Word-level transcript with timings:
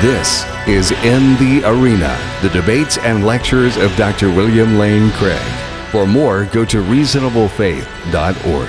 This 0.00 0.44
is 0.68 0.92
In 0.92 1.34
the 1.38 1.62
Arena, 1.68 2.16
the 2.40 2.50
debates 2.50 2.98
and 2.98 3.26
lectures 3.26 3.76
of 3.76 3.92
Dr. 3.96 4.32
William 4.32 4.78
Lane 4.78 5.10
Craig. 5.14 5.42
For 5.90 6.06
more, 6.06 6.44
go 6.44 6.64
to 6.66 6.84
reasonablefaith.org. 6.84 8.68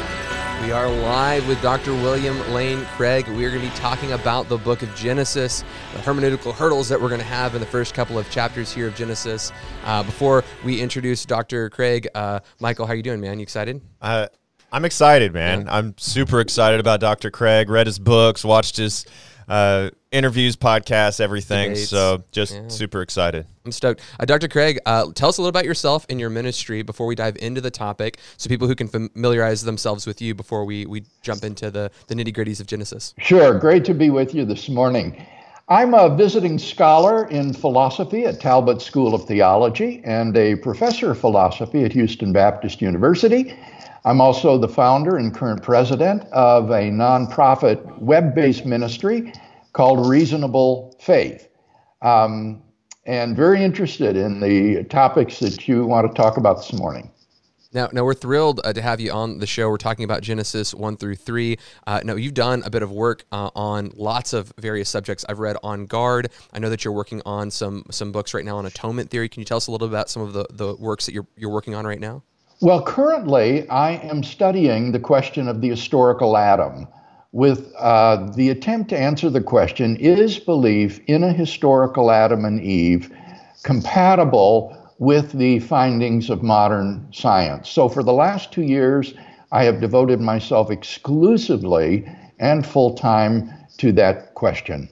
We 0.63 0.71
are 0.71 0.89
live 0.89 1.47
with 1.47 1.62
Dr. 1.62 1.94
William 1.94 2.39
Lane 2.52 2.84
Craig. 2.96 3.28
We 3.28 3.46
are 3.46 3.52
going 3.52 3.62
to 3.62 3.70
be 3.70 3.76
talking 3.76 4.13
about 4.13 4.50
the 4.50 4.57
book 4.57 4.81
of 4.81 4.96
Genesis, 4.96 5.63
the 5.94 6.00
hermeneutical 6.00 6.52
hurdles 6.52 6.89
that 6.89 7.00
we're 7.00 7.10
going 7.10 7.21
to 7.21 7.28
have 7.28 7.54
in 7.54 7.61
the 7.61 7.68
first 7.68 7.93
couple 7.93 8.18
of 8.18 8.27
chapters 8.32 8.73
here 8.73 8.88
of 8.88 8.96
Genesis. 8.96 9.52
Uh, 9.86 10.02
before 10.02 10.43
we 10.66 10.82
introduce 10.82 11.27
Dr. 11.27 11.70
Craig, 11.70 12.07
uh, 12.16 12.39
Michael, 12.59 12.88
how 12.88 12.93
are 12.93 12.96
you 12.96 13.04
doing, 13.04 13.21
man? 13.21 13.38
You 13.38 13.43
excited? 13.43 13.80
Uh, 14.02 14.30
I'm 14.71 14.84
excited, 14.84 15.32
man. 15.32 15.68
Yeah. 15.68 15.75
I'm 15.77 15.93
super 16.00 16.39
excited 16.39 16.80
about 16.80 17.02
Dr. 17.02 17.30
Craig. 17.30 17.70
Read 17.70 17.86
his 17.86 18.00
books, 18.00 18.43
watched 18.43 18.77
his 18.77 19.05
uh, 19.48 19.91
interviews, 20.12 20.55
podcasts, 20.55 21.20
everything. 21.20 21.70
Debates. 21.70 21.89
So 21.89 22.23
just 22.32 22.54
yeah. 22.54 22.68
super 22.68 23.02
excited. 23.02 23.46
I'm 23.65 23.71
stoked. 23.71 24.02
Uh, 24.20 24.25
Dr. 24.25 24.47
Craig, 24.47 24.79
uh, 24.86 25.11
tell 25.14 25.29
us 25.29 25.38
a 25.38 25.42
little 25.42 25.50
about 25.50 25.66
yourself 25.66 26.06
and 26.10 26.20
your 26.20 26.29
ministry 26.29 26.82
before 26.82 27.06
we 27.06 27.16
dive 27.16 27.38
into 27.38 27.61
the 27.61 27.71
topic 27.71 28.18
so 28.38 28.47
people 28.50 28.68
who 28.68 28.75
can 28.75 28.88
familiarize 28.88 29.64
themselves 29.64 30.07
with 30.07 30.21
you 30.21 30.33
before 30.33 30.66
we, 30.66 30.86
we 30.86 31.04
jump 31.21 31.43
into 31.43 31.69
the, 31.69 31.92
the 32.08 32.16
nitty 32.16 32.33
gritties 32.33 32.59
of 32.59 32.67
Genesis. 32.67 33.14
Sure. 33.19 33.58
Great 33.58 33.86
to 33.86 33.94
be 33.94 34.09
with 34.09 34.33
you 34.33 34.45
this 34.45 34.69
morning. 34.69 35.25
I'm 35.67 35.94
a 35.94 36.16
visiting 36.16 36.58
scholar 36.58 37.28
in 37.28 37.53
philosophy 37.53 38.25
at 38.25 38.41
Talbot 38.41 38.81
School 38.81 39.14
of 39.14 39.25
Theology 39.25 40.02
and 40.03 40.36
a 40.36 40.55
professor 40.55 41.11
of 41.11 41.19
philosophy 41.19 41.83
at 41.83 41.94
Houston 41.94 42.33
Baptist 42.33 42.81
University. 42.81 43.55
I'm 44.03 44.19
also 44.19 44.58
the 44.58 44.67
founder 44.67 45.17
and 45.17 45.31
current 45.31 45.61
president 45.61 46.23
of 46.31 46.72
a 46.72 46.89
nonprofit 46.89 48.00
web 48.00 48.33
based 48.33 48.66
ministry 48.66 49.31
called 49.80 50.06
Reasonable 50.08 50.94
Faith. 51.00 51.47
Um, 52.02 52.61
and 53.06 53.33
very 53.33 53.64
interested 53.64 54.17
in 54.17 54.41
the 54.41 54.83
topics 54.89 55.39
that 55.39 55.69
you 55.69 55.85
want 55.85 56.05
to 56.05 56.22
talk 56.22 56.35
about 56.35 56.58
this 56.58 56.73
morning. 56.73 57.09
Now, 57.72 57.88
now 57.94 58.03
we're 58.03 58.13
thrilled 58.13 58.59
uh, 58.66 58.73
to 58.73 58.81
have 58.81 59.00
you 59.00 59.13
on 59.13 59.39
the 59.39 59.47
show. 59.47 59.69
We're 59.69 59.77
talking 59.77 60.03
about 60.03 60.22
Genesis 60.22 60.73
one 60.73 60.97
through 60.97 61.16
three. 61.16 61.59
Uh, 61.88 62.02
now, 62.03 62.16
you've 62.16 62.33
done 62.33 62.61
a 62.66 62.69
bit 62.69 62.83
of 62.83 62.91
work 62.91 63.23
uh, 63.31 63.52
on 63.55 63.94
lots 63.95 64.33
of 64.33 64.52
various 64.57 64.89
subjects. 64.89 65.23
I've 65.30 65.39
read 65.39 65.55
On 65.63 65.85
Guard. 65.85 66.30
I 66.52 66.59
know 66.59 66.69
that 66.69 66.83
you're 66.83 66.91
working 66.91 67.22
on 67.25 67.50
some 67.50 67.85
some 67.89 68.11
books 68.11 68.33
right 68.33 68.44
now 68.44 68.57
on 68.57 68.66
atonement 68.66 69.09
theory. 69.09 69.30
Can 69.30 69.39
you 69.39 69.45
tell 69.45 69.55
us 69.55 69.67
a 69.67 69.72
little 69.72 69.88
about 69.88 70.09
some 70.09 70.23
of 70.23 70.33
the, 70.33 70.45
the 70.50 70.75
works 70.75 71.05
that 71.05 71.13
you're 71.13 71.27
you're 71.38 71.52
working 71.52 71.73
on 71.73 71.88
right 71.88 72.02
now? 72.02 72.22
Well, 72.59 72.83
currently, 72.83 73.66
I 73.69 73.91
am 73.91 74.23
studying 74.23 74.91
the 74.91 75.00
question 75.00 75.47
of 75.47 75.61
the 75.61 75.69
historical 75.69 76.35
Adam 76.35 76.85
with 77.31 77.73
uh, 77.77 78.31
the 78.35 78.49
attempt 78.49 78.89
to 78.89 78.97
answer 78.97 79.30
the 79.30 79.41
question 79.41 79.95
is 79.97 80.39
belief 80.39 80.99
in 81.08 81.23
a 81.23 81.31
historical 81.31 82.11
Adam 82.11 82.45
and 82.45 82.61
Eve 82.61 83.11
compatible 83.63 84.75
with 84.97 85.31
the 85.33 85.59
findings 85.59 86.30
of 86.30 86.44
modern 86.44 87.07
science? 87.13 87.69
So, 87.69 87.88
for 87.88 88.03
the 88.03 88.13
last 88.13 88.52
two 88.52 88.63
years, 88.63 89.13
I 89.52 89.63
have 89.63 89.81
devoted 89.81 90.19
myself 90.19 90.72
exclusively 90.72 92.09
and 92.39 92.66
full 92.66 92.95
time 92.95 93.52
to 93.77 93.91
that 93.94 94.33
question. 94.33 94.89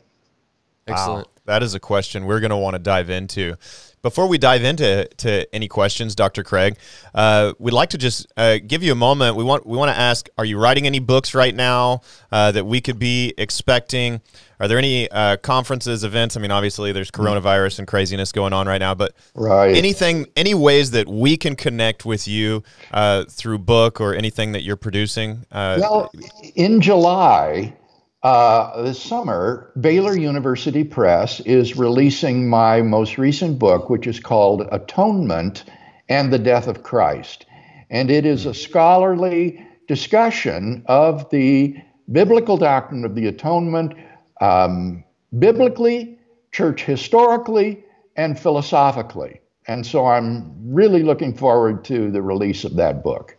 Excellent. 0.88 1.28
Wow. 1.28 1.34
That 1.46 1.64
is 1.64 1.76
a 1.76 1.80
question 1.80 2.26
we're 2.26 2.40
going 2.40 2.52
to 2.52 2.58
want 2.58 2.76
to 2.76 2.80
dive 2.80 3.10
into. 3.10 3.56
Before 4.02 4.28
we 4.28 4.38
dive 4.38 4.64
into 4.64 5.08
to 5.18 5.56
any 5.56 5.68
questions, 5.68 6.16
Dr. 6.16 6.44
Craig, 6.44 6.78
uh, 7.16 7.54
we'd 7.60 7.74
like 7.74 7.90
to 7.90 7.98
just 7.98 8.32
uh, 8.38 8.60
give 8.66 8.84
you 8.84 8.92
a 8.92 8.96
moment. 8.96 9.36
We 9.36 9.44
want 9.44 9.66
we 9.66 9.78
want 9.78 9.94
to 9.94 10.00
ask: 10.00 10.30
Are 10.38 10.46
you 10.46 10.58
writing 10.60 10.86
any 10.86 11.00
books 11.00 11.34
right 11.34 11.56
now 11.56 12.02
uh, 12.32 12.52
that 12.52 12.66
we 12.66 12.80
could 12.80 13.00
be 13.00 13.34
expecting? 13.38 14.22
Are 14.60 14.68
there 14.68 14.78
any 14.80 15.10
uh, 15.12 15.38
conferences, 15.38 16.04
events? 16.04 16.36
I 16.36 16.40
mean, 16.40 16.52
obviously, 16.52 16.92
there's 16.92 17.12
coronavirus 17.12 17.80
and 17.80 17.88
craziness 17.88 18.32
going 18.32 18.54
on 18.54 18.68
right 18.68 18.80
now, 18.80 18.96
but 18.96 19.14
right. 19.36 19.76
anything, 19.76 20.26
any 20.36 20.56
ways 20.56 20.92
that 20.92 21.08
we 21.08 21.38
can 21.38 21.56
connect 21.56 22.06
with 22.06 22.28
you 22.28 22.64
uh, 22.92 23.26
through 23.26 23.60
book 23.60 24.02
or 24.02 24.16
anything 24.16 24.54
that 24.54 24.64
you're 24.64 24.76
producing? 24.76 25.46
Uh, 25.52 25.78
well, 25.80 26.12
in 26.56 26.82
July, 26.82 27.77
uh, 28.24 28.82
this 28.82 29.02
summer, 29.02 29.72
Baylor 29.80 30.18
University 30.18 30.84
Press 30.84 31.40
is 31.42 31.78
releasing 31.78 32.50
my 32.50 32.82
most 32.82 33.18
recent 33.18 33.60
book, 33.60 33.90
which 33.90 34.08
is 34.08 34.20
called 34.20 34.68
Atonement 34.72 35.64
and 36.10 36.34
the 36.34 36.40
Death 36.40 36.68
of 36.68 36.84
Christ. 36.84 37.46
And 37.90 38.10
it 38.10 38.26
is 38.26 38.46
a 38.46 38.54
scholarly 38.54 39.66
discussion 39.88 40.84
of 40.88 41.30
the 41.30 41.76
biblical 42.12 42.58
doctrine 42.58 43.06
of 43.06 43.16
the 43.16 43.28
atonement, 43.28 43.94
um, 44.42 45.04
biblically, 45.38 46.20
church 46.52 46.84
historically, 46.84 47.84
and 48.16 48.40
philosophically. 48.40 49.42
And 49.68 49.86
so 49.86 50.08
I'm 50.08 50.74
really 50.74 51.04
looking 51.04 51.36
forward 51.36 51.84
to 51.86 52.10
the 52.10 52.22
release 52.22 52.64
of 52.64 52.76
that 52.78 53.04
book. 53.04 53.37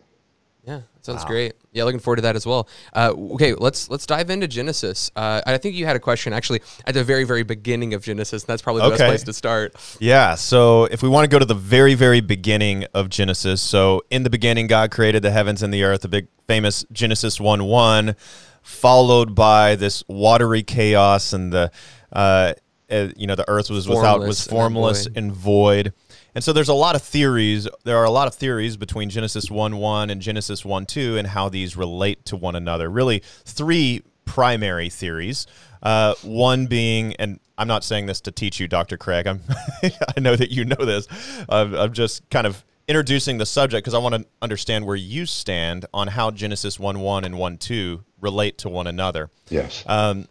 Yeah, 0.68 0.80
sounds 1.00 1.22
wow. 1.22 1.28
great. 1.28 1.54
Yeah, 1.72 1.84
looking 1.84 1.98
forward 1.98 2.16
to 2.16 2.22
that 2.22 2.36
as 2.36 2.44
well. 2.44 2.68
Uh, 2.94 3.14
okay, 3.32 3.54
let's 3.54 3.88
let's 3.88 4.04
dive 4.04 4.28
into 4.28 4.46
Genesis. 4.46 5.10
Uh, 5.16 5.40
I 5.46 5.56
think 5.56 5.76
you 5.76 5.86
had 5.86 5.96
a 5.96 5.98
question 5.98 6.34
actually 6.34 6.60
at 6.86 6.92
the 6.92 7.02
very 7.02 7.24
very 7.24 7.42
beginning 7.42 7.94
of 7.94 8.02
Genesis. 8.02 8.42
And 8.42 8.48
that's 8.48 8.60
probably 8.60 8.82
the 8.82 8.88
okay. 8.88 8.98
best 8.98 9.08
place 9.08 9.22
to 9.22 9.32
start. 9.32 9.74
Yeah. 9.98 10.34
So 10.34 10.84
if 10.84 11.02
we 11.02 11.08
want 11.08 11.24
to 11.24 11.28
go 11.28 11.38
to 11.38 11.46
the 11.46 11.54
very 11.54 11.94
very 11.94 12.20
beginning 12.20 12.84
of 12.92 13.08
Genesis, 13.08 13.62
so 13.62 14.02
in 14.10 14.24
the 14.24 14.30
beginning 14.30 14.66
God 14.66 14.90
created 14.90 15.22
the 15.22 15.30
heavens 15.30 15.62
and 15.62 15.72
the 15.72 15.84
earth, 15.84 16.02
the 16.02 16.08
big 16.08 16.28
famous 16.46 16.84
Genesis 16.92 17.40
one 17.40 17.64
one, 17.64 18.14
followed 18.60 19.34
by 19.34 19.74
this 19.74 20.04
watery 20.06 20.62
chaos 20.62 21.32
and 21.32 21.50
the 21.50 21.70
uh, 22.12 22.52
uh 22.90 23.08
you 23.16 23.26
know 23.26 23.36
the 23.36 23.48
earth 23.48 23.70
was 23.70 23.86
formless 23.86 24.02
without 24.02 24.20
was 24.20 24.46
formless 24.46 25.06
and 25.06 25.32
void. 25.32 25.86
And 25.86 25.94
void 25.94 25.94
and 26.38 26.44
so 26.44 26.52
there's 26.52 26.68
a 26.68 26.72
lot 26.72 26.94
of 26.94 27.02
theories. 27.02 27.66
There 27.82 27.96
are 27.96 28.04
a 28.04 28.12
lot 28.12 28.28
of 28.28 28.34
theories 28.36 28.76
between 28.76 29.10
Genesis 29.10 29.50
1 29.50 29.76
1 29.76 30.08
and 30.08 30.22
Genesis 30.22 30.64
1 30.64 30.86
2 30.86 31.16
and 31.16 31.26
how 31.26 31.48
these 31.48 31.76
relate 31.76 32.24
to 32.26 32.36
one 32.36 32.54
another. 32.54 32.88
Really, 32.88 33.24
three 33.44 34.04
primary 34.24 34.88
theories. 34.88 35.48
Uh, 35.82 36.14
one 36.22 36.68
being, 36.68 37.16
and 37.16 37.40
I'm 37.58 37.66
not 37.66 37.82
saying 37.82 38.06
this 38.06 38.20
to 38.20 38.30
teach 38.30 38.60
you, 38.60 38.68
Dr. 38.68 38.96
Craig. 38.96 39.26
I'm, 39.26 39.40
I 39.82 40.20
know 40.20 40.36
that 40.36 40.52
you 40.52 40.64
know 40.64 40.76
this. 40.76 41.08
Uh, 41.48 41.70
I'm 41.76 41.92
just 41.92 42.30
kind 42.30 42.46
of 42.46 42.64
introducing 42.86 43.38
the 43.38 43.46
subject 43.46 43.84
because 43.84 43.94
I 43.94 43.98
want 43.98 44.14
to 44.14 44.24
understand 44.40 44.86
where 44.86 44.94
you 44.94 45.26
stand 45.26 45.86
on 45.92 46.06
how 46.06 46.30
Genesis 46.30 46.78
1 46.78 47.00
1 47.00 47.24
and 47.24 47.36
1 47.36 47.58
2 47.58 48.04
relate 48.20 48.58
to 48.58 48.68
one 48.68 48.86
another. 48.86 49.28
Yes. 49.48 49.82
Um, 49.88 50.28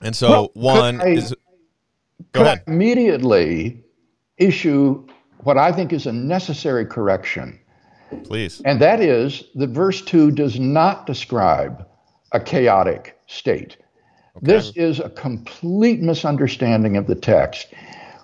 and 0.00 0.14
so 0.14 0.30
well, 0.30 0.50
one 0.54 1.00
I, 1.00 1.08
is. 1.14 1.34
Go 2.30 2.42
ahead. 2.42 2.62
immediately 2.68 3.82
issue 4.38 5.04
what 5.42 5.58
I 5.58 5.72
think 5.72 5.92
is 5.92 6.06
a 6.06 6.12
necessary 6.12 6.86
correction. 6.86 7.58
Please. 8.24 8.60
And 8.64 8.80
that 8.80 9.00
is 9.00 9.44
that 9.54 9.70
verse 9.70 10.02
2 10.02 10.32
does 10.32 10.58
not 10.58 11.06
describe 11.06 11.86
a 12.32 12.40
chaotic 12.40 13.18
state. 13.26 13.76
Okay. 14.36 14.46
This 14.46 14.72
is 14.76 15.00
a 15.00 15.10
complete 15.10 16.00
misunderstanding 16.00 16.96
of 16.96 17.06
the 17.06 17.14
text. 17.14 17.68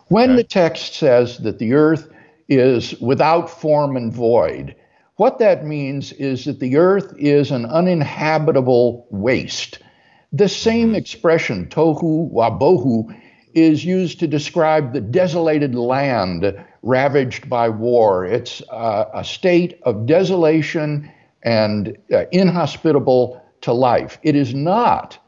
When 0.08 0.30
okay. 0.30 0.36
the 0.36 0.44
text 0.44 0.94
says 0.94 1.38
that 1.38 1.58
the 1.58 1.74
earth 1.74 2.08
is 2.48 2.98
without 3.00 3.50
form 3.50 3.96
and 3.96 4.12
void, 4.12 4.74
what 5.16 5.38
that 5.38 5.66
means 5.66 6.12
is 6.12 6.44
that 6.44 6.60
the 6.60 6.76
earth 6.76 7.12
is 7.18 7.50
an 7.50 7.66
uninhabitable 7.66 9.06
waste. 9.10 9.80
The 10.32 10.48
same 10.48 10.88
mm-hmm. 10.88 10.96
expression, 10.96 11.66
tohu 11.66 12.30
wabohu, 12.32 13.14
is 13.54 13.84
used 13.84 14.20
to 14.20 14.26
describe 14.26 14.92
the 14.92 15.00
desolated 15.00 15.74
land 15.74 16.54
ravaged 16.82 17.48
by 17.48 17.68
war. 17.68 18.24
It's 18.24 18.62
uh, 18.70 19.06
a 19.14 19.24
state 19.24 19.78
of 19.82 20.06
desolation 20.06 21.10
and 21.42 21.96
uh, 22.12 22.24
inhospitable 22.32 23.42
to 23.62 23.72
life. 23.72 24.18
It 24.22 24.36
is 24.36 24.54
not 24.54 25.18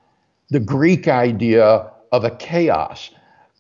the 0.51 0.61
Greek 0.61 1.09
idea 1.09 1.91
of 2.13 2.25
a 2.25 2.31
chaos. 2.37 3.11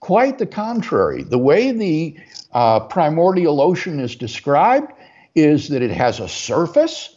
Quite 0.00 0.38
the 0.38 0.46
contrary. 0.46 1.22
The 1.22 1.38
way 1.38 1.72
the 1.72 2.16
uh, 2.52 2.80
primordial 2.80 3.60
ocean 3.60 4.00
is 4.00 4.16
described 4.16 4.92
is 5.34 5.68
that 5.68 5.82
it 5.82 5.90
has 5.90 6.20
a 6.20 6.28
surface 6.28 7.16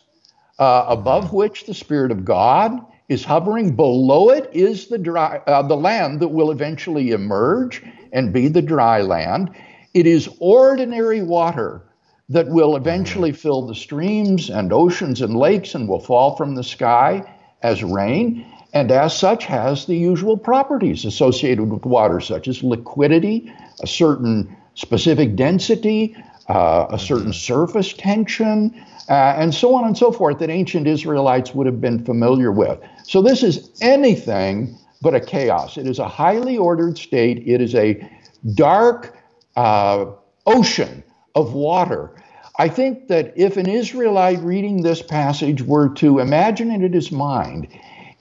uh, 0.60 0.86
above 0.88 1.34
which 1.34 1.66
the 1.66 1.74
Spirit 1.74 2.12
of 2.12 2.26
God 2.26 2.80
is 3.10 3.24
hovering. 3.24 3.76
Below 3.76 4.30
it 4.30 4.50
is 4.54 4.88
the 4.88 4.98
dry, 4.98 5.42
uh, 5.48 5.62
the 5.62 5.76
land 5.76 6.20
that 6.20 6.30
will 6.30 6.52
eventually 6.52 7.12
emerge 7.12 7.84
and 8.12 8.34
be 8.34 8.48
the 8.48 8.62
dry 8.62 9.02
land. 9.02 9.52
It 9.94 10.08
is 10.08 10.30
ordinary 10.40 11.22
water 11.22 11.82
that 12.30 12.48
will 12.48 12.76
eventually 12.76 13.32
fill 13.32 13.68
the 13.68 13.76
streams 13.76 14.50
and 14.50 14.72
oceans 14.72 15.22
and 15.22 15.36
lakes 15.36 15.76
and 15.76 15.88
will 15.88 16.00
fall 16.00 16.36
from 16.36 16.56
the 16.56 16.64
sky 16.64 17.24
as 17.62 17.84
rain, 17.84 18.46
and 18.74 18.92
as 18.92 19.18
such 19.18 19.46
has 19.46 19.86
the 19.86 19.96
usual 19.96 20.38
properties 20.38 21.06
associated 21.06 21.70
with 21.70 21.86
water, 21.86 22.20
such 22.20 22.48
as 22.48 22.64
liquidity, 22.64 23.54
a 23.82 23.88
certain 23.88 24.56
specific 24.76 25.36
density, 25.36 26.16
uh, 26.50 26.88
a 26.90 27.00
certain 27.00 27.32
surface 27.32 27.94
tension, 27.94 28.74
uh, 29.10 29.36
and 29.38 29.54
so 29.54 29.76
on 29.76 29.86
and 29.86 29.98
so 29.98 30.12
forth 30.12 30.40
that 30.40 30.50
ancient 30.50 30.88
Israelites 30.88 31.54
would 31.54 31.68
have 31.68 31.80
been 31.80 32.04
familiar 32.04 32.52
with. 32.52 32.80
So, 33.04 33.22
this 33.22 33.44
is 33.44 33.70
anything 33.82 34.78
but 35.02 35.14
a 35.14 35.20
chaos. 35.20 35.78
It 35.78 35.88
is 35.88 36.00
a 36.00 36.08
highly 36.08 36.58
ordered 36.58 36.98
state. 36.98 37.44
It 37.46 37.62
is 37.62 37.76
a 37.76 38.10
dark 38.56 39.18
uh, 39.56 40.06
ocean 40.46 41.04
of 41.36 41.54
water. 41.54 42.16
I 42.60 42.70
think 42.70 43.08
that 43.08 43.34
if 43.36 43.58
an 43.58 43.68
Israelite 43.68 44.40
reading 44.40 44.82
this 44.82 45.02
passage 45.02 45.62
were 45.62 45.90
to 45.96 46.20
imagine 46.20 46.72
it 46.72 46.84
in 46.84 46.94
his 46.94 47.12
mind, 47.12 47.68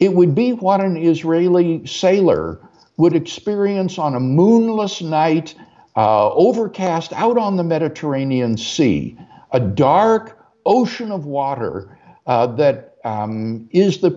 it 0.00 0.14
would 0.14 0.34
be 0.34 0.52
what 0.52 0.80
an 0.80 0.96
Israeli 0.96 1.86
sailor 1.86 2.58
would 2.96 3.14
experience 3.14 3.98
on 3.98 4.14
a 4.14 4.20
moonless 4.20 5.02
night, 5.02 5.54
uh, 5.96 6.30
overcast 6.32 7.12
out 7.12 7.38
on 7.38 7.56
the 7.56 7.62
Mediterranean 7.62 8.56
Sea, 8.56 9.16
a 9.52 9.60
dark 9.60 10.38
ocean 10.64 11.12
of 11.12 11.26
water 11.26 11.98
uh, 12.26 12.46
that 12.46 12.96
um, 13.04 13.68
is 13.72 14.00
the 14.00 14.10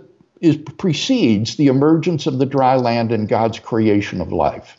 is 0.46 0.58
precedes 0.78 1.56
the 1.56 1.68
emergence 1.68 2.28
of 2.28 2.40
the 2.40 2.46
dry 2.46 2.76
land 2.76 3.12
and 3.12 3.28
God's 3.28 3.60
creation 3.60 4.22
of 4.22 4.32
life. 4.32 4.78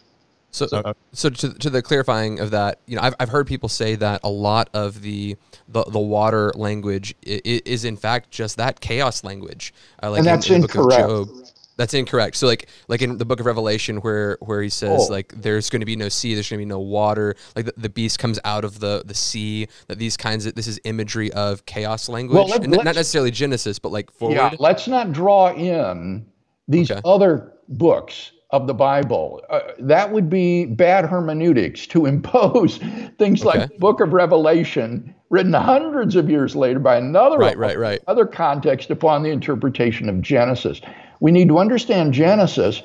So, 0.53 0.67
so, 0.69 0.95
so 1.13 1.29
to, 1.29 1.53
to 1.53 1.69
the 1.69 1.83
clarifying 1.83 2.41
of 2.41 2.51
that, 2.53 2.81
you 2.87 2.97
know, 2.97 3.03
I've, 3.03 3.15
I've 3.21 3.29
heard 3.29 3.47
people 3.47 3.69
say 3.69 3.95
that 3.97 4.21
a 4.25 4.31
lot 4.31 4.71
of 4.73 5.03
the 5.03 5.37
the, 5.69 5.85
the 5.85 5.99
water 5.99 6.53
language 6.55 7.15
is, 7.23 7.61
is 7.67 7.85
in 7.85 7.97
fact 7.97 8.31
just 8.31 8.57
that 8.57 8.81
chaos 8.81 9.23
language. 9.23 9.75
Uh, 10.03 10.13
like 10.13 10.19
and 10.19 10.27
that's 10.27 10.49
in, 10.49 10.57
in 10.57 10.63
incorrect. 10.63 11.09
Job, 11.09 11.29
that's 11.77 11.95
incorrect. 11.95 12.37
So 12.37 12.47
like 12.47 12.69
like 12.89 13.03
in 13.03 13.19
the 13.19 13.25
book 13.25 13.41
of 13.41 13.47
Revelation 13.47 13.99
where 13.99 14.39
where 14.41 14.63
he 14.63 14.69
says 14.69 15.07
oh. 15.09 15.13
like 15.13 15.33
there's 15.37 15.71
going 15.71 15.81
to 15.81 15.87
be 15.87 15.97
no 15.97 16.09
sea, 16.09 16.35
there's 16.35 16.49
going 16.49 16.59
to 16.59 16.65
be 16.65 16.69
no 16.69 16.81
water, 16.81 17.35
like 17.55 17.67
the, 17.67 17.75
the, 17.77 17.89
beast 17.89 18.19
comes 18.19 18.39
out 18.45 18.65
of 18.65 18.81
the 18.81 19.03
the 19.05 19.15
sea. 19.15 19.69
That 19.89 19.99
these 19.99 20.17
kinds 20.17 20.47
of 20.47 20.55
this 20.55 20.67
is 20.67 20.81
imagery 20.85 21.33
of 21.33 21.67
chaos 21.67 22.09
language, 22.09 22.35
well, 22.35 22.49
let, 22.49 22.69
not 22.69 22.85
necessarily 22.85 23.31
Genesis, 23.31 23.79
but 23.79 23.93
like 23.93 24.11
forward. 24.11 24.37
Yeah, 24.37 24.55
let's 24.59 24.89
not 24.89 25.13
draw 25.13 25.53
in 25.53 26.27
these 26.69 26.91
okay. 26.91 27.01
other 27.05 27.53
books 27.69 28.33
of 28.51 28.67
the 28.67 28.75
Bible. 28.75 29.43
Uh, 29.51 29.61
that 29.81 30.13
would 30.13 30.31
be 30.31 30.67
bad 30.67 31.05
hermeneutics 31.05 31.87
to 31.89 32.07
impose 32.07 32.79
things 33.19 33.45
okay. 33.45 33.61
like 33.61 33.79
Book 33.79 34.01
of 34.01 34.13
Revelation, 34.13 35.15
written 35.31 35.53
hundreds 35.53 36.17
of 36.17 36.31
years 36.31 36.55
later 36.55 36.79
by 36.79 36.97
another 36.97 37.39
right, 37.39 37.59
right, 37.59 37.79
right. 37.79 38.01
other 38.07 38.27
context 38.27 38.91
upon 38.91 39.23
the 39.23 39.31
interpretation 39.31 40.09
of 40.09 40.21
Genesis. 40.21 40.81
We 41.21 41.33
need 41.33 41.49
to 41.49 41.59
understand 41.59 42.13
Genesis 42.13 42.83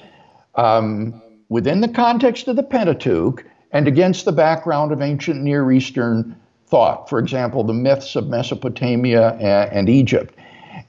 um, 0.56 1.22
within 1.50 1.82
the 1.82 1.88
context 1.88 2.48
of 2.48 2.56
the 2.56 2.64
Pentateuch 2.64 3.46
and 3.72 3.88
against 3.88 4.26
the 4.26 4.32
background 4.32 4.92
of 4.92 5.02
ancient 5.02 5.42
Near 5.42 5.72
Eastern 5.72 6.36
thought. 6.68 7.10
For 7.10 7.20
example, 7.20 7.64
the 7.64 7.74
myths 7.74 8.16
of 8.16 8.28
Mesopotamia 8.28 9.32
and, 9.34 9.72
and 9.72 9.90
Egypt. 9.90 10.36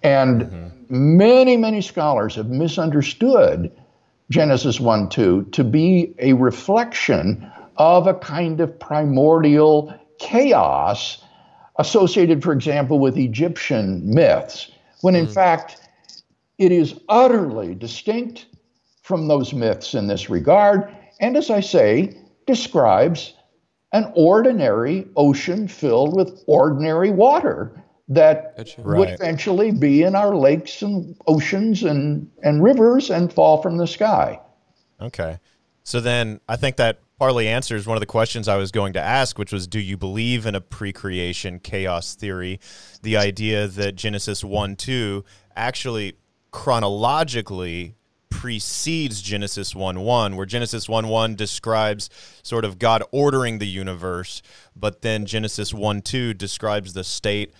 And 0.02 0.42
mm-hmm. 0.42 1.16
many, 1.16 1.56
many 1.56 1.80
scholars 1.80 2.36
have 2.36 2.48
misunderstood 2.48 3.72
Genesis 4.30 4.80
1 4.80 5.08
2 5.10 5.48
to 5.52 5.64
be 5.64 6.14
a 6.18 6.32
reflection 6.34 7.50
of 7.76 8.06
a 8.06 8.14
kind 8.14 8.60
of 8.60 8.78
primordial 8.78 9.94
chaos 10.18 11.22
associated, 11.76 12.42
for 12.42 12.52
example, 12.52 12.98
with 12.98 13.16
Egyptian 13.16 14.14
myths, 14.14 14.70
when 15.00 15.14
in 15.14 15.26
mm. 15.26 15.34
fact 15.34 15.81
it 16.58 16.72
is 16.72 17.00
utterly 17.08 17.74
distinct 17.74 18.46
from 19.02 19.28
those 19.28 19.52
myths 19.52 19.94
in 19.94 20.06
this 20.06 20.30
regard, 20.30 20.94
and 21.20 21.36
as 21.36 21.50
I 21.50 21.60
say, 21.60 22.16
describes 22.46 23.34
an 23.92 24.10
ordinary 24.14 25.06
ocean 25.16 25.68
filled 25.68 26.16
with 26.16 26.42
ordinary 26.46 27.10
water 27.10 27.82
that 28.08 28.74
right. 28.78 28.98
would 28.98 29.08
eventually 29.10 29.70
be 29.70 30.02
in 30.02 30.14
our 30.14 30.34
lakes 30.34 30.82
and 30.82 31.16
oceans 31.26 31.82
and, 31.82 32.30
and 32.42 32.62
rivers 32.62 33.10
and 33.10 33.32
fall 33.32 33.60
from 33.60 33.76
the 33.76 33.86
sky. 33.86 34.40
Okay. 35.00 35.38
So 35.84 36.00
then 36.00 36.40
I 36.48 36.56
think 36.56 36.76
that 36.76 37.00
partly 37.18 37.48
answers 37.48 37.86
one 37.86 37.96
of 37.96 38.00
the 38.00 38.06
questions 38.06 38.48
I 38.48 38.56
was 38.56 38.70
going 38.70 38.92
to 38.94 39.00
ask, 39.00 39.38
which 39.38 39.52
was 39.52 39.66
Do 39.66 39.80
you 39.80 39.96
believe 39.96 40.46
in 40.46 40.54
a 40.54 40.60
pre 40.60 40.92
creation 40.92 41.58
chaos 41.58 42.14
theory? 42.14 42.60
The 43.02 43.16
idea 43.16 43.66
that 43.66 43.96
Genesis 43.96 44.44
1 44.44 44.76
2 44.76 45.24
actually 45.56 46.14
chronologically 46.52 47.96
precedes 48.30 49.20
Genesis 49.22 49.74
1 49.74 50.00
1, 50.00 50.36
where 50.36 50.46
Genesis 50.46 50.88
1 50.88 51.08
1 51.08 51.34
describes 51.34 52.08
sort 52.42 52.64
of 52.64 52.78
God 52.78 53.02
ordering 53.12 53.58
the 53.58 53.66
universe, 53.66 54.42
but 54.76 55.02
then 55.02 55.26
Genesis 55.26 55.74
1 55.74 56.02
2 56.02 56.34
describes 56.34 56.92
the 56.92 57.04
state 57.04 57.52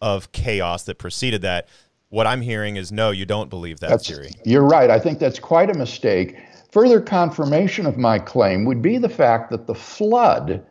of 0.00 0.32
chaos 0.32 0.84
that 0.84 0.98
preceded 0.98 1.42
that. 1.42 1.68
What 2.08 2.26
I'm 2.26 2.40
hearing 2.40 2.76
is 2.76 2.90
no, 2.90 3.10
you 3.10 3.24
don't 3.24 3.50
believe 3.50 3.80
that 3.80 3.90
that's, 3.90 4.08
theory. 4.08 4.32
You're 4.44 4.66
right. 4.66 4.90
I 4.90 4.98
think 4.98 5.18
that's 5.18 5.38
quite 5.38 5.70
a 5.70 5.74
mistake. 5.74 6.36
Further 6.72 7.00
confirmation 7.00 7.86
of 7.86 7.98
my 7.98 8.18
claim 8.18 8.64
would 8.64 8.82
be 8.82 8.98
the 8.98 9.08
fact 9.08 9.50
that 9.50 9.66
the 9.66 9.74
flood 9.74 10.64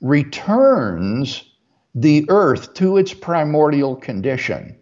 returns 0.00 1.44
the 1.94 2.24
earth 2.28 2.74
to 2.74 2.98
its 2.98 3.14
primordial 3.14 3.96
condition. 3.96 4.76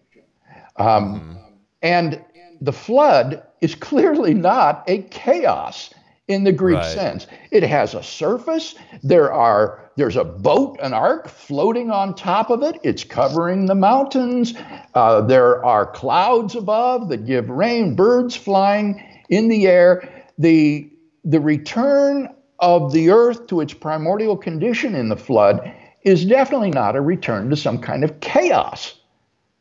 Um, 0.77 0.87
mm-hmm. 1.21 1.44
And 1.85 2.25
the 2.61 2.73
flood 2.73 3.43
is 3.61 3.75
clearly 3.75 4.35
not 4.35 4.85
a 4.89 5.03
chaos 5.03 5.91
in 6.29 6.45
the 6.45 6.53
Greek 6.53 6.79
right. 6.79 6.93
sense. 6.93 7.27
It 7.51 7.63
has 7.63 7.95
a 7.95 8.03
surface. 8.03 8.75
There 9.03 9.33
are 9.33 9.91
there's 9.97 10.17
a 10.17 10.25
boat, 10.25 10.79
an 10.83 10.93
ark 10.93 11.29
floating 11.29 11.91
on 11.91 12.15
top 12.15 12.51
of 12.51 12.63
it. 12.63 12.81
It's 12.83 13.05
covering 13.05 13.67
the 13.67 13.77
mountains. 13.77 14.55
Uh, 14.95 15.21
there 15.21 15.65
are 15.65 15.87
clouds 15.87 16.57
above 16.57 17.09
that 17.11 17.27
give 17.27 17.49
rain, 17.49 17.95
birds 17.95 18.35
flying 18.35 19.05
in 19.29 19.49
the 19.49 19.67
air. 19.67 20.27
The 20.39 20.91
the 21.25 21.41
return 21.41 22.35
of 22.61 22.93
the 22.93 23.11
earth 23.11 23.47
to 23.49 23.61
its 23.61 23.75
primordial 23.75 24.37
condition 24.37 24.95
in 24.95 25.11
the 25.11 25.17
flood 25.17 25.73
is 26.03 26.25
definitely 26.25 26.71
not 26.71 26.97
a 26.97 27.01
return 27.01 27.51
to 27.51 27.57
some 27.57 27.79
kind 27.79 28.05
of 28.05 28.21
chaos. 28.21 28.95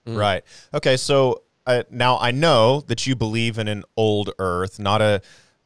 Right. 0.05 0.43
Okay. 0.73 0.97
So 0.97 1.42
uh, 1.65 1.83
now 1.89 2.17
I 2.19 2.31
know 2.31 2.81
that 2.81 3.07
you 3.07 3.15
believe 3.15 3.57
in 3.57 3.67
an 3.67 3.83
old 3.95 4.31
Earth, 4.39 4.79
not 4.79 5.01
a 5.01 5.21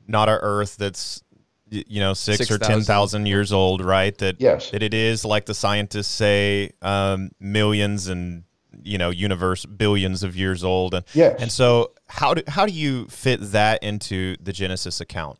not 0.08 0.30
a 0.30 0.40
Earth 0.42 0.78
that's 0.78 1.24
you 1.70 2.00
know 2.00 2.14
six, 2.14 2.38
six 2.38 2.52
or 2.52 2.58
ten 2.58 2.82
thousand 2.82 3.26
years 3.26 3.52
old, 3.52 3.84
right? 3.84 4.18
That 4.18 4.40
yes. 4.40 4.72
that 4.72 4.84
it 4.84 4.94
is 4.94 5.26
like 5.26 5.46
the 5.46 5.54
scientists 5.54 6.08
say, 6.08 6.72
um, 6.82 7.32
millions 7.40 8.08
and 8.08 8.44
you 8.84 8.98
know 8.98 9.10
universe 9.10 9.66
billions 9.66 10.24
of 10.24 10.36
years 10.36 10.64
old, 10.64 10.94
and 10.94 11.06
yes. 11.14 11.42
and 11.42 11.52
so 11.52 11.92
how 12.08 12.34
do 12.34 12.44
how 12.48 12.66
do 12.66 12.74
you 12.74 13.06
fit 13.08 13.40
that 13.52 13.84
into 13.84 14.38
the 14.42 14.54
Genesis 14.54 15.02
account? 15.02 15.40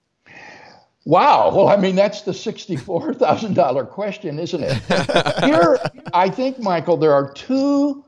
Wow. 1.06 1.56
Well, 1.56 1.70
I 1.70 1.78
mean, 1.78 1.96
that's 1.96 2.24
the 2.24 2.34
$64,000 2.34 3.90
question, 3.90 4.40
isn't 4.40 4.62
it? 4.62 4.74
Here, 5.46 5.80
I 6.14 6.30
think, 6.30 6.60
Michael, 6.60 6.98
there 6.98 7.14
are 7.14 7.32
two 7.32 8.04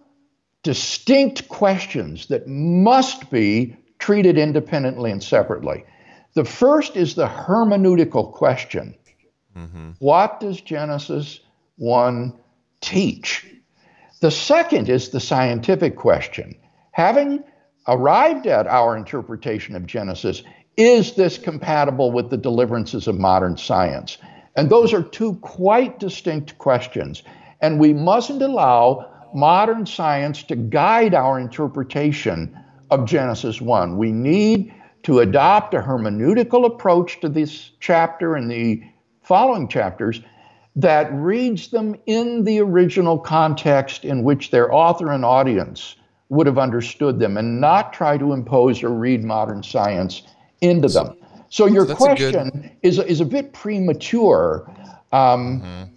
distinct 0.63 1.48
questions 1.50 2.28
that 2.28 2.48
must 2.48 3.30
be 3.30 3.75
treated 4.00 4.38
independently 4.38 5.12
and 5.12 5.24
separately. 5.24 5.84
The 6.34 6.46
first 6.46 6.96
is 6.96 7.16
the 7.16 7.28
hermeneutical 7.28 8.32
question 8.32 8.96
mm-hmm. 9.56 9.92
What 10.00 10.39
does 10.39 10.62
Genesis 10.62 11.39
1 11.78 12.34
teach? 12.82 13.46
The 14.22 14.32
second 14.32 14.89
is 14.89 15.10
the 15.10 15.20
scientific 15.20 15.96
question. 15.96 16.56
Having 16.92 17.44
arrived 17.88 18.48
at 18.48 18.68
our 18.68 18.96
interpretation 18.98 19.75
of 19.75 19.86
Genesis, 19.86 20.44
is 20.78 21.16
this 21.16 21.38
compatible 21.38 22.12
with 22.12 22.30
the 22.30 22.38
deliverances 22.38 23.08
of 23.08 23.18
modern 23.18 23.58
science? 23.58 24.18
And 24.56 24.70
those 24.70 24.94
are 24.94 25.04
two 25.04 25.36
quite 25.36 26.00
distinct 26.00 26.58
questions. 26.58 27.24
And 27.62 27.80
we 27.80 27.94
mustn't 27.94 28.42
allow 28.42 29.10
modern 29.33 29.86
science 29.86 30.43
to 30.43 30.55
guide 30.55 31.13
our 31.13 31.39
interpretation 31.39 32.57
of 32.91 33.05
Genesis 33.05 33.62
1. 33.62 33.98
We 33.98 34.12
need 34.12 34.74
to 35.03 35.19
adopt 35.19 35.74
a 35.74 35.79
hermeneutical 35.79 36.65
approach 36.65 37.19
to 37.21 37.29
this 37.29 37.71
chapter 37.79 38.36
and 38.36 38.50
the 38.50 38.83
following 39.21 39.67
chapters 39.67 40.21
that 40.75 41.12
reads 41.13 41.69
them 41.69 41.95
in 42.05 42.43
the 42.43 42.59
original 42.59 43.17
context 43.17 44.05
in 44.05 44.24
which 44.24 44.51
their 44.51 44.74
author 44.74 45.12
and 45.12 45.25
audience 45.25 45.95
would 46.29 46.48
have 46.48 46.57
understood 46.57 47.19
them 47.19 47.38
and 47.38 47.59
not 47.59 47.91
try 47.91 48.17
to 48.17 48.33
impose 48.33 48.83
or 48.83 48.89
read 48.89 49.24
modern 49.24 49.63
science 49.63 50.24
into 50.62 50.88
them. 50.88 51.15
So 51.50 51.65
your 51.65 51.86
question 51.86 52.50
good... 52.50 52.71
is, 52.83 53.00
is 53.00 53.21
a 53.21 53.25
bit 53.25 53.53
premature. 53.53 54.71
Um, 55.12 55.62
mm-hmm. 55.62 55.93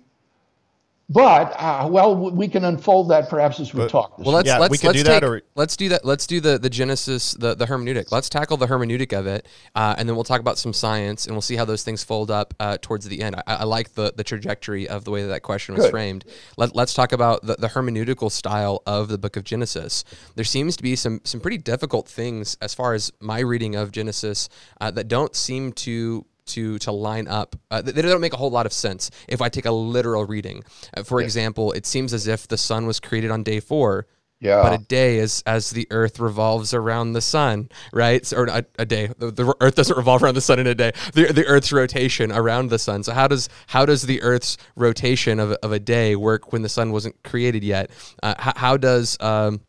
But 1.09 1.55
uh, 1.59 1.87
well, 1.91 2.17
we 2.31 2.49
can 2.49 2.65
unfold 2.65 3.11
that 3.11 3.29
perhaps 3.29 3.61
as 3.61 3.75
we 3.75 3.81
But- 3.81 3.91
talk. 3.91 4.19
Well, 4.19 4.33
let's 4.35 4.47
Yeah, 4.47 4.59
let's 4.59 4.71
we 4.71 4.79
could 4.79 4.89
let's 4.89 4.99
do 4.99 5.05
take, 5.05 5.21
that, 5.21 5.25
or- 5.25 5.43
let's 5.55 5.77
do 5.77 5.89
that. 5.91 6.05
Let's 6.05 6.27
do 6.27 6.41
the 6.41 6.59
the 6.59 6.71
genesis, 6.71 7.33
the 7.33 7.55
the 7.55 7.67
hermeneutic. 7.67 8.11
Let's 8.13 8.29
tackle 8.29 8.57
the 8.57 8.67
hermeneutic 8.67 9.13
of 9.17 9.27
it, 9.27 9.47
uh, 9.75 9.95
and 9.99 10.09
then 10.09 10.17
we'll 10.17 10.25
talk 10.25 10.41
about 10.41 10.59
some 10.59 10.73
science, 10.73 11.27
and 11.27 11.35
we'll 11.35 11.43
see 11.43 11.57
how 11.57 11.65
those 11.65 11.83
things 11.83 12.03
fold 12.03 12.31
up 12.31 12.55
uh, 12.61 12.79
towards 12.81 13.07
the 13.09 13.21
end. 13.21 13.37
I, 13.37 13.43
I 13.47 13.65
like 13.65 13.95
the 13.95 14.13
the 14.17 14.25
trajectory 14.25 14.89
of 14.89 15.05
the 15.05 15.11
way 15.11 15.23
that 15.23 15.29
that 15.29 15.43
question 15.43 15.75
was 15.75 15.85
Good. 15.85 15.91
framed. 15.91 16.25
Let, 16.57 16.75
let's 16.75 16.95
talk 16.95 17.13
about 17.13 17.45
the, 17.45 17.57
the 17.57 17.69
hermeneutical 17.69 18.31
style 18.31 18.83
of 18.87 19.09
the 19.09 19.19
Book 19.19 19.37
of 19.37 19.45
Genesis. 19.45 20.05
There 20.35 20.45
seems 20.45 20.77
to 20.77 20.83
be 20.83 20.97
some 20.97 21.21
some 21.25 21.41
pretty 21.41 21.59
difficult 21.59 22.09
things 22.09 22.57
as 22.63 22.75
far 22.75 22.95
as 22.95 23.13
my 23.21 23.41
reading 23.41 23.75
of 23.75 23.93
Genesis 23.93 24.49
uh, 24.81 24.91
that 24.93 25.09
don't 25.09 25.35
seem 25.37 25.73
to 25.73 26.25
to 26.55 26.79
to 26.81 26.93
line 26.93 27.29
up. 27.29 27.57
Uh, 27.71 27.83
they 27.83 28.03
don't 28.03 28.21
make 28.21 28.35
a 28.35 28.39
whole 28.39 28.51
lot 28.51 28.67
of 28.67 28.73
sense 28.73 29.11
if 29.29 29.41
I 29.41 29.49
take 29.49 29.67
a 29.67 29.73
literal 29.73 30.25
reading. 30.25 30.63
Uh, 30.97 31.03
for 31.03 31.21
example, 31.21 31.73
it 31.73 31.87
seems 31.87 32.13
as 32.13 32.27
if 32.27 32.49
the 32.49 32.59
sun 32.59 32.87
was 32.87 33.01
created 33.01 33.31
on 33.31 33.43
day 33.43 33.61
four. 33.61 34.07
Yeah. 34.41 34.61
But 34.61 34.73
a 34.73 34.79
day 34.79 35.19
is 35.19 35.41
as 35.47 35.71
the 35.71 35.87
Earth 35.93 36.19
revolves 36.19 36.75
around 36.75 37.13
the 37.13 37.21
sun, 37.21 37.69
right? 37.93 38.27
So, 38.27 38.39
or 38.39 38.47
a, 38.47 38.65
a 38.77 38.85
day. 38.85 39.07
The, 39.17 39.31
the 39.31 39.55
Earth 39.61 39.77
doesn't 39.77 39.97
revolve 39.97 40.21
around 40.25 40.35
the 40.35 40.41
sun 40.41 40.59
in 40.59 40.67
a 40.67 40.75
day. 40.75 40.91
The, 41.15 41.33
the 41.33 41.47
Earth's 41.47 41.71
rotation 41.73 42.33
around 42.33 42.69
the 42.69 42.79
sun. 42.81 43.05
So 43.05 43.13
how 43.13 43.29
does 43.29 43.49
how 43.69 43.87
does 43.87 44.03
the 44.03 44.21
Earth's 44.21 44.57
rotation 44.75 45.39
of, 45.39 45.53
a- 45.53 45.65
of 45.65 45.71
a 45.71 45.79
day 45.79 46.17
work 46.17 46.53
when 46.53 46.63
the 46.63 46.69
sun 46.69 46.91
wasn't 46.91 47.23
created 47.23 47.63
yet? 47.63 47.91
Uh, 48.21 48.35
how, 48.37 48.53
how 48.57 48.77
does 48.77 49.17
um, 49.21 49.61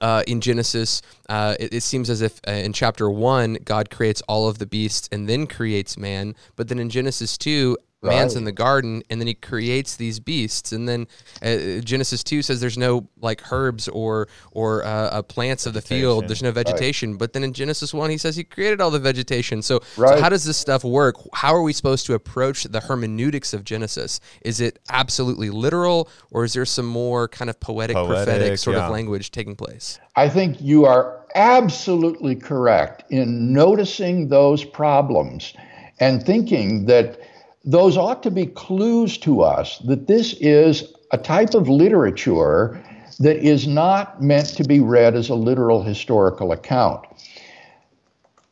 uh, 0.00 0.22
in 0.26 0.40
Genesis, 0.40 1.02
uh, 1.28 1.56
it, 1.58 1.74
it 1.74 1.82
seems 1.82 2.10
as 2.10 2.20
if 2.22 2.40
uh, 2.46 2.52
in 2.52 2.72
chapter 2.72 3.10
one, 3.10 3.58
God 3.64 3.90
creates 3.90 4.22
all 4.22 4.48
of 4.48 4.58
the 4.58 4.66
beasts 4.66 5.08
and 5.12 5.28
then 5.28 5.46
creates 5.46 5.96
man. 5.96 6.34
But 6.56 6.68
then 6.68 6.78
in 6.78 6.90
Genesis 6.90 7.36
two, 7.36 7.76
man's 8.02 8.34
Right. 8.34 8.40
in 8.40 8.44
the 8.44 8.52
garden 8.52 9.02
and 9.10 9.20
then 9.20 9.26
he 9.26 9.34
creates 9.34 9.96
these 9.96 10.20
beasts. 10.20 10.72
And 10.72 10.88
then 10.88 11.06
uh, 11.42 11.80
Genesis 11.80 12.24
two 12.24 12.42
says 12.42 12.60
there's 12.60 12.78
no 12.78 13.08
like 13.20 13.52
herbs 13.52 13.88
or 13.88 14.28
or 14.52 14.84
uh, 14.84 14.88
uh, 14.88 15.22
plants 15.22 15.66
of 15.66 15.74
the 15.74 15.82
field. 15.82 16.28
There's 16.28 16.42
no 16.42 16.52
vegetation. 16.52 17.16
But 17.16 17.32
then 17.32 17.44
in 17.44 17.52
Genesis 17.52 17.92
one, 17.92 18.10
he 18.10 18.18
says 18.18 18.36
he 18.36 18.44
created 18.44 18.80
all 18.80 18.90
the 18.90 18.98
vegetation. 18.98 19.62
So, 19.62 19.80
so 19.96 20.20
how 20.20 20.28
does 20.28 20.44
this 20.44 20.56
stuff 20.56 20.84
work? 20.84 21.16
How 21.34 21.54
are 21.54 21.62
we 21.62 21.72
supposed 21.72 22.06
to 22.06 22.14
approach 22.14 22.64
the 22.64 22.80
hermeneutics 22.80 23.52
of 23.52 23.64
Genesis? 23.64 24.20
Is 24.42 24.60
it 24.60 24.78
absolutely 24.88 25.50
literal, 25.50 26.08
or 26.30 26.44
is 26.44 26.54
there 26.54 26.64
some 26.64 26.86
more 26.86 27.28
kind 27.28 27.50
of 27.50 27.60
poetic, 27.60 27.96
prophetic 27.96 28.58
sort 28.58 28.76
yeah. 28.76 28.84
of 28.84 28.90
language 28.90 29.30
taking 29.30 29.56
place? 29.56 29.98
I 30.16 30.28
think 30.28 30.60
you 30.60 30.86
are 30.86 31.20
absolutely 31.34 32.34
correct 32.34 33.04
in 33.10 33.52
noticing 33.52 34.28
those 34.28 34.64
problems 34.64 35.54
and 36.00 36.22
thinking 36.22 36.86
that 36.86 37.20
those 37.64 37.96
ought 37.96 38.22
to 38.22 38.30
be 38.30 38.46
clues 38.46 39.18
to 39.18 39.42
us 39.42 39.78
that 39.80 40.06
this 40.06 40.34
is 40.34 40.92
a 41.12 41.18
type 41.18 41.54
of 41.54 41.68
literature 41.68 42.82
that 43.18 43.36
is 43.36 43.66
not 43.66 44.22
meant 44.22 44.46
to 44.46 44.64
be 44.64 44.80
read 44.80 45.14
as 45.14 45.28
a 45.28 45.34
literal 45.34 45.82
historical 45.82 46.52
account. 46.52 47.04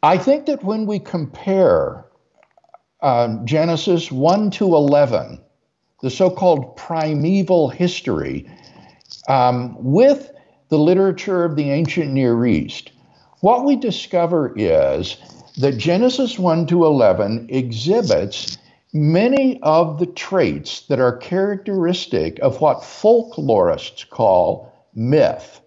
I 0.03 0.19
think 0.19 0.47
that 0.47 0.63
when 0.63 0.87
we 0.87 0.99
compare 0.99 2.05
um, 3.01 3.47
Genesis 3.47 4.13
1 4.13 4.51
to 4.53 4.65
11, 4.65 5.41
the 6.03 6.11
so 6.11 6.31
called 6.31 6.77
primeval 6.77 7.71
history, 7.71 8.49
um, 9.29 9.77
with 9.83 10.31
the 10.69 10.79
literature 10.79 11.45
of 11.45 11.57
the 11.57 11.71
ancient 11.71 12.13
Near 12.13 12.45
East, 12.47 12.93
what 13.41 13.65
we 13.65 13.75
discover 13.75 14.53
is 14.57 15.17
that 15.57 15.79
Genesis 15.79 16.39
1 16.39 16.67
to 16.67 16.85
11 16.85 17.47
exhibits 17.51 18.59
many 18.93 19.61
of 19.63 19.99
the 19.99 20.07
traits 20.07 20.83
that 20.87 20.99
are 21.01 21.17
characteristic 21.17 22.39
of 22.41 22.61
what 22.61 22.79
folklorists 22.79 24.09
call 24.09 24.73
myth. 24.95 25.61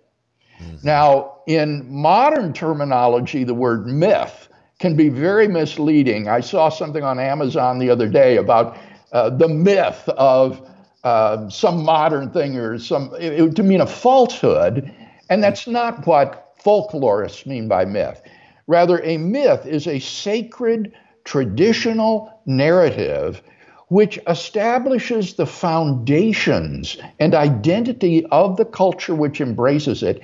Now, 0.84 1.40
in 1.48 1.86
modern 1.92 2.54
terminology, 2.54 3.44
the 3.44 3.54
word 3.54 3.88
myth 3.88 4.48
can 4.80 4.96
be 4.96 5.10
very 5.10 5.48
misleading. 5.48 6.28
I 6.28 6.40
saw 6.40 6.70
something 6.70 7.04
on 7.04 7.20
Amazon 7.20 7.80
the 7.80 7.90
other 7.90 8.08
day 8.10 8.38
about 8.38 8.78
uh, 9.12 9.30
the 9.30 9.48
myth 9.48 10.08
of 10.10 10.68
uh, 11.04 11.50
some 11.50 11.84
modern 11.84 12.30
thing 12.32 12.58
or 12.58 12.80
some, 12.80 13.13
it, 13.20 13.34
it- 13.40 13.56
to 13.56 13.63
mean 13.63 13.82
a 13.82 13.88
falsehood, 13.88 14.92
and 15.30 15.44
that's 15.44 15.68
not 15.68 16.06
what 16.08 16.54
folklorists 16.63 17.46
mean 17.46 17.68
by 17.68 17.86
myth. 17.86 18.22
Rather, 18.68 19.01
a 19.04 19.18
myth 19.18 19.66
is 19.66 19.88
a 19.88 20.00
sacred, 20.00 20.94
traditional 21.31 22.41
narrative 22.45 23.41
which 23.88 24.19
establishes 24.27 25.35
the 25.35 25.45
foundations 25.45 26.97
and 27.21 27.33
identity 27.33 28.25
of 28.31 28.57
the 28.57 28.65
culture 28.65 29.15
which 29.15 29.39
embraces 29.39 30.03
it 30.03 30.21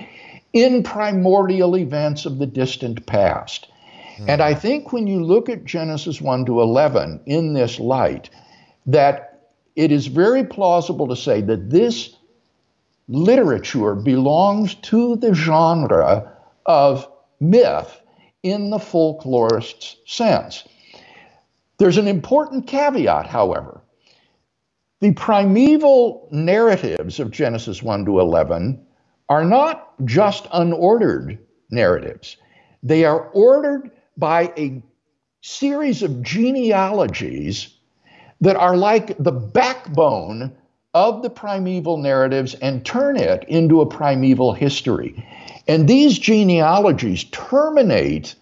in 0.52 0.84
primordial 0.84 1.78
events 1.78 2.26
of 2.26 2.40
the 2.40 2.46
distant 2.46 3.06
past. 3.06 3.70
Hmm. 4.18 4.32
And 4.32 4.42
I 4.42 4.54
think 4.54 4.92
when 4.92 5.08
you 5.08 5.24
look 5.24 5.48
at 5.48 5.64
Genesis 5.64 6.20
1 6.20 6.46
to 6.48 6.60
11 6.62 7.22
in 7.26 7.54
this 7.54 7.80
light, 7.80 8.30
that 8.86 9.52
it 9.78 9.94
is 9.94 10.08
very 10.08 10.44
plausible 10.44 11.08
to 11.08 11.16
say 11.16 11.40
that 11.40 11.70
this 11.70 12.18
literature 13.08 13.96
belongs 13.96 14.76
to 14.92 15.16
the 15.16 15.34
genre 15.34 16.34
of 16.66 17.10
myth 17.40 18.02
in 18.44 18.72
the 18.72 18.80
folklorist's 18.80 19.96
sense. 20.06 20.66
There's 21.78 21.98
an 21.98 22.08
important 22.08 22.68
caveat, 22.68 23.28
however. 23.28 23.82
The 25.00 25.12
primeval 25.14 26.28
narratives 26.32 27.20
of 27.20 27.32
Genesis 27.32 27.84
1 27.84 28.06
to 28.06 28.20
11 28.20 28.84
are 29.30 29.46
not 29.46 29.94
just 30.06 30.46
unordered 30.46 31.38
narratives, 31.70 32.38
they 32.82 33.04
are 33.04 33.28
ordered 33.30 33.92
by 34.16 34.54
a 34.58 34.82
series 35.42 36.02
of 36.02 36.24
genealogies 36.24 37.76
that 38.42 38.56
are 38.56 38.78
like 38.78 39.18
the 39.18 39.32
backbone 39.32 40.56
of 40.94 41.22
the 41.22 41.30
primeval 41.30 41.98
narratives 41.98 42.54
and 42.56 42.86
turn 42.86 43.18
it 43.18 43.44
into 43.48 43.82
a 43.82 43.86
primeval 43.86 44.54
history. 44.54 45.28
And 45.68 45.88
these 45.88 46.18
genealogies 46.18 47.26
terminate 47.26 48.36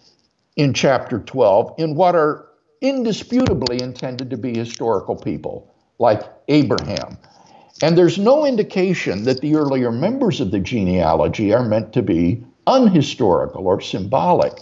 in 0.56 0.72
chapter 0.72 1.18
12 1.18 1.74
in 1.78 1.94
what 1.96 2.14
are 2.14 2.46
indisputably 2.80 3.80
intended 3.80 4.30
to 4.30 4.36
be 4.36 4.56
historical 4.56 5.16
people, 5.16 5.74
like 5.98 6.22
Abraham. 6.48 7.16
And 7.82 7.96
there's 7.96 8.18
no 8.18 8.46
indication 8.46 9.24
that 9.24 9.40
the 9.40 9.56
earlier 9.56 9.92
members 9.92 10.40
of 10.40 10.50
the 10.50 10.60
genealogy 10.60 11.52
are 11.52 11.64
meant 11.64 11.92
to 11.92 12.02
be 12.02 12.44
unhistorical 12.66 13.64
or 13.66 13.80
symbolic. 13.80 14.52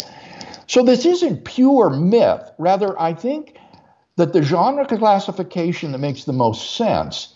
So 0.67 0.83
this 0.83 1.05
isn't 1.05 1.45
pure 1.45 1.91
myth. 1.91 2.51
Rather, 2.59 3.01
I 3.01 3.15
think 3.15 3.57
that 4.17 4.33
the 4.33 4.43
genre 4.43 4.87
classification 4.87 5.93
that 5.93 5.99
makes 5.99 6.25
the 6.25 6.33
most 6.33 6.77
sense 6.77 7.35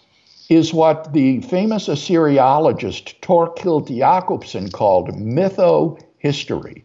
is 0.48 0.72
what 0.72 1.12
the 1.12 1.40
famous 1.42 1.88
Assyriologist 1.88 3.20
Thorkild 3.20 3.88
Jacobsen 3.88 4.70
called 4.70 5.10
mytho-history. 5.10 6.84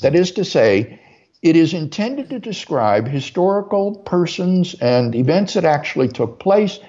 That 0.00 0.14
is 0.14 0.32
to 0.32 0.44
say, 0.44 1.00
it 1.42 1.56
is 1.56 1.72
intended 1.74 2.30
to 2.30 2.38
describe 2.38 3.06
historical 3.06 3.96
persons 3.98 4.74
and 4.80 5.14
events 5.14 5.54
that 5.54 5.64
actually 5.64 6.08
took 6.08 6.40
place, 6.40 6.80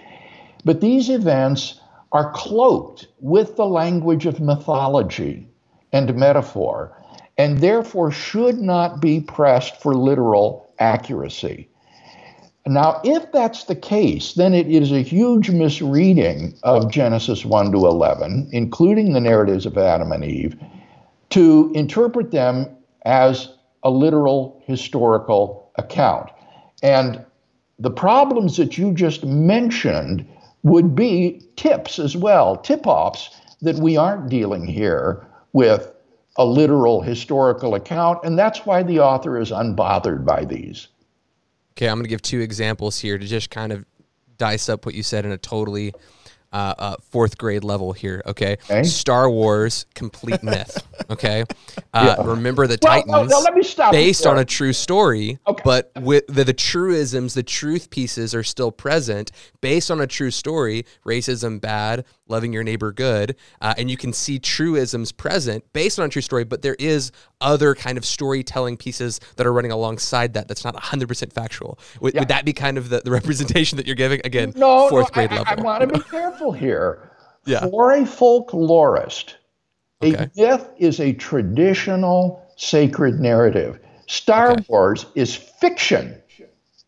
but 0.66 0.82
these 0.82 1.10
events 1.10 1.80
are 2.12 2.32
cloaked 2.32 3.08
with 3.20 3.56
the 3.56 3.66
language 3.66 4.26
of 4.26 4.40
mythology 4.40 5.48
and 5.94 6.16
metaphor, 6.16 6.96
and 7.38 7.60
therefore 7.60 8.12
should 8.12 8.58
not 8.60 9.00
be 9.00 9.20
pressed 9.20 9.82
for 9.82 9.94
literal 9.94 10.74
accuracy. 10.80 11.70
Now, 12.66 13.02
if 13.04 13.32
that's 13.32 13.64
the 13.64 13.76
case, 13.76 14.34
then 14.34 14.54
it 14.54 14.68
is 14.68 14.92
a 14.92 15.02
huge 15.02 15.50
misreading 15.50 16.56
of 16.64 16.92
Genesis 16.92 17.46
1 17.46 17.72
to 17.72 17.78
11, 17.78 18.50
including 18.52 19.14
the 19.14 19.22
narratives 19.22 19.66
of 19.66 19.78
Adam 19.78 20.12
and 20.12 20.24
Eve, 20.24 20.56
to 21.30 21.72
interpret 21.74 22.32
them 22.32 22.68
as 23.06 23.56
a 23.84 23.90
literal 23.90 24.62
historical 24.66 25.72
account. 25.76 26.30
And 26.84 27.26
the 27.80 27.92
problems 27.92 28.58
that 28.58 28.78
you 28.78 28.94
just 28.94 29.24
mentioned 29.24 30.28
would 30.64 30.96
be 30.96 31.42
tips 31.56 32.00
as 32.00 32.18
well, 32.18 32.58
tip 32.58 32.86
offs 32.86 33.30
that 33.62 33.78
we 33.78 33.98
aren't 33.98 34.30
dealing 34.30 34.66
here 34.66 35.26
with 35.54 35.92
a 36.36 36.46
literal 36.46 37.02
historical 37.02 37.76
account. 37.76 38.20
And 38.24 38.38
that's 38.38 38.66
why 38.66 38.84
the 38.84 39.00
author 39.00 39.40
is 39.40 39.52
unbothered 39.52 40.26
by 40.26 40.46
these. 40.46 40.88
Okay, 41.74 41.88
I'm 41.88 41.96
going 41.96 42.04
to 42.04 42.10
give 42.10 42.22
two 42.22 42.42
examples 42.42 43.00
here 43.00 43.18
to 43.18 43.26
just 43.26 43.50
kind 43.50 43.72
of 43.72 43.86
dice 44.38 44.70
up 44.70 44.86
what 44.86 44.96
you 44.96 45.04
said 45.04 45.26
in 45.26 45.32
a 45.32 45.38
totally 45.38 45.94
uh, 46.52 46.74
uh, 46.78 46.96
fourth 47.12 47.38
grade 47.38 47.64
level 47.64 47.94
here. 47.94 48.22
Okay? 48.26 48.58
okay? 48.64 48.84
Star 48.84 49.30
Wars 49.30 49.86
complete 49.96 50.44
myth. 50.44 50.86
Okay, 51.10 51.44
uh, 51.92 52.16
yeah. 52.20 52.24
remember 52.24 52.68
the 52.68 52.78
well, 52.84 53.02
Titans. 53.02 53.12
No, 53.12 53.24
no, 53.24 53.40
let 53.40 53.56
me 53.56 53.64
stop. 53.64 53.92
Based 53.92 54.28
on 54.28 54.38
a 54.38 54.46
true 54.46 54.74
story, 54.74 55.40
okay. 55.48 55.62
but 55.66 55.92
with 56.02 56.28
the, 56.28 56.44
the 56.44 56.54
truisms, 56.54 57.34
the 57.34 57.42
truth 57.42 57.90
pieces 57.90 58.36
are 58.36 58.44
still 58.44 58.72
present. 58.72 59.32
Based 59.60 59.90
on 59.90 60.02
a 60.02 60.06
true 60.06 60.30
story, 60.30 60.86
racism 61.04 61.60
bad, 61.60 62.06
loving 62.30 62.54
your 62.54 62.64
neighbor 62.64 62.92
good, 62.92 63.36
uh, 63.62 63.74
and 63.78 63.90
you 63.90 63.98
can 63.98 64.14
see 64.14 64.40
truisms 64.40 65.12
present 65.12 65.64
based 65.74 66.00
on 66.00 66.06
a 66.06 66.10
true 66.10 66.22
story. 66.22 66.44
But 66.44 66.62
there 66.62 66.76
is 66.80 67.12
other 67.42 67.76
kind 67.76 67.98
of 67.98 68.06
storytelling 68.06 68.78
pieces 68.78 69.20
that 69.36 69.46
are 69.46 69.54
running 69.54 69.72
alongside 69.72 70.34
that. 70.34 70.48
That's 70.48 70.64
not 70.64 70.76
100% 70.76 71.34
factual. 71.34 71.80
Would, 72.02 72.14
yeah. 72.14 72.22
would 72.22 72.30
that 72.30 72.46
be 72.46 72.54
kind 72.54 72.78
of 72.78 72.90
the, 72.90 73.02
the 73.02 73.12
representation 73.12 73.78
that 73.78 73.86
you're 73.86 73.96
giving? 73.96 74.22
Again, 74.24 74.54
no, 74.56 74.90
fourth 74.90 75.10
no, 75.10 75.14
grade 75.14 75.32
I, 75.32 75.38
level. 75.38 75.54
I, 75.58 75.62
I 75.62 75.64
want 75.64 75.82
to 75.82 75.88
be 75.88 76.04
careful 76.04 76.52
here. 76.52 77.12
yeah. 77.46 77.62
For 77.68 77.92
a 77.94 78.02
folklorist 78.02 79.36
Okay. 80.02 80.16
A 80.16 80.30
myth 80.36 80.70
is 80.78 81.00
a 81.00 81.14
traditional 81.14 82.42
sacred 82.56 83.20
narrative. 83.20 83.80
Star 84.08 84.52
okay. 84.52 84.66
Wars 84.70 85.06
is 85.16 85.36
fiction. 85.36 86.22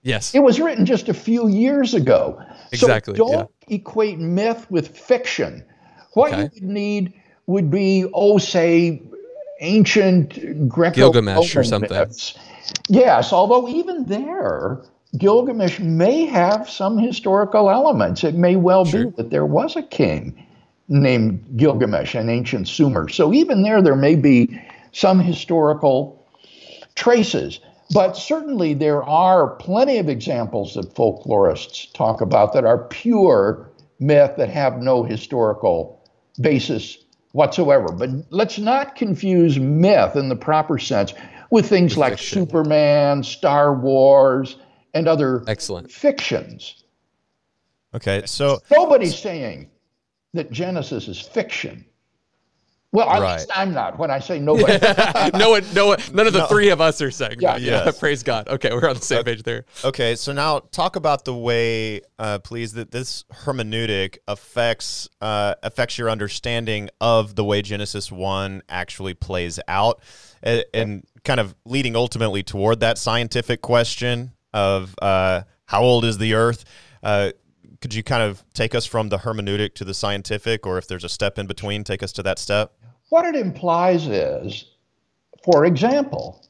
Yes. 0.03 0.33
It 0.33 0.39
was 0.39 0.59
written 0.59 0.85
just 0.85 1.09
a 1.09 1.13
few 1.13 1.47
years 1.47 1.93
ago. 1.93 2.41
Exactly. 2.71 3.15
So 3.15 3.17
don't 3.17 3.49
yeah. 3.67 3.75
equate 3.75 4.19
myth 4.19 4.69
with 4.69 4.97
fiction. 4.97 5.63
What 6.13 6.33
okay. 6.33 6.43
you 6.43 6.49
would 6.53 6.63
need 6.63 7.13
would 7.47 7.69
be, 7.69 8.05
oh, 8.13 8.37
say, 8.37 9.01
ancient 9.59 10.67
Greco 10.67 10.95
Gilgamesh 10.95 11.55
or 11.55 11.63
something. 11.63 11.91
Myths. 11.91 12.37
Yes, 12.87 13.31
although 13.31 13.67
even 13.67 14.05
there, 14.05 14.83
Gilgamesh 15.17 15.79
may 15.79 16.25
have 16.25 16.69
some 16.69 16.97
historical 16.97 17.69
elements. 17.69 18.23
It 18.23 18.35
may 18.35 18.55
well 18.55 18.85
sure. 18.85 19.05
be 19.05 19.11
that 19.17 19.29
there 19.29 19.45
was 19.45 19.75
a 19.75 19.83
king 19.83 20.47
named 20.87 21.43
Gilgamesh, 21.55 22.15
an 22.15 22.29
ancient 22.29 22.67
Sumer. 22.67 23.07
So 23.07 23.33
even 23.33 23.61
there, 23.61 23.81
there 23.81 23.95
may 23.95 24.15
be 24.15 24.61
some 24.91 25.19
historical 25.19 26.25
traces. 26.95 27.59
But 27.93 28.15
certainly 28.15 28.73
there 28.73 29.03
are 29.03 29.55
plenty 29.55 29.97
of 29.97 30.07
examples 30.07 30.75
that 30.75 30.95
folklorists 30.95 31.91
talk 31.93 32.21
about 32.21 32.53
that 32.53 32.63
are 32.63 32.85
pure 32.85 33.69
myth 33.99 34.35
that 34.37 34.49
have 34.49 34.81
no 34.81 35.03
historical 35.03 36.01
basis 36.39 36.97
whatsoever. 37.33 37.91
But 37.91 38.09
let's 38.29 38.57
not 38.59 38.95
confuse 38.95 39.59
myth 39.59 40.15
in 40.15 40.29
the 40.29 40.35
proper 40.35 40.77
sense 40.79 41.13
with 41.49 41.67
things 41.67 41.97
like 41.97 42.13
fiction. 42.13 42.45
Superman, 42.45 43.23
Star 43.23 43.73
Wars, 43.73 44.57
and 44.93 45.07
other 45.07 45.43
excellent 45.47 45.91
fictions. 45.91 46.83
Okay, 47.93 48.23
so 48.25 48.59
nobody's 48.71 49.17
saying 49.17 49.69
that 50.33 50.51
Genesis 50.51 51.07
is 51.09 51.19
fiction. 51.19 51.85
Well, 52.93 53.09
at 53.09 53.21
right. 53.21 53.37
least 53.37 53.51
I'm 53.55 53.73
not. 53.73 53.97
When 53.97 54.11
I 54.11 54.19
say 54.19 54.37
nobody, 54.39 54.77
no 55.37 55.51
one, 55.51 55.63
no 55.73 55.87
one, 55.87 55.99
none 56.13 56.27
of 56.27 56.33
the 56.33 56.39
no. 56.39 56.45
three 56.47 56.69
of 56.69 56.81
us 56.81 57.01
are 57.01 57.11
saying. 57.11 57.37
Yeah, 57.39 57.57
that. 57.57 57.61
yeah. 57.61 57.91
Praise 57.97 58.21
God. 58.21 58.49
Okay, 58.49 58.69
we're 58.73 58.89
on 58.89 58.95
the 58.95 59.01
same 59.01 59.19
okay. 59.19 59.35
page 59.35 59.43
there. 59.43 59.65
Okay, 59.85 60.15
so 60.15 60.33
now 60.33 60.59
talk 60.59 60.97
about 60.97 61.23
the 61.23 61.33
way, 61.33 62.01
uh, 62.19 62.39
please, 62.39 62.73
that 62.73 62.91
this 62.91 63.23
hermeneutic 63.45 64.17
affects 64.27 65.07
uh, 65.21 65.55
affects 65.63 65.97
your 65.97 66.09
understanding 66.09 66.89
of 66.99 67.35
the 67.35 67.45
way 67.45 67.61
Genesis 67.61 68.11
one 68.11 68.61
actually 68.67 69.13
plays 69.13 69.57
out, 69.69 70.01
and, 70.43 70.65
and 70.73 71.05
kind 71.23 71.39
of 71.39 71.55
leading 71.63 71.95
ultimately 71.95 72.43
toward 72.43 72.81
that 72.81 72.97
scientific 72.97 73.61
question 73.61 74.33
of 74.53 74.95
uh, 75.01 75.43
how 75.65 75.81
old 75.81 76.03
is 76.03 76.17
the 76.17 76.33
Earth. 76.33 76.65
Uh, 77.01 77.31
could 77.79 77.93
you 77.93 78.03
kind 78.03 78.21
of 78.21 78.43
take 78.53 78.75
us 78.75 78.85
from 78.85 79.09
the 79.09 79.19
hermeneutic 79.19 79.75
to 79.75 79.85
the 79.85 79.93
scientific, 79.93 80.67
or 80.67 80.77
if 80.77 80.87
there's 80.87 81.05
a 81.05 81.09
step 81.09 81.39
in 81.39 81.47
between, 81.47 81.85
take 81.85 82.03
us 82.03 82.11
to 82.11 82.23
that 82.23 82.37
step? 82.37 82.73
What 83.11 83.25
it 83.25 83.35
implies 83.35 84.07
is, 84.07 84.63
for 85.43 85.65
example, 85.65 86.45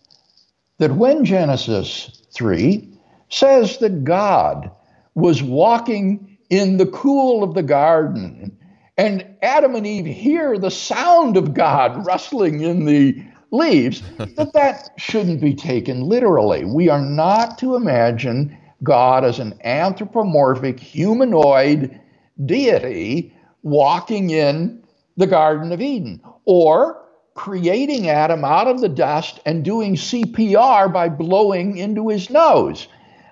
that 0.78 0.96
when 0.96 1.26
Genesis 1.26 2.22
3 2.36 2.88
says 3.30 3.80
that 3.80 4.04
God 4.04 4.70
was 5.16 5.42
walking 5.42 6.38
in 6.52 6.78
the 6.78 6.86
cool 6.86 7.44
of 7.44 7.56
the 7.56 7.64
garden, 7.64 8.56
and 8.96 9.26
Adam 9.42 9.74
and 9.74 9.88
Eve 9.88 10.06
hear 10.06 10.60
the 10.60 10.70
sound 10.70 11.36
of 11.36 11.56
God 11.56 12.06
rustling 12.06 12.62
in 12.62 12.86
the 12.86 13.20
leaves, 13.50 14.04
that 14.18 14.54
that 14.54 14.90
shouldn't 14.98 15.42
be 15.42 15.56
taken 15.56 16.02
literally. 16.02 16.64
We 16.64 16.90
are 16.90 17.02
not 17.02 17.58
to 17.58 17.76
imagine 17.76 18.56
God 18.84 19.26
as 19.26 19.40
an 19.40 19.60
anthropomorphic 19.64 20.80
humanoid 20.80 22.00
deity 22.46 23.36
walking 23.64 24.30
in 24.30 24.84
the 25.18 25.28
Garden 25.28 25.72
of 25.72 25.82
Eden, 25.82 26.22
or 26.52 27.02
creating 27.34 28.10
Adam 28.10 28.44
out 28.44 28.68
of 28.68 28.82
the 28.82 28.90
dust 28.90 29.40
and 29.46 29.64
doing 29.64 29.96
CPR 29.96 30.92
by 30.92 31.08
blowing 31.08 31.78
into 31.78 32.10
his 32.10 32.30
nose. 32.30 32.90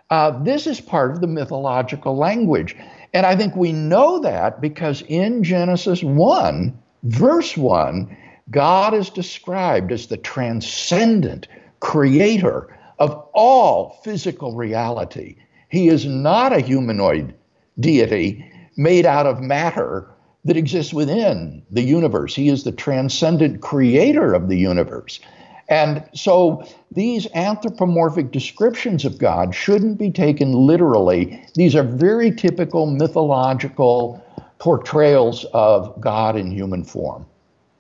Uh, 0.09 0.41
this 0.41 0.65
is 0.65 0.79
part 0.79 1.11
of 1.11 1.19
the 1.19 1.27
mythological 1.27 2.15
language. 2.15 2.77
And 3.13 3.25
I 3.25 3.35
think 3.35 3.57
we 3.57 3.73
know 3.73 4.19
that 4.19 4.61
because 4.61 5.03
in 5.09 5.43
Genesis 5.43 6.01
1, 6.01 6.79
verse 7.03 7.57
1, 7.57 8.17
God 8.51 8.93
is 8.93 9.09
described 9.09 9.91
as 9.91 10.07
the 10.07 10.15
transcendent 10.15 11.49
creator 11.81 12.73
of 12.99 13.11
all 13.33 13.99
physical 14.01 14.55
reality. 14.55 15.35
He 15.67 15.89
is 15.89 16.05
not 16.05 16.53
a 16.53 16.61
humanoid 16.61 17.35
deity 17.81 18.49
made 18.77 19.05
out 19.05 19.25
of 19.25 19.41
matter 19.41 20.07
that 20.45 20.57
exists 20.57 20.93
within 20.93 21.61
the 21.69 21.81
universe. 21.81 22.35
He 22.35 22.49
is 22.49 22.63
the 22.63 22.71
transcendent 22.71 23.61
creator 23.61 24.33
of 24.33 24.47
the 24.47 24.57
universe. 24.57 25.19
And 25.67 26.03
so 26.13 26.65
these 26.91 27.27
anthropomorphic 27.35 28.31
descriptions 28.31 29.05
of 29.05 29.19
God 29.19 29.53
shouldn't 29.53 29.99
be 29.99 30.09
taken 30.09 30.53
literally. 30.53 31.45
These 31.55 31.75
are 31.75 31.83
very 31.83 32.31
typical 32.31 32.87
mythological 32.87 34.23
portrayals 34.57 35.45
of 35.53 35.99
God 36.01 36.35
in 36.35 36.51
human 36.51 36.83
form. 36.83 37.25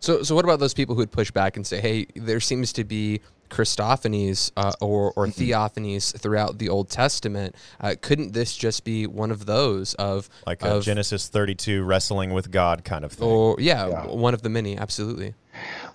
So, 0.01 0.23
so 0.23 0.35
what 0.35 0.45
about 0.45 0.59
those 0.59 0.73
people 0.73 0.95
who 0.95 0.99
would 0.99 1.11
push 1.11 1.31
back 1.31 1.57
and 1.57 1.65
say, 1.67 1.81
"Hey, 1.81 2.05
there 2.15 2.39
seems 2.39 2.71
to 2.73 2.83
be 2.83 3.19
Christophanies 3.49 4.51
uh, 4.57 4.73
or, 4.81 5.13
or 5.15 5.27
mm-hmm. 5.27 5.41
theophanies 5.41 6.17
throughout 6.17 6.57
the 6.57 6.69
Old 6.69 6.89
Testament. 6.89 7.55
Uh, 7.79 7.95
couldn't 7.99 8.33
this 8.33 8.55
just 8.55 8.83
be 8.83 9.07
one 9.07 9.31
of 9.31 9.45
those 9.45 9.93
of 9.95 10.29
like 10.45 10.63
of, 10.63 10.83
Genesis 10.83 11.27
32 11.27 11.83
wrestling 11.83 12.31
with 12.33 12.51
God 12.51 12.83
kind 12.83 13.03
of 13.03 13.11
thing? 13.11 13.27
Or 13.27 13.55
yeah, 13.59 13.87
yeah, 13.87 14.05
one 14.05 14.33
of 14.33 14.41
the 14.41 14.49
many, 14.49 14.77
absolutely. 14.77 15.33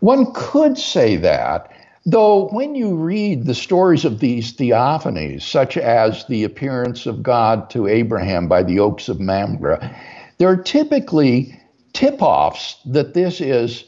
One 0.00 0.32
could 0.34 0.76
say 0.76 1.16
that, 1.16 1.72
though 2.04 2.48
when 2.48 2.74
you 2.74 2.94
read 2.94 3.46
the 3.46 3.54
stories 3.54 4.04
of 4.04 4.20
these 4.20 4.54
theophanies, 4.54 5.42
such 5.42 5.76
as 5.76 6.26
the 6.26 6.44
appearance 6.44 7.06
of 7.06 7.22
God 7.22 7.70
to 7.70 7.86
Abraham 7.86 8.48
by 8.48 8.62
the 8.62 8.78
oaks 8.78 9.08
of 9.08 9.20
Mamre, 9.20 9.94
there 10.38 10.48
are 10.48 10.56
typically 10.56 11.58
tip-offs 11.92 12.76
that 12.86 13.14
this 13.14 13.40
is 13.40 13.84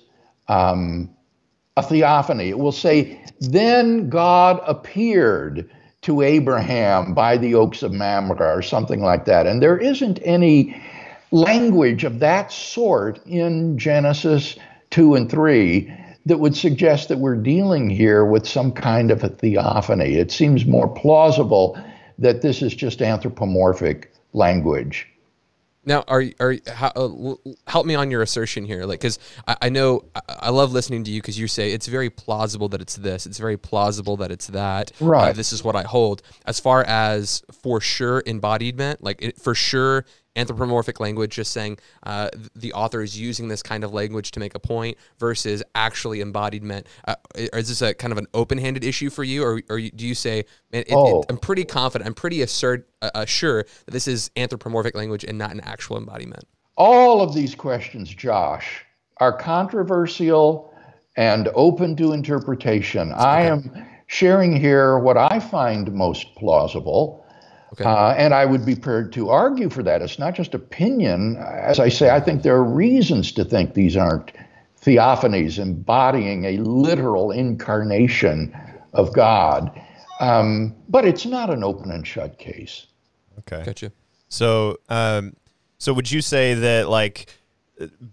um, 0.49 1.11
a 1.77 1.83
theophany. 1.83 2.49
It 2.49 2.59
will 2.59 2.73
say, 2.73 3.21
Then 3.41 4.09
God 4.09 4.61
appeared 4.67 5.71
to 6.03 6.23
Abraham 6.23 7.13
by 7.13 7.37
the 7.37 7.55
oaks 7.55 7.83
of 7.83 7.93
Mamre, 7.93 8.57
or 8.57 8.63
something 8.63 9.03
like 9.03 9.27
that. 9.27 9.47
And 9.47 9.63
there 9.63 9.77
isn't 9.77 10.19
any 10.23 10.81
language 11.33 12.05
of 12.05 12.21
that 12.21 12.51
sort 12.51 13.25
in 13.27 13.79
Genesis 13.79 14.57
2 14.91 15.15
and 15.17 15.31
3 15.31 15.93
that 16.25 16.39
would 16.39 16.57
suggest 16.57 17.09
that 17.09 17.19
we're 17.19 17.37
dealing 17.37 17.91
here 17.91 18.25
with 18.25 18.49
some 18.49 18.73
kind 18.73 19.11
of 19.11 19.23
a 19.23 19.29
theophany. 19.29 20.15
It 20.15 20.31
seems 20.31 20.65
more 20.65 20.89
plausible 20.89 21.79
that 22.19 22.41
this 22.41 22.63
is 22.63 22.75
just 22.75 23.03
anthropomorphic 23.03 24.13
language. 24.33 25.09
Now, 25.87 26.05
are 26.09 26.25
are 26.41 26.57
how, 26.67 26.89
uh, 26.89 27.35
help 27.69 27.87
me 27.87 27.95
on 27.95 28.11
your 28.11 28.21
assertion 28.21 28.65
here, 28.65 28.85
like 28.85 29.01
because 29.01 29.21
I, 29.47 29.57
I, 29.63 29.69
know 29.69 30.05
I, 30.17 30.21
I, 30.29 30.51
love 30.51 30.73
listening 30.73 31.05
to 31.05 31.11
you 31.13 31.23
because 31.23 31.39
you 31.39 31.47
say 31.47 31.73
it's 31.73 31.87
very 31.87 32.11
plausible 32.11 32.69
that 32.71 32.83
it's 32.83 32.97
this, 32.97 33.25
it's 33.25 33.39
very 33.39 33.57
plausible 33.57 34.17
that 34.19 34.33
it's 34.33 34.49
that. 34.49 34.91
Right. 35.01 35.31
Uh, 35.31 35.33
this 35.33 35.53
is 35.53 35.63
what 35.63 35.77
I 35.77 35.83
hold. 35.83 36.23
As 36.45 36.59
far 36.59 36.83
as 36.83 37.45
for 37.63 37.81
sure 37.81 38.23
embodiment, 38.27 39.03
like 39.03 39.23
it, 39.23 39.41
for 39.41 39.55
sure 39.55 40.05
anthropomorphic 40.37 41.01
language, 41.01 41.35
just 41.35 41.53
saying 41.53 41.79
uh, 42.05 42.29
the 42.55 42.73
author 42.73 43.03
is 43.03 43.19
using 43.19 43.49
this 43.49 43.63
kind 43.63 43.83
of 43.83 43.93
language 43.93 44.31
to 44.33 44.41
make 44.41 44.55
a 44.55 44.59
point 44.61 44.97
versus 45.19 45.63
actually 45.75 46.21
embodiment. 46.21 46.87
Uh, 47.09 47.17
is 47.35 47.69
this 47.69 47.83
a 47.83 47.95
kind 47.95 48.13
of 48.13 48.19
an 48.19 48.27
open-handed 48.35 48.85
issue 48.85 49.11
for 49.11 49.25
you, 49.25 49.43
or, 49.43 49.63
or 49.69 49.81
do 49.81 50.07
you 50.07 50.15
say, 50.15 50.45
it, 50.71 50.87
oh. 50.91 51.21
it, 51.21 51.27
I'm 51.31 51.39
pretty 51.39 51.65
confident, 51.65 52.07
I'm 52.07 52.15
pretty 52.15 52.43
assert, 52.43 52.89
uh, 53.03 53.11
uh, 53.15 53.25
sure 53.25 53.65
that 53.87 53.91
this 53.91 54.07
is 54.07 54.31
anthropomorphic 54.37 54.95
language 54.95 55.25
and 55.25 55.37
not 55.37 55.51
an 55.51 55.61
actual 55.61 55.97
embodiment? 55.97 56.45
All 56.77 57.23
of 57.23 57.35
these 57.35 57.55
questions, 57.55 58.11
Josh, 58.11 58.85
are 59.19 59.33
controversial 59.33 60.75
and 61.17 61.49
open 61.55 61.97
to 61.97 62.13
interpretation. 62.13 63.11
Okay. 63.13 63.21
I 63.21 63.43
am 63.47 63.87
sharing 64.07 64.55
here 64.55 64.99
what 64.99 65.17
I 65.17 65.41
find 65.41 65.91
most 65.93 66.35
plausible 66.37 67.26
Okay. 67.79 67.85
Uh, 67.85 68.13
and 68.13 68.33
I 68.33 68.47
would 68.47 68.65
be 68.65 68.75
prepared 68.75 69.13
to 69.15 69.29
argue 69.29 69.69
for 69.69 69.83
that. 69.83 70.01
It's 70.01 70.19
not 70.19 70.35
just 70.35 70.55
opinion. 70.55 71.37
As 71.37 71.79
I 71.79 71.91
say, 71.91 72.09
I 72.09 72.21
think 72.21 72.43
there 72.43 72.55
are 72.55 72.65
reasons 72.65 73.33
to 73.33 73.45
think 73.45 73.75
these 73.75 73.97
aren't 73.97 74.33
theophanies 74.81 75.59
embodying 75.59 76.45
a 76.45 76.57
literal 76.59 77.31
incarnation 77.31 78.57
of 78.95 79.13
God. 79.13 79.71
Um, 80.21 80.75
but 80.89 81.05
it's 81.05 81.27
not 81.27 81.51
an 81.51 81.63
open 81.63 81.91
and 81.91 82.07
shut 82.07 82.39
case. 82.39 82.87
Okay. 83.41 83.63
Gotcha. 83.63 83.93
So, 84.29 84.79
um, 84.89 85.37
so 85.77 85.93
would 85.93 86.11
you 86.11 86.23
say 86.23 86.55
that 86.55 86.89
like 86.89 87.27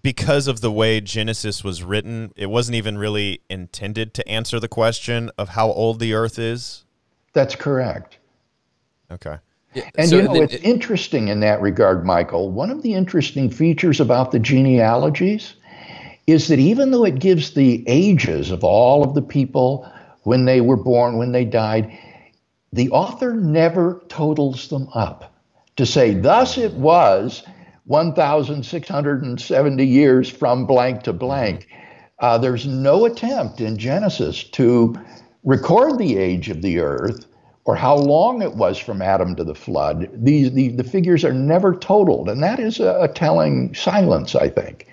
because 0.01 0.47
of 0.47 0.59
the 0.59 0.71
way 0.71 0.99
Genesis 0.99 1.63
was 1.63 1.83
written, 1.83 2.33
it 2.35 2.47
wasn't 2.47 2.75
even 2.75 2.97
really 2.97 3.41
intended 3.49 4.13
to 4.15 4.27
answer 4.27 4.59
the 4.59 4.67
question 4.67 5.31
of 5.37 5.49
how 5.49 5.71
old 5.71 5.99
the 5.99 6.13
Earth 6.13 6.37
is? 6.37 6.83
That's 7.31 7.55
correct. 7.55 8.17
Okay. 9.09 9.37
Yeah, 9.73 9.89
and 9.95 10.09
so 10.09 10.17
you 10.17 10.23
know, 10.23 10.35
it's 10.35 10.53
it, 10.53 10.63
interesting 10.63 11.29
in 11.29 11.39
that 11.39 11.61
regard, 11.61 12.05
Michael. 12.05 12.51
One 12.51 12.69
of 12.69 12.83
the 12.83 12.93
interesting 12.93 13.49
features 13.49 13.99
about 13.99 14.31
the 14.31 14.39
genealogies 14.39 15.55
is 16.27 16.47
that 16.47 16.59
even 16.59 16.91
though 16.91 17.05
it 17.05 17.19
gives 17.19 17.53
the 17.53 17.83
ages 17.87 18.51
of 18.51 18.63
all 18.63 19.03
of 19.03 19.13
the 19.13 19.21
people 19.21 19.89
when 20.23 20.45
they 20.45 20.61
were 20.61 20.77
born, 20.77 21.17
when 21.17 21.31
they 21.31 21.45
died, 21.45 21.97
the 22.71 22.89
author 22.91 23.33
never 23.33 24.01
totals 24.07 24.69
them 24.69 24.87
up 24.93 25.33
to 25.75 25.85
say, 25.85 26.13
thus 26.13 26.57
it 26.57 26.73
was 26.73 27.43
1,670 27.85 29.85
years 29.85 30.29
from 30.29 30.65
blank 30.65 31.03
to 31.03 31.13
blank. 31.13 31.67
Uh, 32.19 32.37
there's 32.37 32.65
no 32.65 33.05
attempt 33.05 33.59
in 33.59 33.77
Genesis 33.77 34.43
to 34.43 34.95
record 35.43 35.97
the 35.97 36.17
age 36.17 36.49
of 36.49 36.61
the 36.61 36.79
earth 36.79 37.25
or 37.65 37.75
how 37.75 37.95
long 37.95 38.41
it 38.41 38.55
was 38.55 38.77
from 38.77 39.01
Adam 39.01 39.35
to 39.35 39.43
the 39.43 39.55
flood. 39.55 40.09
These 40.13 40.51
the, 40.51 40.69
the 40.69 40.83
figures 40.83 41.23
are 41.23 41.33
never 41.33 41.75
totaled, 41.75 42.29
and 42.29 42.43
that 42.43 42.59
is 42.59 42.79
a, 42.79 42.97
a 43.01 43.07
telling 43.07 43.73
silence, 43.73 44.35
I 44.35 44.49
think. 44.49 44.87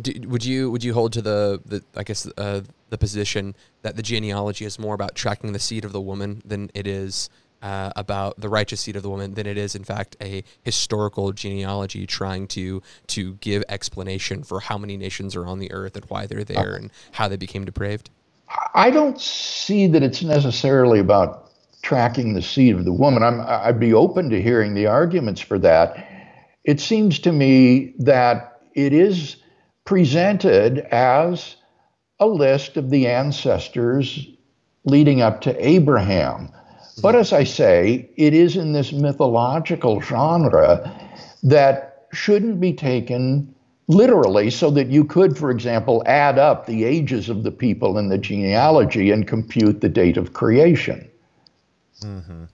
Do, 0.00 0.12
would 0.28 0.44
you 0.44 0.70
would 0.70 0.84
you 0.84 0.92
hold 0.94 1.12
to 1.14 1.22
the, 1.22 1.60
the 1.64 1.82
I 1.96 2.04
guess 2.04 2.28
uh, 2.36 2.60
the 2.90 2.98
position 2.98 3.56
that 3.82 3.96
the 3.96 4.02
genealogy 4.02 4.64
is 4.64 4.78
more 4.78 4.94
about 4.94 5.14
tracking 5.14 5.52
the 5.52 5.58
seed 5.58 5.84
of 5.84 5.92
the 5.92 6.00
woman 6.00 6.42
than 6.44 6.70
it 6.74 6.86
is 6.86 7.30
uh, 7.62 7.90
about 7.96 8.38
the 8.38 8.48
righteous 8.48 8.82
seed 8.82 8.96
of 8.96 9.02
the 9.02 9.08
woman 9.08 9.34
than 9.34 9.46
it 9.46 9.56
is 9.56 9.74
in 9.74 9.84
fact 9.84 10.14
a 10.20 10.44
historical 10.62 11.32
genealogy 11.32 12.06
trying 12.06 12.46
to 12.46 12.82
to 13.06 13.34
give 13.36 13.64
explanation 13.70 14.44
for 14.44 14.60
how 14.60 14.76
many 14.76 14.98
nations 14.98 15.34
are 15.34 15.46
on 15.46 15.58
the 15.58 15.72
earth 15.72 15.96
and 15.96 16.04
why 16.06 16.26
they're 16.26 16.44
there 16.44 16.74
and 16.74 16.90
how 17.12 17.26
they 17.26 17.36
became 17.36 17.64
depraved? 17.64 18.10
I 18.74 18.90
don't 18.90 19.20
see 19.20 19.86
that 19.88 20.02
it's 20.02 20.22
necessarily 20.22 21.00
about 21.00 21.45
tracking 21.86 22.32
the 22.32 22.42
seed 22.42 22.74
of 22.74 22.84
the 22.84 22.92
woman. 22.92 23.22
I'm, 23.22 23.40
I'd 23.42 23.78
be 23.78 23.94
open 23.94 24.28
to 24.30 24.42
hearing 24.42 24.74
the 24.74 24.88
arguments 24.88 25.40
for 25.40 25.56
that. 25.60 26.04
It 26.64 26.80
seems 26.80 27.20
to 27.20 27.30
me 27.30 27.94
that 28.00 28.60
it 28.74 28.92
is 28.92 29.36
presented 29.84 30.80
as 30.90 31.54
a 32.18 32.26
list 32.26 32.76
of 32.76 32.90
the 32.90 33.06
ancestors 33.06 34.26
leading 34.82 35.20
up 35.22 35.40
to 35.42 35.64
Abraham. 35.64 36.50
But 37.02 37.14
as 37.14 37.32
I 37.32 37.44
say, 37.44 38.10
it 38.16 38.34
is 38.34 38.56
in 38.56 38.72
this 38.72 38.92
mythological 38.92 40.00
genre 40.00 40.92
that 41.44 42.08
shouldn't 42.12 42.58
be 42.58 42.72
taken 42.72 43.54
literally, 43.86 44.50
so 44.50 44.72
that 44.72 44.88
you 44.88 45.04
could, 45.04 45.38
for 45.38 45.52
example, 45.52 46.02
add 46.06 46.36
up 46.36 46.66
the 46.66 46.82
ages 46.82 47.28
of 47.28 47.44
the 47.44 47.52
people 47.52 47.96
in 47.96 48.08
the 48.08 48.18
genealogy 48.18 49.12
and 49.12 49.28
compute 49.28 49.80
the 49.80 49.88
date 49.88 50.16
of 50.16 50.32
creation. 50.32 51.08
Mm-hmm. 52.02 52.44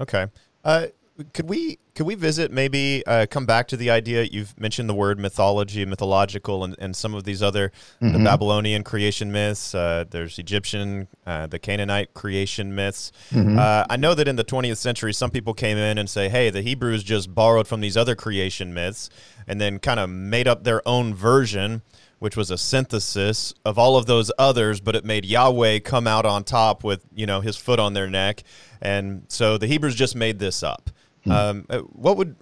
Okay. 0.00 0.26
Uh, 0.64 0.86
could 1.32 1.48
we 1.48 1.78
could 1.94 2.06
we 2.06 2.14
visit 2.14 2.52
maybe 2.52 3.02
uh, 3.06 3.26
come 3.30 3.46
back 3.46 3.68
to 3.68 3.76
the 3.76 3.90
idea 3.90 4.24
you've 4.24 4.58
mentioned 4.60 4.88
the 4.88 4.94
word 4.94 5.18
mythology 5.18 5.84
mythological 5.86 6.62
and, 6.62 6.76
and 6.78 6.94
some 6.94 7.14
of 7.14 7.24
these 7.24 7.42
other 7.42 7.72
mm-hmm. 8.02 8.12
the 8.12 8.18
babylonian 8.18 8.84
creation 8.84 9.32
myths 9.32 9.74
uh, 9.74 10.04
there's 10.10 10.38
egyptian 10.38 11.08
uh, 11.26 11.46
the 11.46 11.58
canaanite 11.58 12.12
creation 12.12 12.74
myths 12.74 13.12
mm-hmm. 13.30 13.58
Uh, 13.58 13.84
i 13.88 13.96
know 13.96 14.14
that 14.14 14.28
in 14.28 14.36
the 14.36 14.44
20th 14.44 14.76
century 14.76 15.12
some 15.12 15.30
people 15.30 15.54
came 15.54 15.78
in 15.78 15.96
and 15.96 16.10
say 16.10 16.28
hey 16.28 16.50
the 16.50 16.62
hebrews 16.62 17.02
just 17.02 17.34
borrowed 17.34 17.66
from 17.66 17.80
these 17.80 17.96
other 17.96 18.14
creation 18.14 18.74
myths 18.74 19.08
and 19.46 19.60
then 19.60 19.78
kind 19.78 20.00
of 20.00 20.10
made 20.10 20.46
up 20.46 20.64
their 20.64 20.86
own 20.86 21.14
version 21.14 21.82
which 22.18 22.36
was 22.36 22.50
a 22.50 22.58
synthesis 22.58 23.52
of 23.64 23.78
all 23.78 23.96
of 23.96 24.06
those 24.06 24.32
others, 24.38 24.80
but 24.80 24.96
it 24.96 25.04
made 25.04 25.24
Yahweh 25.24 25.80
come 25.80 26.06
out 26.06 26.24
on 26.24 26.44
top 26.44 26.82
with 26.82 27.04
you 27.14 27.26
know 27.26 27.40
his 27.40 27.56
foot 27.56 27.78
on 27.78 27.94
their 27.94 28.08
neck, 28.08 28.42
and 28.80 29.24
so 29.28 29.58
the 29.58 29.66
Hebrews 29.66 29.94
just 29.94 30.16
made 30.16 30.38
this 30.38 30.62
up. 30.62 30.90
Hmm. 31.24 31.30
Um, 31.30 31.66
uh, 31.68 31.78
what 31.80 32.16
would 32.16 32.36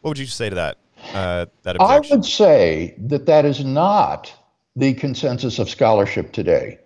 what 0.00 0.10
would 0.10 0.18
you 0.18 0.26
say 0.26 0.48
to 0.48 0.56
that? 0.56 0.78
Uh, 1.14 1.46
that 1.62 1.76
objection? 1.76 2.12
I 2.12 2.16
would 2.16 2.24
say 2.24 2.94
that 2.98 3.26
that 3.26 3.44
is 3.44 3.64
not 3.64 4.32
the 4.76 4.94
consensus 4.94 5.58
of 5.58 5.68
scholarship 5.68 6.32
today. 6.32 6.78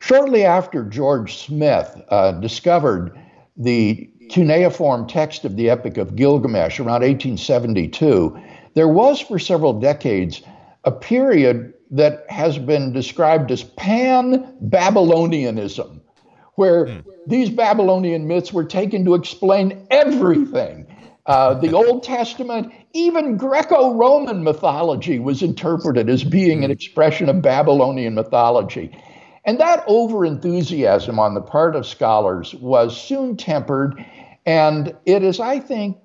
Shortly 0.00 0.44
after 0.44 0.84
George 0.84 1.36
Smith 1.36 1.96
uh, 2.10 2.32
discovered 2.32 3.18
the 3.56 4.10
cuneiform 4.30 5.06
text 5.06 5.44
of 5.44 5.56
the 5.56 5.70
Epic 5.70 5.96
of 5.96 6.16
Gilgamesh 6.16 6.78
around 6.80 7.02
1872, 7.02 8.38
there 8.74 8.88
was 8.88 9.20
for 9.20 9.38
several 9.38 9.78
decades 9.78 10.42
a 10.84 10.92
period 10.92 11.73
that 11.90 12.24
has 12.28 12.58
been 12.58 12.92
described 12.92 13.50
as 13.50 13.62
pan 13.62 14.56
Babylonianism, 14.62 16.00
where 16.54 16.86
mm. 16.86 17.04
these 17.26 17.50
Babylonian 17.50 18.26
myths 18.26 18.52
were 18.52 18.64
taken 18.64 19.04
to 19.04 19.14
explain 19.14 19.86
everything. 19.90 20.86
Uh, 21.26 21.54
the 21.54 21.72
Old 21.76 22.02
Testament, 22.02 22.72
even 22.92 23.36
Greco 23.36 23.94
Roman 23.94 24.42
mythology 24.42 25.18
was 25.18 25.42
interpreted 25.42 26.08
as 26.08 26.24
being 26.24 26.64
an 26.64 26.70
expression 26.70 27.28
of 27.28 27.42
Babylonian 27.42 28.14
mythology. 28.14 28.96
And 29.44 29.60
that 29.60 29.86
overenthusiasm 29.86 31.18
on 31.18 31.34
the 31.34 31.42
part 31.42 31.76
of 31.76 31.86
scholars 31.86 32.54
was 32.54 33.00
soon 33.00 33.36
tempered. 33.36 34.02
And 34.46 34.94
it 35.04 35.22
is, 35.22 35.38
I 35.38 35.58
think, 35.60 35.98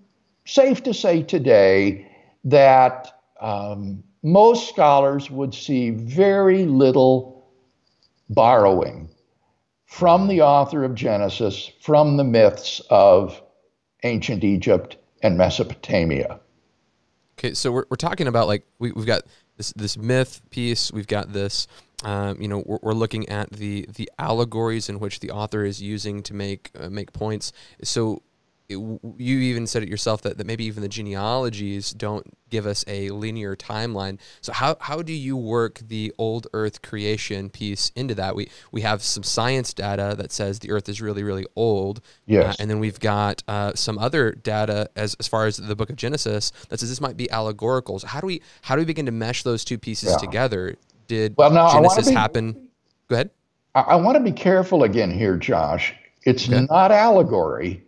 safe 0.45 0.83
to 0.83 0.93
say 0.93 1.23
today 1.23 2.05
that 2.43 3.21
um, 3.39 4.03
most 4.23 4.69
scholars 4.69 5.29
would 5.29 5.53
see 5.53 5.89
very 5.91 6.65
little 6.65 7.47
borrowing 8.29 9.09
from 9.85 10.27
the 10.27 10.41
author 10.41 10.83
of 10.83 10.93
Genesis, 10.93 11.71
from 11.81 12.17
the 12.17 12.23
myths 12.23 12.81
of 12.89 13.41
ancient 14.03 14.43
Egypt 14.43 14.97
and 15.23 15.37
Mesopotamia. 15.37 16.39
Okay, 17.37 17.53
so 17.53 17.71
we're, 17.71 17.85
we're 17.89 17.97
talking 17.97 18.27
about 18.27 18.47
like 18.47 18.65
we, 18.79 18.91
we've 18.91 19.05
got 19.05 19.23
this 19.57 19.73
this 19.73 19.97
myth 19.97 20.41
piece, 20.49 20.91
we've 20.91 21.07
got 21.07 21.33
this 21.33 21.67
um, 22.03 22.41
you 22.41 22.47
know, 22.47 22.63
we're, 22.65 22.79
we're, 22.81 22.93
looking 22.93 23.27
at 23.27 23.51
the 23.51 23.85
the 23.93 24.09
allegories 24.17 24.87
in 24.87 24.99
which 24.99 25.19
the 25.19 25.31
author 25.31 25.65
is 25.65 25.81
using 25.81 26.23
to 26.23 26.33
make 26.33 26.71
uh, 26.79 26.89
make 26.89 27.11
points. 27.11 27.51
So 27.83 28.21
it, 28.69 28.77
you 29.17 29.39
even 29.39 29.65
said 29.65 29.81
it 29.81 29.89
yourself 29.89 30.21
that, 30.21 30.37
that 30.37 30.45
maybe 30.45 30.63
even 30.65 30.83
the 30.83 30.89
genealogies 30.89 31.91
don't 31.91 32.25
give 32.49 32.67
us 32.67 32.85
a 32.87 33.09
linear 33.09 33.55
timeline. 33.55 34.19
So 34.41 34.53
how, 34.53 34.77
how 34.79 35.01
do 35.01 35.11
you 35.11 35.35
work 35.35 35.79
the 35.79 36.13
old 36.19 36.45
Earth 36.53 36.83
creation 36.83 37.49
piece 37.49 37.91
into 37.95 38.13
that? 38.15 38.35
We 38.35 38.49
we 38.71 38.81
have 38.81 39.01
some 39.01 39.23
science 39.23 39.73
data 39.73 40.15
that 40.17 40.31
says 40.31 40.59
the 40.59 40.69
Earth 40.69 40.87
is 40.87 41.01
really 41.01 41.23
really 41.23 41.47
old. 41.55 41.97
Uh, 41.97 42.01
yes. 42.27 42.53
Uh, 42.53 42.55
and 42.61 42.69
then 42.69 42.79
we've 42.79 42.99
got 42.99 43.43
uh, 43.47 43.73
some 43.73 43.97
other 43.97 44.31
data 44.33 44.89
as 44.95 45.15
as 45.15 45.27
far 45.27 45.47
as 45.47 45.57
the 45.57 45.75
Book 45.75 45.89
of 45.89 45.95
Genesis 45.95 46.51
that 46.69 46.79
says 46.79 46.89
this 46.89 47.01
might 47.01 47.17
be 47.17 47.29
allegorical. 47.31 47.97
So 47.97 48.07
how 48.07 48.21
do 48.21 48.27
we 48.27 48.41
how 48.61 48.75
do 48.75 48.81
we 48.81 48.85
begin 48.85 49.07
to 49.07 49.11
mesh 49.11 49.41
those 49.41 49.65
two 49.65 49.79
pieces 49.79 50.11
yeah. 50.11 50.17
together? 50.17 50.75
Did 51.07 51.33
well, 51.37 51.49
now, 51.49 51.73
Genesis 51.73 52.09
be, 52.09 52.13
happen? 52.13 52.69
Go 53.07 53.15
ahead. 53.15 53.31
I, 53.73 53.81
I 53.81 53.95
want 53.95 54.15
to 54.15 54.23
be 54.23 54.31
careful 54.31 54.83
again 54.83 55.09
here, 55.09 55.37
Josh. 55.37 55.95
It's 56.23 56.47
okay. 56.47 56.67
not 56.69 56.91
allegory 56.91 57.83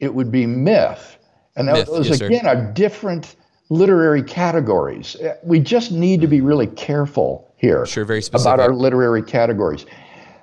it 0.00 0.14
would 0.14 0.30
be 0.30 0.46
myth. 0.46 1.18
And 1.56 1.66
myth, 1.66 1.86
those, 1.86 2.08
yes, 2.08 2.20
again, 2.20 2.44
sir. 2.44 2.48
are 2.48 2.72
different 2.72 3.36
literary 3.70 4.22
categories. 4.22 5.16
Uh, 5.16 5.36
we 5.42 5.58
just 5.58 5.90
need 5.90 6.20
to 6.20 6.26
be 6.26 6.40
really 6.40 6.66
careful 6.66 7.52
here 7.56 7.86
sure, 7.86 8.04
about 8.34 8.60
our 8.60 8.74
literary 8.74 9.22
categories. 9.22 9.86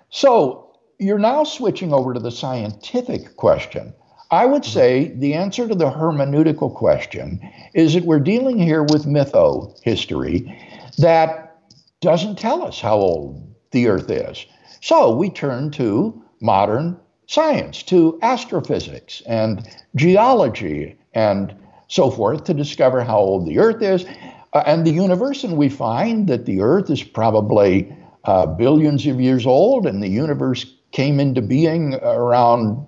So 0.10 0.76
you're 1.00 1.20
now 1.20 1.44
switching 1.44 1.94
over 1.94 2.14
to 2.14 2.20
the 2.20 2.32
scientific 2.32 3.36
question. 3.38 3.94
I 4.32 4.46
would 4.46 4.64
mm-hmm. 4.64 4.74
say 4.74 5.14
the 5.18 5.36
answer 5.36 5.68
to 5.68 5.76
the 5.76 5.92
hermeneutical 5.92 6.74
question 6.74 7.40
is 7.74 7.94
that 7.94 8.06
we're 8.06 8.20
dealing 8.20 8.58
here 8.58 8.84
with 8.84 9.06
mytho 9.06 9.80
history 9.84 10.60
that 10.98 11.58
doesn't 12.02 12.38
tell 12.38 12.64
us 12.64 12.80
how 12.80 12.96
old 12.96 13.56
the 13.72 13.88
Earth 13.88 14.10
is. 14.10 14.46
So 14.82 15.16
we 15.16 15.30
turn 15.30 15.72
to 15.72 16.22
modern 16.42 17.00
science, 17.28 17.84
to 17.84 18.20
astrophysics 18.22 19.22
and 19.26 19.68
geology 19.96 20.96
and 21.14 21.56
so 21.88 22.10
forth 22.10 22.44
to 22.46 22.54
discover 22.54 23.04
how 23.04 23.18
old 23.18 23.48
the 23.48 23.60
Earth 23.60 23.82
is 23.82 24.06
uh, 24.54 24.64
and 24.66 24.86
the 24.86 24.92
universe. 24.92 25.44
And 25.44 25.58
we 25.58 25.70
find 25.70 26.28
that 26.28 26.46
the 26.46 26.62
Earth 26.62 26.90
is 26.90 27.04
probably 27.04 27.96
uh, 28.26 28.46
billions 28.48 29.06
of 29.06 29.20
years 29.20 29.46
old, 29.46 29.86
and 29.86 30.02
the 30.02 30.08
universe 30.08 30.66
came 30.92 31.20
into 31.20 31.42
being 31.42 31.96
around 31.96 32.86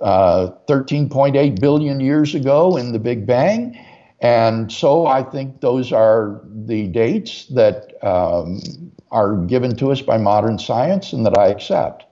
uh, 0.00 0.50
13.8 0.68 1.60
billion 1.60 2.00
years 2.00 2.34
ago 2.34 2.76
in 2.76 2.92
the 2.92 2.98
Big 2.98 3.26
Bang. 3.26 3.78
And 4.20 4.72
so 4.72 5.06
I 5.06 5.22
think 5.22 5.60
those 5.60 5.92
are 5.92 6.40
the 6.44 6.88
dates 6.88 7.46
that 7.46 7.92
um, 8.04 8.60
are 9.10 9.36
given 9.36 9.76
to 9.76 9.92
us 9.92 10.00
by 10.00 10.18
modern 10.18 10.58
science 10.58 11.12
and 11.12 11.24
that 11.26 11.38
I 11.38 11.48
accept. 11.48 12.07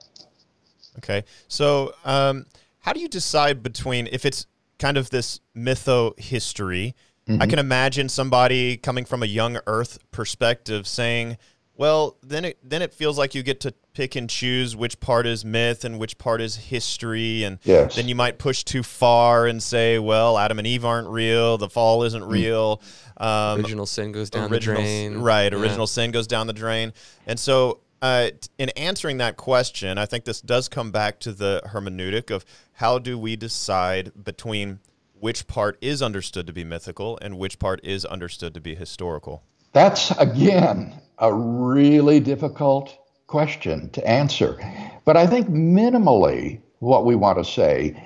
Okay. 0.99 1.23
So, 1.47 1.93
um, 2.05 2.45
how 2.79 2.93
do 2.93 2.99
you 2.99 3.07
decide 3.07 3.63
between 3.63 4.07
if 4.07 4.25
it's 4.25 4.45
kind 4.79 4.97
of 4.97 5.09
this 5.09 5.39
mytho 5.55 6.17
history? 6.19 6.95
Mm-hmm. 7.27 7.41
I 7.41 7.47
can 7.47 7.59
imagine 7.59 8.07
somebody 8.07 8.77
coming 8.77 9.03
from 9.03 9.21
a 9.21 9.25
young 9.25 9.59
Earth 9.67 9.99
perspective 10.11 10.87
saying, 10.87 11.37
well, 11.77 12.17
then 12.23 12.43
it 12.45 12.57
then 12.63 12.81
it 12.81 12.93
feels 12.93 13.17
like 13.17 13.35
you 13.35 13.43
get 13.43 13.59
to 13.61 13.73
pick 13.93 14.15
and 14.15 14.29
choose 14.29 14.75
which 14.75 14.99
part 14.99 15.27
is 15.27 15.45
myth 15.45 15.85
and 15.85 15.99
which 15.99 16.17
part 16.17 16.41
is 16.41 16.55
history, 16.55 17.43
and 17.43 17.59
yes. 17.63 17.95
then 17.95 18.07
you 18.07 18.15
might 18.15 18.39
push 18.39 18.63
too 18.63 18.81
far 18.81 19.45
and 19.45 19.61
say, 19.61 19.99
well, 19.99 20.37
Adam 20.37 20.57
and 20.57 20.67
Eve 20.67 20.85
aren't 20.85 21.07
real, 21.07 21.57
the 21.57 21.69
fall 21.69 22.03
isn't 22.03 22.23
mm. 22.23 22.31
real, 22.31 22.81
um, 23.17 23.59
original 23.59 23.85
sin 23.85 24.11
goes 24.11 24.31
down 24.31 24.51
original, 24.51 24.81
the 24.81 24.83
drain, 24.83 25.17
right? 25.19 25.53
Original 25.53 25.81
yeah. 25.81 25.85
sin 25.85 26.11
goes 26.11 26.25
down 26.25 26.47
the 26.47 26.53
drain, 26.53 26.93
and 27.27 27.39
so 27.39 27.79
uh, 28.01 28.29
in 28.57 28.69
answering 28.69 29.17
that 29.17 29.37
question, 29.37 29.97
I 29.97 30.05
think 30.05 30.25
this 30.25 30.41
does 30.41 30.67
come 30.67 30.91
back 30.91 31.19
to 31.21 31.31
the 31.31 31.61
hermeneutic 31.67 32.29
of 32.29 32.45
how 32.73 32.99
do 32.99 33.17
we 33.17 33.35
decide 33.35 34.11
between 34.23 34.79
which 35.19 35.47
part 35.47 35.77
is 35.81 36.01
understood 36.01 36.45
to 36.47 36.53
be 36.53 36.63
mythical 36.63 37.17
and 37.21 37.37
which 37.37 37.57
part 37.57 37.83
is 37.83 38.05
understood 38.05 38.53
to 38.53 38.61
be 38.61 38.75
historical. 38.75 39.43
That's 39.73 40.11
again 40.11 41.01
a 41.17 41.33
really 41.33 42.19
difficult 42.19 42.95
question 43.25 43.89
to 43.91 44.07
answer. 44.07 44.57
But 45.05 45.17
I 45.17 45.27
think 45.27 45.47
minimally, 45.47 46.61
what 46.79 47.05
we 47.05 47.15
want 47.15 47.37
to 47.39 47.43
say 47.43 48.01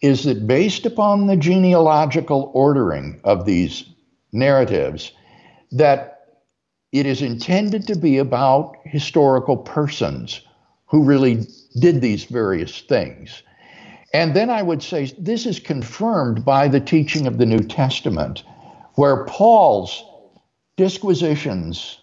is 0.00 0.24
that 0.24 0.46
based 0.46 0.86
upon 0.86 1.26
the 1.26 1.36
genealogical 1.36 2.50
ordering 2.54 3.20
of 3.24 3.44
these 3.44 3.84
narratives, 4.32 5.12
that 5.72 6.13
it 6.94 7.06
is 7.06 7.22
intended 7.22 7.88
to 7.88 7.96
be 7.96 8.18
about 8.18 8.76
historical 8.84 9.56
persons 9.56 10.40
who 10.86 11.02
really 11.02 11.44
did 11.80 12.00
these 12.00 12.22
various 12.22 12.82
things. 12.82 13.42
And 14.14 14.32
then 14.32 14.48
I 14.48 14.62
would 14.62 14.80
say 14.80 15.12
this 15.18 15.44
is 15.44 15.58
confirmed 15.58 16.44
by 16.44 16.68
the 16.68 16.78
teaching 16.78 17.26
of 17.26 17.38
the 17.38 17.46
New 17.46 17.58
Testament, 17.58 18.44
where 18.94 19.24
Paul's 19.24 20.04
disquisitions 20.76 21.98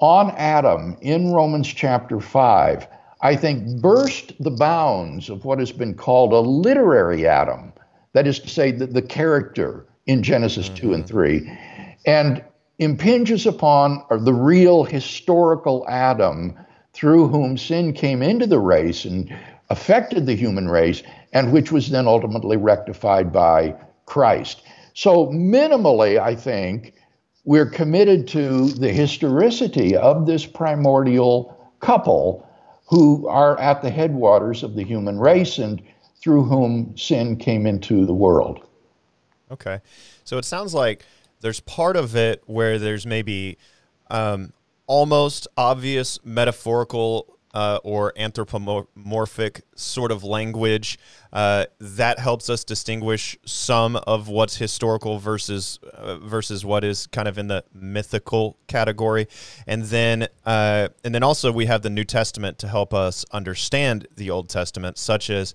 on 0.00 0.30
Adam 0.32 0.98
in 1.00 1.32
Romans 1.32 1.68
chapter 1.68 2.20
5, 2.20 2.86
I 3.22 3.36
think, 3.36 3.80
burst 3.80 4.34
the 4.38 4.50
bounds 4.50 5.30
of 5.30 5.46
what 5.46 5.58
has 5.58 5.72
been 5.72 5.94
called 5.94 6.34
a 6.34 6.40
literary 6.40 7.26
Adam. 7.26 7.72
That 8.12 8.26
is 8.26 8.38
to 8.40 8.48
say, 8.48 8.70
the, 8.70 8.86
the 8.86 9.00
character 9.00 9.86
in 10.04 10.22
Genesis 10.22 10.66
mm-hmm. 10.66 10.88
2 10.88 10.92
and 10.92 11.04
mm-hmm. 11.04 11.14
3, 11.14 11.58
and 12.04 12.44
impinges 12.78 13.46
upon 13.46 14.04
the 14.10 14.34
real 14.34 14.84
historical 14.84 15.84
Adam 15.88 16.56
through 16.92 17.28
whom 17.28 17.58
sin 17.58 17.92
came 17.92 18.22
into 18.22 18.46
the 18.46 18.58
race 18.58 19.04
and 19.04 19.34
affected 19.70 20.26
the 20.26 20.34
human 20.34 20.68
race, 20.68 21.02
and 21.32 21.52
which 21.52 21.72
was 21.72 21.90
then 21.90 22.06
ultimately 22.06 22.56
rectified 22.56 23.32
by 23.32 23.74
Christ. 24.06 24.62
So, 24.94 25.26
minimally, 25.26 26.18
I 26.18 26.34
think 26.34 26.94
we're 27.44 27.66
committed 27.66 28.26
to 28.28 28.68
the 28.68 28.92
historicity 28.92 29.96
of 29.96 30.26
this 30.26 30.46
primordial 30.46 31.56
couple 31.80 32.48
who 32.86 33.26
are 33.28 33.58
at 33.60 33.82
the 33.82 33.90
headwaters 33.90 34.62
of 34.62 34.74
the 34.74 34.84
human 34.84 35.18
race 35.18 35.58
and 35.58 35.82
through 36.20 36.44
whom 36.44 36.96
sin 36.96 37.36
came 37.36 37.66
into 37.66 38.06
the 38.06 38.14
world. 38.14 38.64
Okay. 39.50 39.80
So 40.24 40.38
it 40.38 40.44
sounds 40.44 40.74
like 40.74 41.04
there's 41.40 41.60
part 41.60 41.96
of 41.96 42.16
it 42.16 42.42
where 42.46 42.78
there's 42.78 43.06
maybe 43.06 43.58
um, 44.10 44.52
almost 44.86 45.48
obvious 45.56 46.18
metaphorical 46.24 47.36
uh, 47.56 47.78
or 47.84 48.12
anthropomorphic 48.18 49.62
sort 49.74 50.12
of 50.12 50.22
language 50.22 50.98
uh, 51.32 51.64
that 51.80 52.18
helps 52.18 52.50
us 52.50 52.64
distinguish 52.64 53.38
some 53.46 53.96
of 53.96 54.28
what's 54.28 54.56
historical 54.56 55.18
versus 55.18 55.78
uh, 55.94 56.18
versus 56.18 56.66
what 56.66 56.84
is 56.84 57.06
kind 57.06 57.26
of 57.26 57.38
in 57.38 57.48
the 57.48 57.64
mythical 57.72 58.58
category, 58.66 59.26
and 59.66 59.84
then 59.84 60.28
uh, 60.44 60.88
and 61.02 61.14
then 61.14 61.22
also 61.22 61.50
we 61.50 61.64
have 61.64 61.80
the 61.80 61.88
New 61.88 62.04
Testament 62.04 62.58
to 62.58 62.68
help 62.68 62.92
us 62.92 63.24
understand 63.32 64.06
the 64.16 64.28
Old 64.28 64.50
Testament, 64.50 64.98
such 64.98 65.30
as 65.30 65.54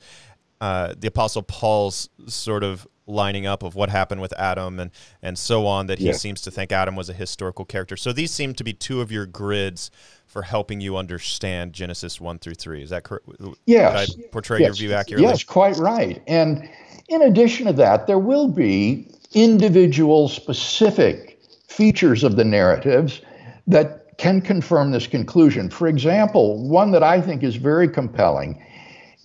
uh, 0.60 0.96
the 0.98 1.08
Apostle 1.08 1.44
Paul's 1.44 2.10
sort 2.26 2.64
of 2.64 2.88
lining 3.12 3.46
up 3.46 3.64
of 3.64 3.76
what 3.76 3.90
happened 3.90 4.22
with 4.22 4.34
Adam 4.40 4.80
and 4.80 4.92
and 5.22 5.38
so 5.38 5.66
on 5.68 5.88
that 5.88 6.00
he 6.00 6.08
yeah. 6.08 6.14
seems 6.14 6.42
to 6.42 6.52
think 6.52 6.72
Adam 6.72 6.96
was 6.96 7.10
a 7.10 7.14
historical 7.14 7.66
character. 7.66 7.98
So 7.98 8.12
these 8.14 8.32
seem 8.32 8.54
to 8.56 8.64
be 8.64 8.74
two 8.74 9.02
of 9.02 9.12
your 9.12 9.26
grids 9.26 9.92
for 10.26 10.44
helping 10.44 10.80
you 10.80 10.96
understand 10.96 11.74
Genesis 11.74 12.22
1 12.22 12.40
through 12.40 12.54
3. 12.54 12.84
Is 12.84 12.90
that 12.92 13.04
correct? 13.04 13.28
Yes. 13.66 14.14
Did 14.14 14.26
I 14.26 14.28
portray 14.30 14.60
yes. 14.60 14.68
your 14.68 14.76
view 14.76 14.96
accurately? 14.96 15.28
Yes, 15.28 15.44
quite 15.44 15.76
right. 15.76 16.22
And 16.26 16.70
in 17.10 17.22
addition 17.24 17.68
to 17.68 17.74
that, 17.74 18.08
there 18.08 18.20
will 18.20 18.48
be 18.48 19.08
individual 19.34 20.30
specific 20.30 21.40
features 21.68 22.24
of 22.24 22.38
the 22.38 22.46
narratives 22.46 23.22
that 23.68 24.18
can 24.18 24.42
confirm 24.42 24.92
this 24.92 25.08
conclusion. 25.08 25.70
For 25.70 25.88
example, 25.88 26.68
one 26.70 26.92
that 26.92 27.04
I 27.04 27.20
think 27.20 27.44
is 27.44 27.56
very 27.56 27.90
compelling 27.90 28.64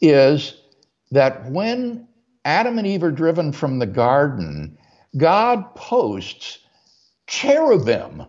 is 0.00 0.62
that 1.10 1.50
when 1.50 2.06
Adam 2.46 2.78
and 2.78 2.86
Eve 2.86 3.02
are 3.02 3.10
driven 3.10 3.50
from 3.50 3.80
the 3.80 3.86
garden, 3.86 4.78
God 5.16 5.74
posts 5.74 6.60
cherubim 7.26 8.24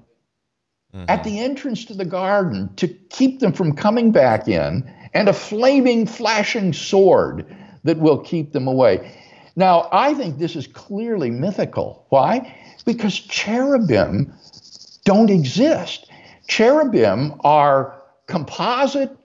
mm-hmm. 0.94 1.06
at 1.08 1.24
the 1.24 1.40
entrance 1.40 1.86
to 1.86 1.94
the 1.94 2.04
garden 2.04 2.74
to 2.78 2.88
keep 2.88 3.40
them 3.40 3.54
from 3.54 3.76
coming 3.76 4.12
back 4.12 4.48
in, 4.48 4.92
and 5.14 5.30
a 5.30 5.34
flaming, 5.34 6.08
flashing 6.08 6.74
sword 6.74 7.56
that 7.84 8.00
will 8.00 8.18
keep 8.18 8.54
them 8.54 8.68
away. 8.68 9.16
Now, 9.56 9.88
I 9.92 10.16
think 10.16 10.40
this 10.40 10.56
is 10.56 10.66
clearly 10.66 11.30
mythical. 11.30 12.08
Why? 12.10 12.56
Because 12.86 13.20
cherubim 13.20 14.34
don't 15.06 15.30
exist. 15.30 16.10
Cherubim 16.48 17.40
are 17.44 18.02
composite, 18.26 19.16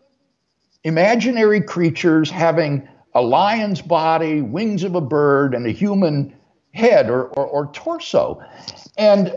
imaginary 0.84 1.62
creatures 1.62 2.30
having 2.30 2.86
a 3.14 3.22
lion's 3.22 3.82
body, 3.82 4.40
wings 4.40 4.84
of 4.84 4.94
a 4.94 5.00
bird, 5.00 5.54
and 5.54 5.66
a 5.66 5.70
human 5.70 6.34
head 6.72 7.10
or, 7.10 7.24
or, 7.24 7.46
or 7.46 7.72
torso. 7.72 8.42
And 8.96 9.32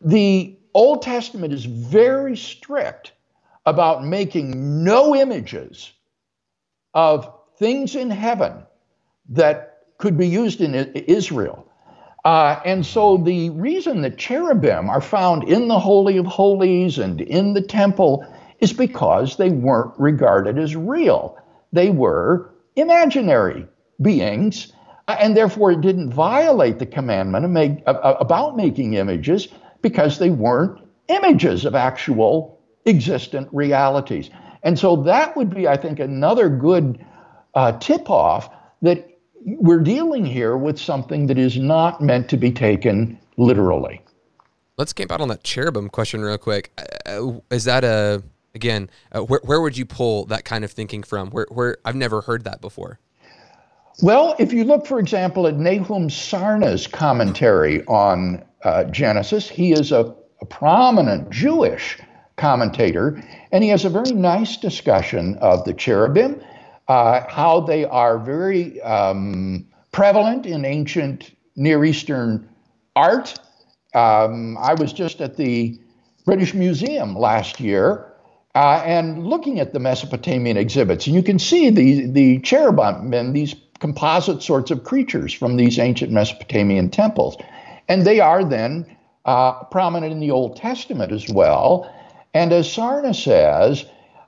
the 0.00 0.56
Old 0.74 1.02
Testament 1.02 1.52
is 1.52 1.64
very 1.64 2.36
strict 2.36 3.12
about 3.66 4.04
making 4.04 4.84
no 4.84 5.14
images 5.14 5.92
of 6.94 7.32
things 7.58 7.96
in 7.96 8.10
heaven 8.10 8.62
that 9.30 9.82
could 9.98 10.16
be 10.16 10.28
used 10.28 10.60
in 10.60 10.74
Israel. 10.74 11.66
Uh, 12.24 12.60
and 12.64 12.84
so 12.84 13.16
the 13.16 13.50
reason 13.50 14.02
that 14.02 14.18
cherubim 14.18 14.88
are 14.88 15.00
found 15.00 15.44
in 15.44 15.68
the 15.68 15.78
Holy 15.78 16.16
of 16.16 16.26
Holies 16.26 16.98
and 16.98 17.20
in 17.20 17.54
the 17.54 17.62
temple 17.62 18.26
is 18.60 18.72
because 18.72 19.36
they 19.36 19.50
weren't 19.50 19.92
regarded 19.98 20.58
as 20.58 20.74
real. 20.76 21.38
They 21.72 21.90
were 21.90 22.50
imaginary 22.76 23.66
beings, 24.00 24.72
and 25.06 25.36
therefore 25.36 25.72
it 25.72 25.80
didn't 25.80 26.12
violate 26.12 26.78
the 26.78 26.86
commandment 26.86 27.48
make, 27.50 27.82
about 27.86 28.56
making 28.56 28.94
images 28.94 29.48
because 29.82 30.18
they 30.18 30.30
weren't 30.30 30.80
images 31.08 31.64
of 31.64 31.74
actual 31.74 32.60
existent 32.86 33.48
realities. 33.52 34.30
And 34.62 34.78
so 34.78 34.96
that 35.04 35.36
would 35.36 35.54
be, 35.54 35.68
I 35.68 35.76
think, 35.76 36.00
another 36.00 36.48
good 36.48 37.04
uh, 37.54 37.72
tip 37.78 38.10
off 38.10 38.50
that 38.82 39.08
we're 39.44 39.80
dealing 39.80 40.26
here 40.26 40.56
with 40.56 40.78
something 40.78 41.26
that 41.28 41.38
is 41.38 41.56
not 41.56 42.00
meant 42.00 42.28
to 42.30 42.36
be 42.36 42.50
taken 42.52 43.18
literally. 43.36 44.02
Let's 44.76 44.92
camp 44.92 45.10
out 45.10 45.20
on 45.20 45.28
that 45.28 45.42
cherubim 45.42 45.88
question 45.88 46.22
real 46.22 46.38
quick. 46.38 46.72
Uh, 47.06 47.38
is 47.50 47.64
that 47.64 47.84
a 47.84 48.22
again? 48.54 48.90
Uh, 49.12 49.20
where 49.22 49.40
where 49.44 49.60
would 49.60 49.76
you 49.76 49.86
pull 49.86 50.24
that 50.26 50.44
kind 50.44 50.64
of 50.64 50.70
thinking 50.70 51.02
from? 51.02 51.30
Where 51.30 51.46
where 51.50 51.78
I've 51.84 51.96
never 51.96 52.20
heard 52.20 52.44
that 52.44 52.60
before. 52.60 52.98
Well, 54.00 54.36
if 54.38 54.52
you 54.52 54.62
look, 54.62 54.86
for 54.86 55.00
example, 55.00 55.48
at 55.48 55.56
Nahum 55.56 56.08
Sarna's 56.08 56.86
commentary 56.86 57.84
on 57.86 58.44
uh, 58.64 58.84
Genesis. 58.84 59.48
He 59.48 59.72
is 59.72 59.92
a, 59.92 60.14
a, 60.40 60.46
prominent 60.46 61.30
Jewish 61.30 61.98
commentator, 62.36 63.22
and 63.52 63.62
he 63.62 63.70
has 63.70 63.84
a 63.84 63.90
very 63.90 64.12
nice 64.12 64.56
discussion 64.56 65.36
of 65.38 65.64
the 65.64 65.74
cherubim, 65.74 66.40
uh, 66.88 67.22
how 67.28 67.60
they 67.60 67.84
are 67.84 68.18
very 68.18 68.80
um, 68.82 69.66
prevalent 69.92 70.46
in 70.46 70.64
ancient 70.64 71.32
Near 71.56 71.84
Eastern 71.84 72.48
art. 72.94 73.38
Um, 73.94 74.56
I 74.58 74.74
was 74.74 74.92
just 74.92 75.20
at 75.20 75.36
the 75.36 75.78
British 76.24 76.54
Museum 76.54 77.16
last 77.16 77.58
year. 77.58 78.07
Uh, 78.58 78.82
and 78.84 79.24
looking 79.24 79.60
at 79.60 79.72
the 79.72 79.78
Mesopotamian 79.78 80.56
exhibits, 80.56 81.06
and 81.06 81.14
you 81.14 81.22
can 81.22 81.38
see 81.38 81.70
the, 81.70 82.10
the 82.10 82.40
cherubim 82.40 83.14
and 83.14 83.32
these 83.32 83.54
composite 83.78 84.42
sorts 84.42 84.72
of 84.72 84.82
creatures 84.82 85.32
from 85.32 85.56
these 85.56 85.78
ancient 85.78 86.10
Mesopotamian 86.10 86.90
temples. 86.90 87.36
And 87.86 88.04
they 88.04 88.18
are 88.18 88.42
then 88.42 88.84
uh, 89.26 89.62
prominent 89.66 90.10
in 90.10 90.18
the 90.18 90.32
Old 90.32 90.56
Testament 90.56 91.12
as 91.12 91.28
well. 91.28 91.88
And 92.34 92.52
as 92.52 92.66
Sarna 92.66 93.14
says, 93.14 93.84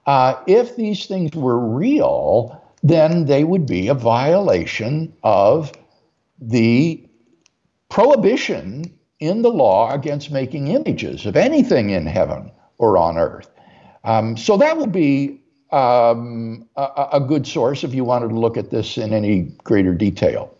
uh, 0.06 0.40
if 0.46 0.76
these 0.76 1.06
things 1.06 1.34
were 1.34 1.58
real, 1.58 2.62
then 2.84 3.24
they 3.24 3.42
would 3.42 3.66
be 3.66 3.88
a 3.88 3.94
violation 3.94 5.12
of 5.24 5.72
the 6.40 7.04
prohibition 7.88 8.96
in 9.18 9.42
the 9.42 9.50
law 9.50 9.92
against 9.92 10.30
making 10.30 10.68
images 10.68 11.26
of 11.26 11.34
anything 11.34 11.90
in 11.90 12.06
heaven 12.06 12.52
or 12.78 12.96
on 12.96 13.18
earth. 13.18 13.50
Um, 14.04 14.36
so 14.36 14.56
that 14.56 14.76
would 14.76 14.92
be 14.92 15.40
um, 15.72 16.66
a, 16.76 17.08
a, 17.12 17.20
good 17.20 17.46
source 17.46 17.84
if 17.84 17.94
you 17.94 18.02
wanted 18.02 18.28
to 18.28 18.38
look 18.38 18.56
at 18.56 18.70
this 18.70 18.98
in 18.98 19.12
any 19.12 19.42
greater 19.62 19.94
detail. 19.94 20.56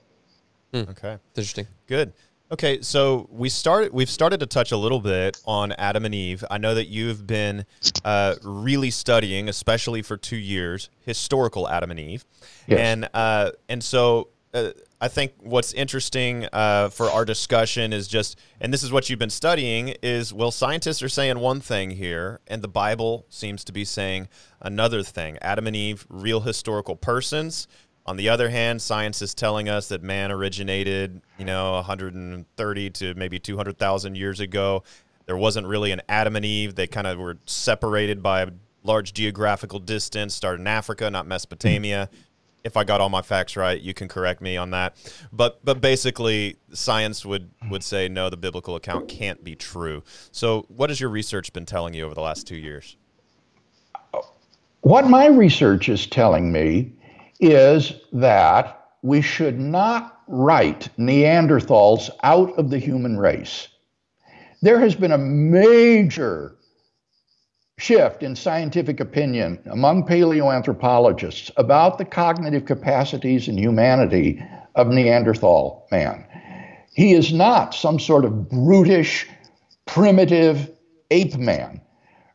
Hmm. 0.73 0.83
Okay, 0.91 1.19
interesting. 1.35 1.67
Good. 1.87 2.13
Okay, 2.53 2.81
so 2.83 3.29
we 3.31 3.49
started. 3.49 3.93
We've 3.93 4.11
started 4.11 4.41
to 4.41 4.47
touch 4.47 4.73
a 4.73 4.77
little 4.77 5.01
bit 5.01 5.41
on 5.47 5.73
Adam 5.73 6.05
and 6.05 6.15
Eve. 6.15 6.45
I 6.51 6.59
know 6.59 6.75
that 6.75 6.89
you've 6.89 7.27
been 7.27 7.65
uh, 8.05 8.37
really 8.43 8.91
studying, 8.91 9.49
especially 9.49 10.03
for 10.03 10.17
two 10.17 10.37
years, 10.37 10.91
historical 11.01 11.69
Adam 11.69 11.93
and 11.93 12.01
Eve, 12.01 12.25
yes. 12.67 12.79
and 12.81 13.09
uh, 13.15 13.53
and 13.69 13.83
so 13.83 14.29
uh, 14.53 14.71
I 15.01 15.09
think 15.09 15.33
what's 15.39 15.73
interesting 15.73 16.47
uh, 16.53 16.89
for 16.89 17.09
our 17.09 17.25
discussion 17.25 17.93
is 17.93 18.09
just, 18.09 18.39
and 18.61 18.73
this 18.73 18.83
is 18.83 18.93
what 18.93 19.09
you've 19.09 19.19
been 19.19 19.31
studying, 19.31 19.95
is 20.03 20.33
well, 20.33 20.51
scientists 20.51 21.03
are 21.03 21.09
saying 21.09 21.39
one 21.39 21.61
thing 21.61 21.91
here, 21.91 22.41
and 22.47 22.61
the 22.61 22.69
Bible 22.69 23.27
seems 23.29 23.65
to 23.65 23.73
be 23.73 23.85
saying 23.85 24.29
another 24.61 25.03
thing. 25.03 25.39
Adam 25.41 25.67
and 25.67 25.77
Eve, 25.77 26.07
real 26.09 26.41
historical 26.41 26.97
persons. 26.97 27.69
On 28.07 28.17
the 28.17 28.29
other 28.29 28.49
hand, 28.49 28.83
science 28.83 29.23
is 29.23 29.35
telling 29.35 29.69
us 29.69 29.89
that 29.89 30.03
man 30.03 30.33
originated, 30.33 31.21
you 31.39 31.45
know, 31.45 31.75
130 31.75 32.91
to 32.91 33.15
maybe 33.15 33.39
200,000 33.39 34.17
years 34.17 34.41
ago. 34.41 34.83
There 35.27 35.37
wasn't 35.37 35.67
really 35.69 35.93
an 35.93 36.03
Adam 36.09 36.35
and 36.35 36.45
Eve. 36.45 36.75
They 36.75 36.89
kind 36.89 37.07
of 37.07 37.19
were 37.19 37.39
separated 37.47 38.23
by 38.23 38.43
a 38.43 38.49
large 38.83 39.13
geographical 39.13 39.79
distance, 39.79 40.35
started 40.35 40.61
in 40.61 40.67
Africa, 40.67 41.09
not 41.11 41.27
Mesopotamia. 41.27 42.11
If 42.63 42.77
I 42.77 42.85
got 42.85 43.01
all 43.01 43.09
my 43.09 43.23
facts 43.23 43.57
right, 43.57 43.81
you 43.81 43.95
can 43.95 44.09
correct 44.09 44.41
me 44.41 44.57
on 44.57 44.71
that. 44.71 44.97
But 45.33 45.65
but 45.65 45.81
basically, 45.81 46.57
science 46.73 47.25
would 47.25 47.51
would 47.71 47.83
say 47.83 48.09
no, 48.09 48.31
the 48.31 48.37
biblical 48.37 48.77
account 48.77 49.09
can't 49.09 49.43
be 49.43 49.55
true. 49.55 50.03
So, 50.31 50.67
what 50.69 50.91
has 50.91 51.01
your 51.01 51.11
research 51.11 51.53
been 51.53 51.67
telling 51.67 51.95
you 51.95 52.05
over 52.05 52.15
the 52.15 52.21
last 52.21 52.47
two 52.47 52.57
years? 52.57 52.97
What 54.83 55.09
my 55.09 55.27
research 55.27 55.89
is 55.89 56.07
telling 56.07 56.53
me 56.53 56.93
is 57.39 57.93
that 58.13 58.89
we 59.03 59.23
should 59.23 59.59
not 59.59 60.21
write 60.27 60.89
Neanderthals 60.99 62.11
out 62.23 62.57
of 62.59 62.71
the 62.71 62.79
human 62.79 63.19
race. 63.19 63.69
There 64.63 64.79
has 64.81 64.95
been 64.95 65.13
a 65.13 65.19
major 65.19 66.57
shift 67.81 68.23
in 68.23 68.37
scientific 68.37 69.01
opinion 69.01 69.59
among 69.71 70.07
paleoanthropologists 70.07 71.51
about 71.57 71.99
the 71.99 72.05
cognitive 72.05 72.67
capacities 72.67 73.49
and 73.49 73.59
humanity 73.59 74.43
of 74.75 74.89
Neanderthal 74.89 75.87
man. 75.91 76.25
He 76.93 77.15
is 77.15 77.33
not 77.33 77.75
some 77.75 77.99
sort 77.99 78.25
of 78.25 78.49
brutish, 78.51 79.27
primitive 79.87 80.71
ape 81.11 81.37
man. 81.37 81.81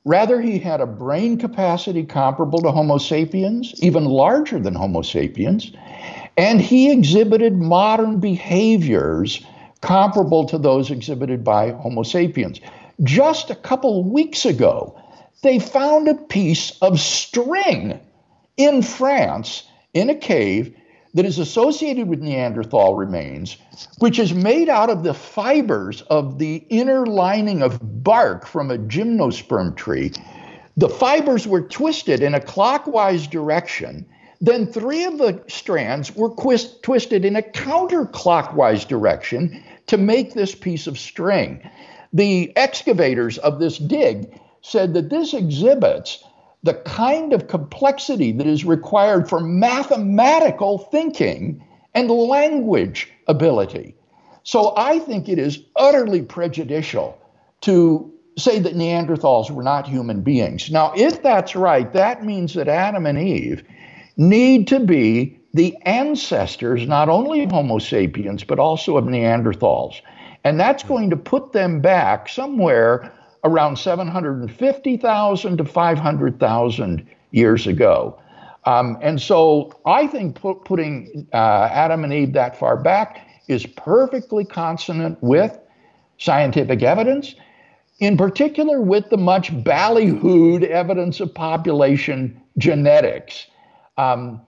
Rather, 0.04 0.42
he 0.42 0.60
had 0.60 0.82
a 0.82 0.88
brain 0.88 1.38
capacity 1.38 2.04
comparable 2.04 2.62
to 2.62 2.72
Homo 2.72 2.98
sapiens, 2.98 3.74
even 3.82 4.06
larger 4.06 4.60
than 4.60 4.76
Homo 4.76 5.02
sapiens, 5.02 5.72
and 6.38 6.62
he 6.62 6.92
exhibited 6.92 7.56
modern 7.56 8.20
behaviors 8.20 9.44
comparable 9.82 10.46
to 10.46 10.58
those 10.58 10.92
exhibited 10.92 11.44
by 11.44 11.72
Homo 11.72 12.04
sapiens. 12.04 12.60
Just 13.04 13.50
a 13.50 13.56
couple 13.56 14.04
weeks 14.04 14.46
ago, 14.46 15.00
they 15.46 15.60
found 15.60 16.08
a 16.08 16.16
piece 16.16 16.72
of 16.82 17.00
string 17.00 18.00
in 18.58 18.82
France 18.82 19.62
in 19.94 20.10
a 20.10 20.16
cave 20.16 20.76
that 21.14 21.24
is 21.24 21.38
associated 21.38 22.08
with 22.08 22.20
Neanderthal 22.20 22.96
remains, 22.96 23.56
which 24.00 24.18
is 24.18 24.34
made 24.34 24.70
out 24.70 24.90
of 24.90 25.04
the 25.04 25.14
fibers 25.14 26.02
of 26.10 26.40
the 26.40 26.66
inner 26.70 27.06
lining 27.06 27.62
of 27.62 27.80
bark 28.04 28.48
from 28.48 28.72
a 28.72 28.80
gymnosperm 28.80 29.76
tree. 29.76 30.12
The 30.78 30.90
fibers 30.90 31.48
were 31.48 31.62
twisted 31.62 32.24
in 32.24 32.34
a 32.34 32.42
clockwise 32.42 33.28
direction. 33.28 34.08
Then 34.42 34.66
three 34.66 35.04
of 35.04 35.20
the 35.20 35.44
strands 35.48 36.16
were 36.16 36.32
quist- 36.32 36.82
twisted 36.82 37.24
in 37.24 37.36
a 37.36 37.44
counterclockwise 37.44 38.88
direction 38.88 39.64
to 39.86 39.98
make 39.98 40.34
this 40.34 40.56
piece 40.56 40.88
of 40.88 40.98
string. 40.98 41.62
The 42.14 42.52
excavators 42.58 43.38
of 43.38 43.60
this 43.60 43.78
dig 43.78 44.40
said 44.66 44.96
that 44.96 45.10
this 45.10 45.34
exhibits 45.34 46.24
the 46.64 46.74
kind 46.74 47.34
of 47.34 47.48
complexity 47.48 48.32
that 48.32 48.48
is 48.48 48.66
required 48.66 49.30
for 49.30 49.40
mathematical 49.40 50.80
thinking 50.80 51.64
and 51.94 52.10
language 52.10 53.08
ability. 53.28 53.96
So 54.42 54.74
I 54.76 54.98
think 54.98 55.30
it 55.30 55.38
is 55.38 55.60
utterly 55.76 56.24
prejudicial 56.24 57.16
to 57.62 58.12
say 58.40 58.58
that 58.58 58.76
Neanderthals 58.76 59.52
were 59.52 59.62
not 59.62 59.88
human 59.88 60.22
beings. 60.22 60.72
Now, 60.72 60.94
if 60.96 61.22
that's 61.22 61.56
right, 61.56 61.92
that 61.94 62.26
means 62.26 62.56
that 62.56 62.68
Adam 62.68 63.06
and 63.06 63.20
Eve 63.20 63.64
need 64.18 64.68
to 64.70 64.80
be 64.80 65.40
the 65.54 65.78
ancestors 65.84 66.88
not 66.88 67.08
only 67.08 67.44
of 67.44 67.52
Homo 67.52 67.78
sapiens, 67.78 68.44
but 68.44 68.58
also 68.58 68.98
of 68.98 69.06
Neanderthals. 69.06 70.02
And 70.44 70.60
that's 70.60 70.84
going 70.84 71.12
to 71.12 71.18
put 71.18 71.54
them 71.54 71.82
back 71.82 72.28
somewhere 72.28 73.12
around 73.46 73.78
750,000 73.78 75.58
to 75.58 75.64
500,000 75.66 77.08
years 77.32 77.68
ago. 77.68 78.20
Um, 78.66 78.98
and 79.02 79.22
so 79.22 79.72
I 79.86 80.08
think 80.08 80.36
put, 80.36 80.66
putting 80.66 81.28
uh, 81.32 81.70
Adam 81.72 82.04
and 82.04 82.12
Eve 82.12 82.34
that 82.34 82.58
far 82.58 82.76
back 82.76 83.28
is 83.48 83.66
perfectly 83.66 84.44
consonant 84.44 85.22
with 85.22 85.58
scientific 86.18 86.82
evidence, 86.82 87.36
in 88.00 88.18
particular 88.18 88.82
with 88.82 89.10
the 89.12 89.18
much 89.18 89.52
ballyhooed 89.64 90.64
evidence 90.64 91.20
of 91.20 91.34
population 91.34 92.42
genetics. 92.58 93.46
Um, 93.98 94.42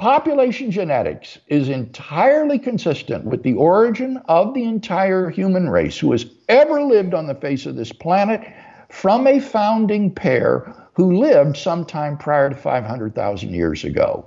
population 0.00 0.70
genetics 0.70 1.38
is 1.48 1.68
entirely 1.68 2.58
consistent 2.58 3.22
with 3.26 3.42
the 3.42 3.52
origin 3.52 4.16
of 4.28 4.54
the 4.54 4.64
entire 4.64 5.28
human 5.28 5.68
race 5.68 5.98
who 5.98 6.10
has 6.10 6.24
ever 6.48 6.82
lived 6.82 7.12
on 7.12 7.26
the 7.26 7.34
face 7.34 7.66
of 7.66 7.76
this 7.76 7.92
planet 7.92 8.40
from 8.88 9.26
a 9.26 9.38
founding 9.38 10.12
pair 10.12 10.74
who 10.94 11.18
lived 11.18 11.54
sometime 11.54 12.16
prior 12.16 12.48
to 12.48 12.56
500,000 12.56 13.50
years 13.52 13.84
ago. 13.84 14.26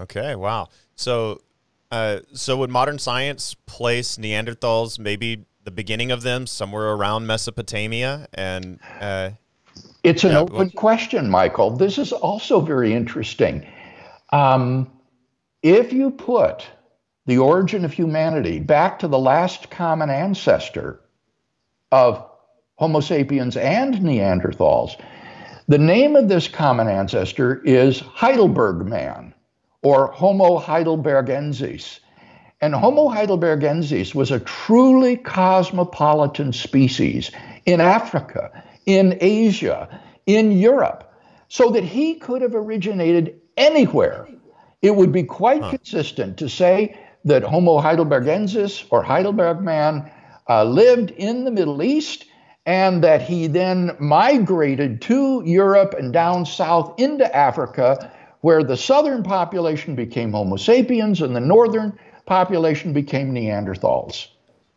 Okay, 0.00 0.36
wow. 0.36 0.70
So, 0.96 1.42
uh, 1.90 2.20
so 2.32 2.56
would 2.56 2.70
modern 2.70 2.98
science 2.98 3.54
place 3.66 4.16
Neanderthals, 4.16 4.98
maybe 4.98 5.44
the 5.64 5.70
beginning 5.70 6.10
of 6.10 6.22
them, 6.22 6.46
somewhere 6.46 6.92
around 6.92 7.26
Mesopotamia? 7.26 8.26
And 8.32 8.80
uh, 9.00 9.32
it's 10.02 10.24
an 10.24 10.32
yeah, 10.32 10.40
open 10.40 10.56
well, 10.56 10.70
question, 10.70 11.28
Michael. 11.28 11.76
This 11.76 11.98
is 11.98 12.12
also 12.12 12.60
very 12.60 12.94
interesting. 12.94 13.66
Um, 14.32 14.90
if 15.62 15.92
you 15.92 16.10
put 16.10 16.66
the 17.26 17.38
origin 17.38 17.84
of 17.84 17.92
humanity 17.92 18.58
back 18.58 18.98
to 19.00 19.08
the 19.08 19.18
last 19.18 19.70
common 19.70 20.10
ancestor 20.10 21.00
of 21.92 22.26
Homo 22.76 23.00
sapiens 23.00 23.56
and 23.56 23.94
Neanderthals, 23.96 25.00
the 25.68 25.78
name 25.78 26.16
of 26.16 26.28
this 26.28 26.48
common 26.48 26.88
ancestor 26.88 27.62
is 27.62 28.00
Heidelberg 28.00 28.86
man 28.86 29.34
or 29.82 30.08
Homo 30.08 30.58
heidelbergensis. 30.58 32.00
And 32.60 32.74
Homo 32.74 33.08
heidelbergensis 33.08 34.14
was 34.14 34.30
a 34.30 34.40
truly 34.40 35.16
cosmopolitan 35.16 36.52
species 36.52 37.30
in 37.66 37.80
Africa, 37.80 38.64
in 38.86 39.18
Asia, 39.20 40.00
in 40.26 40.52
Europe, 40.52 41.12
so 41.48 41.70
that 41.70 41.84
he 41.84 42.14
could 42.14 42.40
have 42.42 42.54
originated 42.54 43.41
anywhere, 43.56 44.28
it 44.80 44.94
would 44.96 45.12
be 45.12 45.22
quite 45.22 45.62
huh. 45.62 45.70
consistent 45.70 46.36
to 46.38 46.48
say 46.48 46.98
that 47.24 47.42
Homo 47.42 47.80
heidelbergensis 47.80 48.84
or 48.90 49.02
Heidelberg 49.02 49.60
man 49.60 50.10
uh, 50.48 50.64
lived 50.64 51.10
in 51.12 51.44
the 51.44 51.50
Middle 51.50 51.82
East 51.82 52.26
and 52.66 53.02
that 53.02 53.22
he 53.22 53.46
then 53.46 53.96
migrated 53.98 55.00
to 55.02 55.42
Europe 55.44 55.94
and 55.98 56.12
down 56.12 56.46
south 56.46 56.94
into 56.98 57.34
Africa, 57.34 58.12
where 58.40 58.62
the 58.62 58.76
southern 58.76 59.22
population 59.22 59.94
became 59.94 60.32
Homo 60.32 60.56
sapiens 60.56 61.20
and 61.20 61.34
the 61.34 61.40
northern 61.40 61.96
population 62.26 62.92
became 62.92 63.32
Neanderthals. 63.32 64.28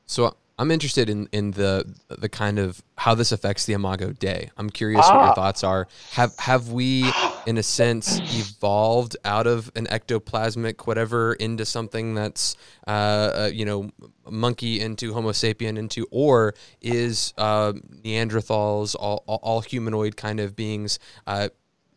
So 0.07 0.35
I'm 0.57 0.71
interested 0.71 1.09
in 1.09 1.27
in 1.31 1.51
the 1.51 1.85
the 2.09 2.29
kind 2.29 2.59
of 2.59 2.83
how 2.97 3.15
this 3.15 3.31
affects 3.31 3.65
the 3.65 3.73
Imago 3.73 4.13
Dei. 4.13 4.49
I'm 4.57 4.69
curious 4.69 5.05
ah. 5.05 5.15
what 5.15 5.21
your 5.21 5.31
ah. 5.31 5.35
thoughts 5.35 5.63
are. 5.63 5.87
Have 6.11 6.35
have 6.37 6.69
we 6.69 7.11
in 7.45 7.57
a 7.57 7.63
sense, 7.63 8.19
evolved 8.37 9.15
out 9.23 9.47
of 9.47 9.71
an 9.75 9.85
ectoplasmic 9.87 10.87
whatever 10.87 11.33
into 11.33 11.65
something 11.65 12.15
that's, 12.15 12.55
uh, 12.87 12.89
uh, 12.89 13.49
you 13.53 13.65
know, 13.65 13.89
monkey 14.29 14.79
into 14.79 15.13
Homo 15.13 15.31
sapien 15.31 15.77
into, 15.77 16.07
or 16.11 16.53
is 16.81 17.33
uh, 17.37 17.73
Neanderthals, 18.03 18.95
all, 18.99 19.23
all, 19.27 19.61
humanoid 19.61 20.17
kind 20.17 20.39
of 20.39 20.55
beings, 20.55 20.99
uh, 21.27 21.49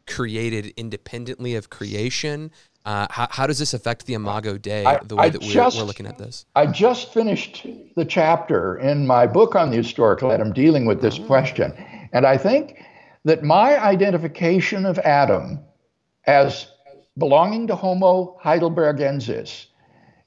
created 0.07 0.73
independently 0.77 1.55
of 1.55 1.71
creation? 1.71 2.51
Uh, 2.85 3.07
how, 3.11 3.29
how, 3.31 3.47
does 3.47 3.59
this 3.59 3.75
affect 3.75 4.07
the 4.07 4.15
Imago 4.15 4.57
Dei, 4.57 4.85
I, 4.85 4.99
the 5.05 5.17
way 5.17 5.25
I 5.25 5.29
that 5.31 5.43
we're, 5.43 5.53
just, 5.53 5.77
we're, 5.77 5.85
looking 5.85 6.07
at 6.07 6.17
this? 6.17 6.47
I 6.57 6.67
just 6.67 7.13
finished 7.13 7.67
the 7.97 8.05
chapter 8.05 8.79
in 8.79 9.07
my 9.07 9.27
book 9.27 9.55
on 9.55 9.71
the 9.71 9.77
historical 9.77 10.33
Adam 10.33 10.53
dealing 10.53 10.87
with 10.87 11.03
this 11.03 11.19
oh. 11.19 11.27
question. 11.27 11.73
And 12.13 12.25
I 12.25 12.39
think 12.39 12.83
that 13.25 13.43
my 13.43 13.79
identification 13.79 14.87
of 14.87 14.99
Adam 14.99 15.61
as 16.27 16.69
belonging 17.17 17.67
to 17.67 17.75
Homo 17.75 18.39
heidelbergensis 18.43 19.67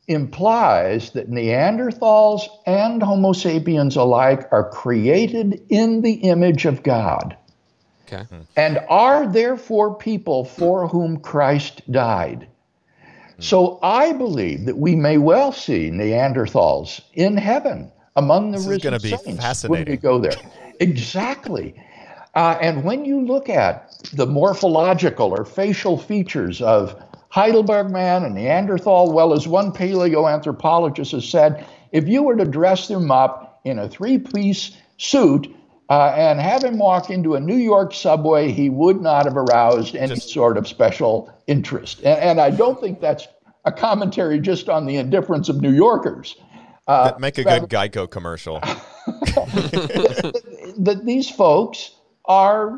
implies 0.07 1.11
that 1.11 1.29
Neanderthals 1.29 2.41
and 2.65 3.01
Homo 3.01 3.33
sapiens 3.33 3.95
alike 3.95 4.47
are 4.51 4.69
created 4.69 5.61
in 5.69 6.01
the 6.01 6.13
image 6.13 6.65
of 6.65 6.83
God. 6.83 7.37
Okay. 8.11 8.25
And 8.57 8.79
are 8.89 9.25
therefore 9.25 9.95
people 9.95 10.43
for 10.43 10.87
whom 10.87 11.17
Christ 11.17 11.89
died. 11.91 12.47
So 13.39 13.79
I 13.81 14.13
believe 14.13 14.65
that 14.65 14.77
we 14.77 14.95
may 14.95 15.17
well 15.17 15.51
see 15.51 15.89
Neanderthals 15.89 17.01
in 17.13 17.37
heaven 17.37 17.91
among 18.15 18.51
the 18.51 18.59
this 18.59 18.67
risen 18.67 18.93
is 18.93 19.01
saints 19.01 19.27
be 19.31 19.35
fascinating. 19.37 19.85
when 19.85 19.91
we 19.91 19.97
go 19.97 20.19
there. 20.19 20.37
exactly. 20.79 21.73
Uh, 22.33 22.57
and 22.61 22.83
when 22.83 23.03
you 23.03 23.21
look 23.21 23.49
at 23.49 23.93
the 24.13 24.25
morphological 24.25 25.31
or 25.31 25.43
facial 25.43 25.97
features 25.97 26.61
of 26.61 26.95
Heidelberg 27.29 27.91
man 27.91 28.23
and 28.23 28.35
Neanderthal, 28.35 29.11
well, 29.11 29.33
as 29.33 29.47
one 29.47 29.71
paleoanthropologist 29.71 31.11
has 31.11 31.27
said, 31.27 31.65
if 31.91 32.07
you 32.07 32.23
were 32.23 32.35
to 32.35 32.45
dress 32.45 32.87
them 32.87 33.11
up 33.11 33.59
in 33.65 33.79
a 33.79 33.89
three 33.89 34.17
piece 34.17 34.71
suit 34.97 35.53
uh, 35.89 36.13
and 36.15 36.39
have 36.39 36.63
him 36.63 36.77
walk 36.77 37.09
into 37.09 37.35
a 37.35 37.39
New 37.39 37.57
York 37.57 37.93
subway, 37.93 38.49
he 38.51 38.69
would 38.69 39.01
not 39.01 39.25
have 39.25 39.35
aroused 39.35 39.95
any 39.95 40.15
just, 40.15 40.29
sort 40.29 40.57
of 40.57 40.67
special 40.67 41.33
interest. 41.47 41.97
And, 41.99 42.19
and, 42.19 42.39
I 42.39 42.49
don't 42.49 42.79
think 42.79 43.01
that's 43.01 43.27
a 43.65 43.73
commentary 43.73 44.39
just 44.39 44.69
on 44.69 44.85
the 44.85 44.95
indifference 44.95 45.49
of 45.49 45.59
New 45.59 45.73
Yorkers. 45.73 46.37
Uh, 46.87 47.11
make 47.19 47.37
a 47.37 47.43
good 47.43 47.63
Geico 47.63 48.09
commercial. 48.09 48.59
that 50.77 51.01
these 51.03 51.29
folks 51.29 51.91
are 52.25 52.75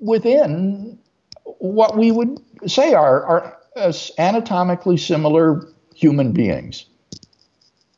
within 0.00 0.98
what 1.58 1.96
we 1.96 2.10
would 2.10 2.40
say 2.66 2.94
are, 2.94 3.24
are 3.24 3.58
uh, 3.76 3.92
anatomically 4.18 4.96
similar 4.96 5.68
human 5.94 6.32
beings. 6.32 6.86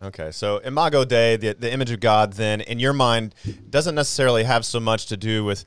Okay, 0.03 0.31
so 0.31 0.59
Imago 0.59 1.05
Dei, 1.05 1.37
the, 1.37 1.53
the 1.53 1.70
image 1.70 1.91
of 1.91 2.01
God, 2.01 2.35
then 2.35 2.62
in 2.62 2.78
your 2.78 2.95
mind, 2.95 3.35
doesn't 3.68 3.95
necessarily 3.95 4.45
have 4.45 4.64
so 4.64 4.81
much 4.81 5.07
to 5.07 5.16
do 5.16 5.45
with 5.45 5.66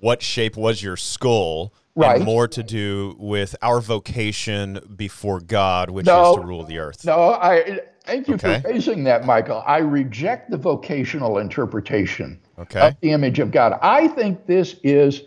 what 0.00 0.22
shape 0.22 0.56
was 0.56 0.82
your 0.82 0.96
skull, 0.96 1.72
right. 1.94 2.16
and 2.16 2.24
more 2.24 2.48
to 2.48 2.62
do 2.64 3.14
with 3.18 3.54
our 3.62 3.80
vocation 3.80 4.80
before 4.96 5.40
God, 5.40 5.90
which 5.90 6.06
no, 6.06 6.30
is 6.30 6.36
to 6.40 6.46
rule 6.46 6.64
the 6.64 6.78
earth. 6.78 7.04
No, 7.04 7.34
I 7.34 7.80
thank 8.02 8.26
you 8.26 8.34
okay. 8.34 8.60
for 8.60 8.68
raising 8.68 9.04
that, 9.04 9.24
Michael. 9.24 9.62
I 9.64 9.78
reject 9.78 10.50
the 10.50 10.56
vocational 10.56 11.38
interpretation 11.38 12.40
okay. 12.60 12.88
of 12.88 12.96
the 13.00 13.10
image 13.10 13.38
of 13.38 13.50
God. 13.50 13.78
I 13.82 14.08
think 14.08 14.46
this 14.46 14.76
is 14.82 15.22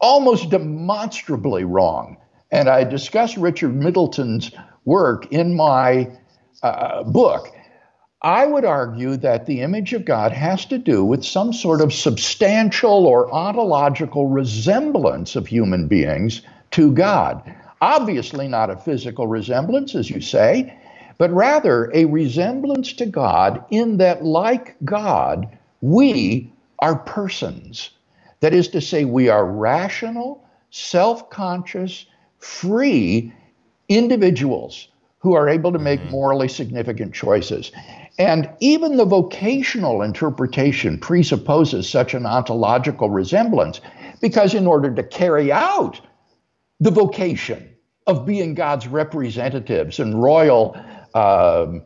almost 0.00 0.50
demonstrably 0.50 1.64
wrong, 1.64 2.16
and 2.50 2.68
I 2.68 2.84
discuss 2.84 3.36
Richard 3.36 3.74
Middleton's 3.74 4.50
work 4.84 5.32
in 5.32 5.56
my 5.56 6.10
uh, 6.62 7.02
book. 7.04 7.48
I 8.22 8.44
would 8.44 8.66
argue 8.66 9.16
that 9.16 9.46
the 9.46 9.62
image 9.62 9.94
of 9.94 10.04
God 10.04 10.32
has 10.32 10.66
to 10.66 10.76
do 10.76 11.04
with 11.04 11.24
some 11.24 11.54
sort 11.54 11.80
of 11.80 11.92
substantial 11.92 13.06
or 13.06 13.32
ontological 13.32 14.26
resemblance 14.26 15.36
of 15.36 15.46
human 15.46 15.88
beings 15.88 16.42
to 16.72 16.92
God. 16.92 17.42
Obviously, 17.80 18.46
not 18.46 18.68
a 18.68 18.76
physical 18.76 19.26
resemblance, 19.26 19.94
as 19.94 20.10
you 20.10 20.20
say, 20.20 20.76
but 21.16 21.30
rather 21.30 21.90
a 21.94 22.04
resemblance 22.04 22.92
to 22.94 23.06
God 23.06 23.64
in 23.70 23.96
that, 23.98 24.22
like 24.22 24.76
God, 24.84 25.58
we 25.80 26.49
are 26.80 26.98
persons. 26.98 27.90
That 28.40 28.54
is 28.54 28.68
to 28.68 28.80
say, 28.80 29.04
we 29.04 29.28
are 29.28 29.44
rational, 29.44 30.46
self 30.70 31.28
conscious, 31.30 32.06
free 32.38 33.32
individuals 33.88 34.88
who 35.18 35.34
are 35.34 35.48
able 35.48 35.72
to 35.72 35.78
make 35.78 36.00
mm-hmm. 36.00 36.12
morally 36.12 36.48
significant 36.48 37.14
choices. 37.14 37.70
And 38.18 38.48
even 38.60 38.96
the 38.96 39.04
vocational 39.04 40.02
interpretation 40.02 40.98
presupposes 40.98 41.88
such 41.88 42.14
an 42.14 42.26
ontological 42.26 43.10
resemblance 43.10 43.80
because, 44.20 44.54
in 44.54 44.66
order 44.66 44.94
to 44.94 45.02
carry 45.02 45.52
out 45.52 46.00
the 46.80 46.90
vocation 46.90 47.68
of 48.06 48.26
being 48.26 48.54
God's 48.54 48.86
representatives 48.88 50.00
and 50.00 50.22
royal 50.22 50.74
um, 51.14 51.82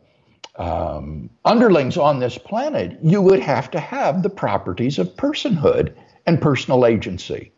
um, 0.57 1.29
underlings 1.43 1.97
on 1.97 2.19
this 2.19 2.37
planet, 2.37 2.97
you 3.03 3.21
would 3.21 3.39
have 3.39 3.69
to 3.71 3.79
have 3.79 4.23
the 4.23 4.29
properties 4.29 4.99
of 4.99 5.15
personhood 5.15 5.93
and 6.25 6.41
personal 6.41 6.85
agency. 6.85 7.51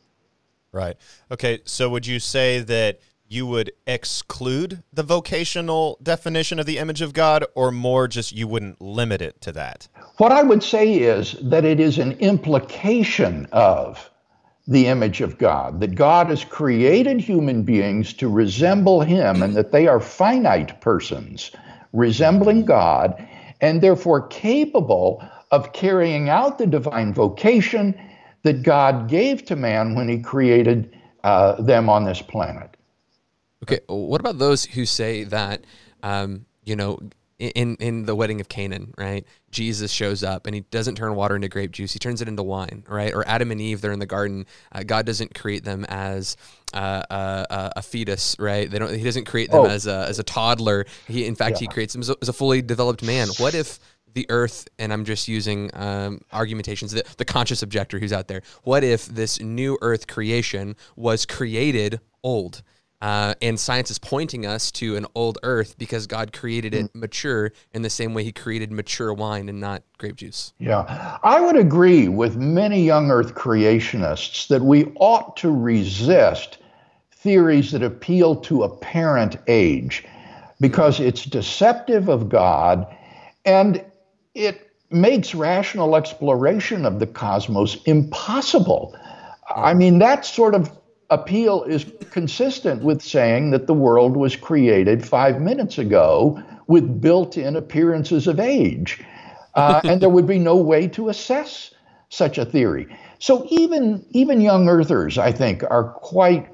Right. 0.72 0.98
Okay. 1.32 1.60
So, 1.66 1.90
would 1.90 2.06
you 2.06 2.20
say 2.20 2.60
that 2.60 3.00
you 3.30 3.46
would 3.46 3.72
exclude 3.86 4.84
the 4.94 5.04
vocational 5.04 5.98
definition 6.02 6.60
of 6.60 6.66
the 6.66 6.78
image 6.78 7.02
of 7.02 7.14
God, 7.14 7.46
or 7.56 7.72
more 7.72 8.08
just 8.08 8.34
you 8.34 8.48
wouldn't 8.48 8.82
limit 8.82 9.22
it 9.22 9.42
to 9.42 9.52
that? 9.54 9.88
What 10.18 10.32
I 10.32 10.44
would 10.44 10.64
say 10.64 10.94
is 10.96 11.34
that 11.42 11.66
it 11.66 11.80
is 11.80 11.98
an 11.98 12.14
implication 12.14 13.48
of 13.52 14.10
the 14.68 14.88
image 14.88 15.22
of 15.22 15.38
God, 15.38 15.80
that 15.80 15.96
God 15.96 16.28
has 16.28 16.44
created 16.44 17.22
human 17.22 17.64
beings 17.64 18.14
to 18.14 18.28
resemble 18.28 19.02
Him, 19.02 19.42
and 19.42 19.56
that 19.56 19.72
they 19.72 19.88
are 19.88 20.00
finite 20.00 20.82
persons 20.82 21.52
resembling 21.94 22.66
God, 22.66 23.28
and 23.62 23.82
therefore 23.82 24.28
capable 24.28 25.24
of 25.52 25.74
carrying 25.74 26.30
out 26.30 26.58
the 26.58 26.68
divine 26.68 27.14
vocation 27.14 28.00
that 28.44 28.64
God 28.64 29.10
gave 29.10 29.46
to 29.46 29.56
man 29.56 29.96
when 29.96 30.08
He 30.10 30.20
created 30.20 30.96
uh, 31.24 31.62
them 31.62 31.90
on 31.90 32.06
this 32.06 32.22
planet. 32.22 32.78
Okay, 33.64 33.80
what 33.88 34.22
about 34.22 34.38
those 34.38 34.66
who 34.66 34.86
say 34.86 35.24
that, 35.24 35.62
um, 36.04 36.46
you 36.64 36.76
know, 36.76 37.00
in 37.40 37.76
in 37.76 38.06
the 38.06 38.16
wedding 38.16 38.42
of 38.42 38.50
Canaan, 38.50 38.94
right? 38.98 39.26
Jesus 39.52 39.92
shows 39.92 40.24
up 40.24 40.46
and 40.46 40.56
he 40.56 40.62
doesn't 40.62 40.96
turn 40.96 41.16
water 41.16 41.36
into 41.36 41.48
grape 41.48 41.72
juice; 41.72 41.94
he 41.94 42.00
turns 42.00 42.22
it 42.22 42.28
into 42.28 42.44
wine, 42.44 42.84
right? 42.88 43.14
Or 43.14 43.28
Adam 43.28 43.52
and 43.52 43.62
Eve, 43.62 43.82
they're 43.82 43.92
in 43.92 44.00
the 44.00 44.06
garden. 44.06 44.46
Uh, 44.72 44.84
God 44.84 45.06
doesn't 45.06 45.36
create 45.36 45.64
them 45.64 45.86
as 45.88 46.36
uh, 46.74 47.04
a, 47.10 47.74
a, 47.78 47.82
fetus, 47.82 48.36
right? 48.40 48.70
They 48.70 48.80
don't. 48.80 48.94
He 48.94 49.04
doesn't 49.04 49.26
create 49.26 49.52
them 49.52 49.62
oh. 49.62 49.68
as 49.68 49.88
a 49.88 50.06
as 50.08 50.20
a 50.20 50.24
toddler. 50.24 50.86
He, 51.08 51.26
in 51.26 51.36
fact, 51.36 51.58
yeah. 51.58 51.62
he 51.62 51.68
creates 51.68 51.94
them 51.94 52.02
as 52.02 52.10
a, 52.10 52.16
as 52.22 52.30
a, 52.30 52.34
fully 52.34 52.62
developed 52.62 53.04
man. 53.04 53.28
What 53.38 53.54
if 53.54 53.80
the 54.14 54.26
Earth, 54.30 54.68
and 54.80 54.92
I'm 54.92 55.06
just 55.06 55.28
using 55.28 55.70
um, 55.74 56.22
argumentations, 56.34 56.92
the, 56.92 57.04
the 57.18 57.26
conscious 57.26 57.62
objector 57.62 58.00
who's 58.00 58.14
out 58.14 58.28
there. 58.28 58.42
What 58.64 58.84
if 58.84 59.06
this 59.06 59.40
new 59.40 59.78
Earth 59.82 60.08
creation 60.08 60.76
was 60.96 61.26
created 61.26 62.00
old? 62.24 62.64
Uh, 63.00 63.36
and 63.44 63.60
science 63.60 63.92
is 63.92 64.00
pointing 64.00 64.46
us 64.46 64.72
to 64.72 64.96
an 64.96 65.06
old 65.14 65.38
earth 65.44 65.78
because 65.78 66.08
God 66.08 66.34
created 66.34 66.74
it 66.74 66.86
mm. 66.86 66.96
mature 66.96 67.52
in 67.74 67.84
the 67.84 67.90
same 67.90 68.14
way 68.14 68.24
He 68.24 68.32
created 68.32 68.72
mature 68.72 69.14
wine 69.14 69.50
and 69.50 69.60
not 69.60 69.84
grape 70.00 70.16
juice. 70.16 70.54
Yeah. 70.58 71.20
I 71.24 71.40
would 71.40 71.56
agree 71.58 72.08
with 72.08 72.38
many 72.38 72.84
young 72.84 73.12
earth 73.12 73.36
creationists 73.36 74.48
that 74.48 74.64
we 74.64 74.92
ought 74.96 75.38
to 75.38 75.52
resist 75.52 76.58
theories 77.12 77.72
that 77.72 77.84
appeal 77.84 78.36
to 78.36 78.64
apparent 78.64 79.38
age 79.48 80.04
because 80.60 81.00
it's 81.00 81.24
deceptive 81.24 82.10
of 82.10 82.30
God 82.30 82.88
and 83.46 83.84
it 84.34 84.72
makes 84.90 85.36
rational 85.36 85.96
exploration 85.96 86.86
of 86.86 87.00
the 87.00 87.08
cosmos 87.08 87.78
impossible. 87.84 88.98
I 89.54 89.74
mean, 89.74 90.00
that 90.00 90.26
sort 90.26 90.56
of 90.56 90.72
appeal 91.10 91.64
is 91.64 91.86
consistent 92.12 92.84
with 92.84 93.02
saying 93.02 93.52
that 93.52 93.68
the 93.68 93.74
world 93.74 94.18
was 94.18 94.36
created 94.36 95.06
five 95.06 95.42
minutes 95.42 95.78
ago 95.78 96.42
with 96.68 97.02
built 97.02 97.38
in 97.38 97.56
appearances 97.56 98.28
of 98.28 98.40
age. 98.40 99.02
Uh, 99.56 99.82
and 99.86 100.02
there 100.02 100.10
would 100.10 100.28
be 100.28 100.40
no 100.40 100.56
way 100.58 100.88
to 100.88 101.10
assess 101.10 101.74
such 102.10 102.38
a 102.38 102.46
theory. 102.46 102.88
So 103.20 103.48
even, 103.50 104.06
even 104.12 104.42
young 104.42 104.70
earthers, 104.70 105.18
I 105.18 105.32
think, 105.32 105.64
are 105.70 105.92
quite 105.94 106.50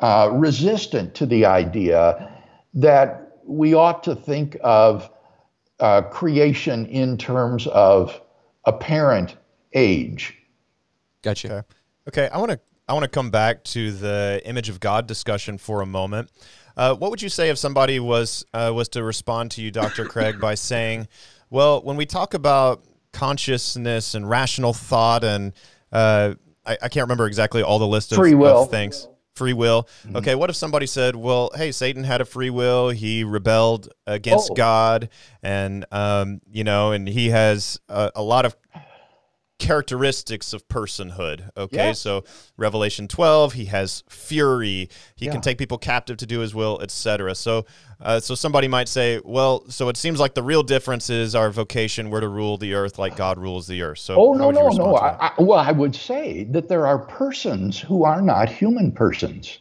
uh, 0.00 0.30
resistant 0.32 1.14
to 1.14 1.26
the 1.26 1.46
idea 1.46 2.32
that 2.74 3.38
we 3.44 3.74
ought 3.74 4.04
to 4.04 4.14
think 4.14 4.56
of 4.62 5.10
uh, 5.80 6.02
creation 6.02 6.86
in 6.86 7.16
terms 7.16 7.66
of 7.68 8.20
apparent 8.64 9.36
age. 9.72 10.36
Gotcha. 11.22 11.64
Okay, 12.08 12.26
okay 12.26 12.34
I 12.34 12.38
want 12.38 12.52
to 12.52 12.60
I 12.88 12.92
want 12.92 13.02
to 13.02 13.08
come 13.08 13.30
back 13.30 13.64
to 13.64 13.90
the 13.90 14.40
image 14.44 14.68
of 14.68 14.78
God 14.78 15.08
discussion 15.08 15.58
for 15.58 15.80
a 15.80 15.86
moment. 15.86 16.30
Uh, 16.76 16.94
what 16.94 17.10
would 17.10 17.20
you 17.20 17.28
say 17.28 17.48
if 17.48 17.58
somebody 17.58 17.98
was 17.98 18.44
uh, 18.54 18.70
was 18.72 18.88
to 18.90 19.02
respond 19.02 19.50
to 19.52 19.62
you, 19.62 19.70
Dr. 19.70 20.04
Craig, 20.08 20.40
by 20.40 20.54
saying, 20.54 21.08
"Well, 21.50 21.82
when 21.82 21.96
we 21.96 22.06
talk 22.06 22.34
about 22.34 22.84
consciousness 23.12 24.14
and 24.14 24.28
rational 24.28 24.72
thought, 24.72 25.24
and 25.24 25.52
uh, 25.90 26.34
I, 26.64 26.78
I, 26.82 26.88
can't 26.88 27.04
remember 27.04 27.26
exactly 27.26 27.62
all 27.62 27.78
the 27.78 27.86
list 27.88 28.12
of, 28.12 28.16
free 28.18 28.34
will. 28.34 28.62
of 28.62 28.70
things." 28.70 29.08
Free 29.34 29.52
will. 29.52 29.86
Mm-hmm. 30.04 30.16
Okay, 30.16 30.34
what 30.34 30.48
if 30.48 30.56
somebody 30.56 30.86
said, 30.86 31.16
"Well, 31.16 31.50
hey, 31.54 31.72
Satan 31.72 32.04
had 32.04 32.20
a 32.20 32.24
free 32.24 32.50
will. 32.50 32.90
He 32.90 33.24
rebelled 33.24 33.92
against 34.06 34.52
oh. 34.52 34.54
God, 34.54 35.08
and 35.42 35.84
um, 35.90 36.40
you 36.50 36.64
know, 36.64 36.92
and 36.92 37.08
he 37.08 37.30
has 37.30 37.80
a, 37.88 38.12
a 38.14 38.22
lot 38.22 38.46
of 38.46 38.56
characteristics 39.58 40.52
of 40.52 40.66
personhood. 40.68 41.50
Okay, 41.56 41.88
yes. 41.88 42.00
so 42.00 42.24
Revelation 42.56 43.08
12, 43.08 43.54
he 43.54 43.64
has 43.66 44.04
fury. 44.08 44.88
He 45.14 45.26
yeah. 45.26 45.32
can 45.32 45.40
take 45.40 45.58
people 45.58 45.78
captive 45.78 46.16
to 46.18 46.26
do 46.26 46.40
his 46.40 46.54
will, 46.54 46.80
etc. 46.82 47.34
So, 47.34 47.64
uh, 48.00 48.20
so 48.20 48.34
somebody 48.34 48.68
might 48.68 48.88
say, 48.88 49.20
well, 49.24 49.68
so 49.68 49.88
it 49.88 49.96
seems 49.96 50.20
like 50.20 50.34
the 50.34 50.42
real 50.42 50.62
difference 50.62 51.08
is 51.08 51.34
our 51.34 51.50
vocation. 51.50 52.10
We're 52.10 52.20
to 52.20 52.28
rule 52.28 52.58
the 52.58 52.74
earth 52.74 52.98
like 52.98 53.16
God 53.16 53.38
rules 53.38 53.66
the 53.66 53.82
earth. 53.82 53.98
So, 53.98 54.16
oh 54.16 54.32
no, 54.34 54.50
no, 54.50 54.68
no. 54.68 54.96
I, 54.96 55.28
I, 55.28 55.32
well, 55.38 55.58
I 55.58 55.72
would 55.72 55.94
say 55.94 56.44
that 56.50 56.68
there 56.68 56.86
are 56.86 56.98
persons 56.98 57.80
who 57.80 58.04
are 58.04 58.20
not 58.20 58.48
human 58.48 58.92
persons. 58.92 59.58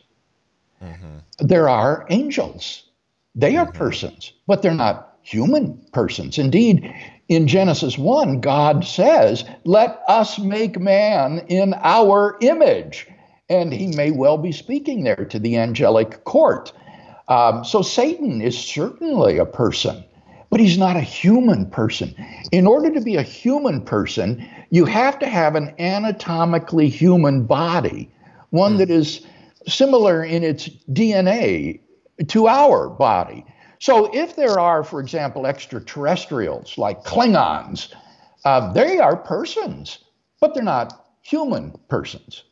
Mm-hmm. 0.84 1.18
There 1.40 1.70
are 1.70 2.06
angels. 2.10 2.84
They 3.34 3.56
are 3.58 3.66
mm-hmm. 3.66 3.78
persons, 3.78 4.34
but 4.48 4.62
they're 4.62 4.74
not 4.74 5.18
human 5.22 5.84
persons. 5.92 6.38
Indeed, 6.38 6.94
in 7.28 7.48
Genesis 7.48 7.98
1, 7.98 8.40
God 8.42 8.86
says, 8.86 9.46
Let 9.64 10.00
us 10.08 10.38
make 10.40 10.80
man 10.80 11.40
in 11.48 11.74
our 11.76 12.38
image. 12.42 13.08
And 13.50 13.74
he 13.74 13.88
may 13.88 14.12
well 14.12 14.38
be 14.38 14.52
speaking 14.52 15.04
there 15.04 15.26
to 15.26 15.40
the 15.40 15.58
angelic 15.58 16.24
court. 16.24 16.72
Um, 17.28 17.64
so 17.64 17.82
Satan 17.82 18.42
is 18.42 18.58
certainly 18.58 19.38
a 19.38 19.46
person, 19.46 20.04
but 20.50 20.60
he's 20.60 20.78
not 20.78 20.96
a 20.96 21.02
human 21.02 21.70
person. 21.70 22.16
In 22.52 22.68
order 22.68 22.92
to 22.94 23.02
be 23.02 23.16
a 23.16 23.24
human 23.24 23.82
person, 23.82 24.48
you 24.70 24.86
have 24.86 25.18
to 25.20 25.28
have 25.28 25.56
an 25.56 25.74
anatomically 25.80 26.90
human 26.90 27.46
body, 27.46 28.12
one 28.52 28.78
that 28.78 28.92
is 28.92 29.26
similar 29.68 30.24
in 30.24 30.44
its 30.44 30.70
DNA 30.92 31.80
to 32.28 32.48
our 32.48 32.90
body. 32.90 33.46
So 33.86 34.10
if 34.16 34.36
there 34.36 34.60
are, 34.60 34.84
for 34.84 35.00
example, 35.00 35.46
extraterrestrials 35.46 36.76
like 36.76 37.04
Klingons, 37.04 37.94
uh, 38.44 38.74
they 38.74 38.98
are 38.98 39.16
persons, 39.16 40.00
but 40.42 40.56
they're 40.56 40.64
not 40.64 41.06
human 41.22 41.72
persons. 41.88 42.46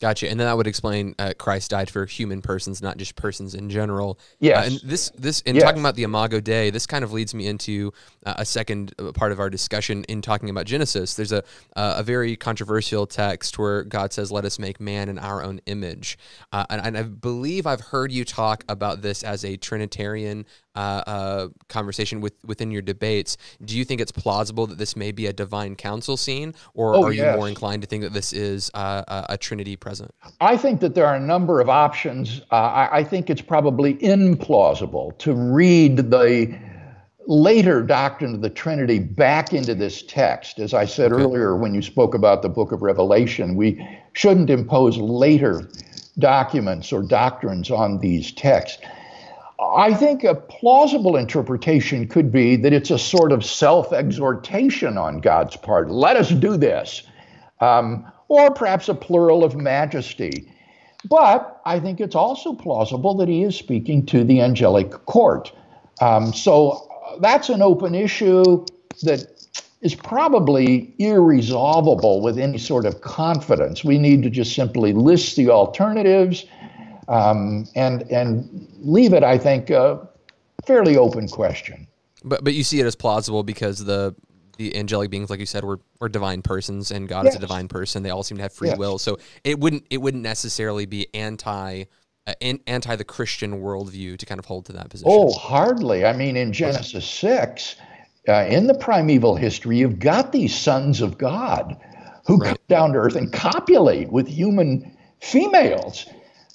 Gotcha, 0.00 0.30
and 0.30 0.38
then 0.38 0.46
that 0.46 0.56
would 0.56 0.68
explain 0.68 1.16
uh, 1.18 1.32
Christ 1.36 1.72
died 1.72 1.90
for 1.90 2.06
human 2.06 2.40
persons, 2.40 2.80
not 2.80 2.98
just 2.98 3.16
persons 3.16 3.56
in 3.56 3.68
general. 3.68 4.20
Yeah, 4.38 4.60
Uh, 4.60 4.64
and 4.64 4.80
this, 4.84 5.10
this, 5.10 5.40
in 5.40 5.56
yes. 5.56 5.64
talking 5.64 5.80
about 5.80 5.96
the 5.96 6.04
Imago 6.04 6.38
Dei, 6.38 6.70
this 6.70 6.86
kind 6.86 7.02
of 7.02 7.12
leads 7.12 7.34
me 7.34 7.48
into 7.48 7.92
uh, 8.24 8.34
a 8.38 8.44
second 8.44 8.94
uh, 9.00 9.10
part 9.10 9.32
of 9.32 9.40
our 9.40 9.50
discussion 9.50 10.04
in 10.04 10.22
talking 10.22 10.50
about 10.50 10.66
Genesis. 10.66 11.14
There's 11.14 11.32
a 11.32 11.42
uh, 11.74 11.96
a 11.98 12.04
very 12.04 12.36
controversial 12.36 13.08
text 13.08 13.58
where 13.58 13.82
God 13.82 14.12
says, 14.12 14.30
"Let 14.30 14.44
us 14.44 14.60
make 14.60 14.80
man 14.80 15.08
in 15.08 15.18
our 15.18 15.42
own 15.42 15.60
image," 15.66 16.16
uh, 16.52 16.64
and, 16.70 16.80
and, 16.80 16.96
I 16.96 17.02
believe 17.02 17.66
I've 17.66 17.80
heard 17.80 18.12
you 18.12 18.24
talk 18.24 18.64
about 18.68 19.02
this 19.02 19.24
as 19.24 19.44
a 19.44 19.56
Trinitarian 19.56 20.46
uh, 20.78 21.02
uh, 21.08 21.48
conversation 21.68 22.20
with 22.20 22.34
within 22.44 22.70
your 22.70 22.82
debates, 22.82 23.36
do 23.64 23.76
you 23.76 23.84
think 23.84 24.00
it's 24.00 24.12
plausible 24.12 24.64
that 24.68 24.78
this 24.78 24.94
may 24.94 25.10
be 25.10 25.26
a 25.26 25.32
divine 25.32 25.74
council 25.74 26.16
scene, 26.16 26.54
or 26.72 26.94
oh, 26.94 27.02
are 27.02 27.12
you 27.12 27.24
more 27.32 27.48
inclined 27.48 27.82
to 27.82 27.88
think 27.88 28.04
that 28.04 28.12
this 28.12 28.32
is 28.32 28.70
uh, 28.74 29.02
a, 29.08 29.26
a, 29.30 29.36
Trinity 29.36 29.74
present? 29.74 30.14
I 30.40 30.56
think 30.56 30.78
that 30.80 30.94
there 30.94 31.04
are 31.04 31.16
a 31.16 31.20
number 31.20 31.60
of 31.60 31.68
options. 31.68 32.42
Uh, 32.52 32.54
I, 32.54 32.98
I 32.98 33.04
think 33.04 33.28
it's 33.28 33.42
probably 33.42 33.94
implausible 33.94 35.18
to 35.18 35.34
read 35.34 35.96
the 35.96 36.56
later 37.26 37.82
doctrine 37.82 38.36
of 38.36 38.40
the 38.40 38.50
Trinity 38.50 39.00
back 39.00 39.52
into 39.52 39.74
this 39.74 40.02
text. 40.02 40.60
As 40.60 40.74
I 40.74 40.84
said 40.84 41.12
okay. 41.12 41.24
earlier, 41.24 41.56
when 41.56 41.74
you 41.74 41.82
spoke 41.82 42.14
about 42.14 42.42
the 42.42 42.48
book 42.48 42.70
of 42.70 42.82
Revelation, 42.82 43.56
we 43.56 43.84
shouldn't 44.12 44.48
impose 44.48 44.96
later 44.96 45.68
documents 46.20 46.92
or 46.92 47.02
doctrines 47.02 47.68
on 47.68 47.98
these 47.98 48.30
texts. 48.30 48.80
I 49.60 49.92
think 49.92 50.22
a 50.22 50.36
plausible 50.36 51.16
interpretation 51.16 52.06
could 52.06 52.30
be 52.30 52.56
that 52.56 52.72
it's 52.72 52.90
a 52.90 52.98
sort 52.98 53.32
of 53.32 53.44
self 53.44 53.92
exhortation 53.92 54.96
on 54.96 55.20
God's 55.20 55.56
part. 55.56 55.90
Let 55.90 56.16
us 56.16 56.30
do 56.30 56.56
this. 56.56 57.02
Um, 57.60 58.10
or 58.28 58.52
perhaps 58.52 58.88
a 58.88 58.94
plural 58.94 59.42
of 59.42 59.56
majesty. 59.56 60.52
But 61.08 61.60
I 61.64 61.80
think 61.80 62.00
it's 62.00 62.14
also 62.14 62.52
plausible 62.52 63.14
that 63.16 63.28
he 63.28 63.42
is 63.42 63.56
speaking 63.56 64.04
to 64.06 64.22
the 64.22 64.40
angelic 64.40 64.90
court. 65.06 65.52
Um, 66.00 66.32
so 66.32 66.88
that's 67.20 67.48
an 67.48 67.62
open 67.62 67.94
issue 67.94 68.64
that 69.02 69.26
is 69.80 69.94
probably 69.94 70.92
irresolvable 70.98 72.20
with 72.20 72.38
any 72.38 72.58
sort 72.58 72.84
of 72.84 73.00
confidence. 73.00 73.84
We 73.84 73.98
need 73.98 74.22
to 74.24 74.30
just 74.30 74.54
simply 74.54 74.92
list 74.92 75.36
the 75.36 75.50
alternatives 75.50 76.44
um, 77.08 77.66
and 77.74 78.02
and 78.10 78.68
leave 78.78 79.12
it, 79.12 79.24
I 79.24 79.38
think, 79.38 79.70
a 79.70 80.06
fairly 80.66 80.96
open 80.96 81.28
question. 81.28 81.86
But 82.22 82.44
but 82.44 82.54
you 82.54 82.62
see 82.62 82.80
it 82.80 82.86
as 82.86 82.94
plausible 82.94 83.42
because 83.42 83.84
the 83.84 84.14
the 84.58 84.76
angelic 84.76 85.10
beings, 85.10 85.30
like 85.30 85.40
you 85.40 85.46
said, 85.46 85.64
were, 85.64 85.80
were 86.00 86.08
divine 86.08 86.42
persons, 86.42 86.90
and 86.90 87.08
God 87.08 87.24
yes. 87.24 87.34
is 87.34 87.36
a 87.38 87.40
divine 87.40 87.68
person. 87.68 88.02
They 88.02 88.10
all 88.10 88.24
seem 88.24 88.38
to 88.38 88.42
have 88.42 88.52
free 88.52 88.68
yes. 88.68 88.78
will, 88.78 88.98
so 88.98 89.18
it 89.44 89.58
wouldn't 89.58 89.84
it 89.90 89.98
wouldn't 89.98 90.22
necessarily 90.22 90.84
be 90.84 91.06
anti 91.14 91.84
uh, 92.26 92.34
anti 92.66 92.96
the 92.96 93.04
Christian 93.04 93.62
worldview 93.62 94.18
to 94.18 94.26
kind 94.26 94.38
of 94.38 94.44
hold 94.44 94.66
to 94.66 94.72
that 94.74 94.90
position. 94.90 95.10
Oh, 95.10 95.32
hardly. 95.32 96.04
I 96.04 96.12
mean, 96.12 96.36
in 96.36 96.52
Genesis 96.52 97.08
six, 97.08 97.76
uh, 98.28 98.46
in 98.48 98.66
the 98.66 98.74
primeval 98.74 99.36
history, 99.36 99.78
you've 99.78 99.98
got 99.98 100.32
these 100.32 100.54
sons 100.54 101.00
of 101.00 101.16
God 101.16 101.76
who 102.26 102.36
right. 102.36 102.48
come 102.48 102.58
down 102.68 102.92
to 102.92 102.98
earth 102.98 103.16
and 103.16 103.32
copulate 103.32 104.10
with 104.10 104.28
human 104.28 104.94
females. 105.20 106.06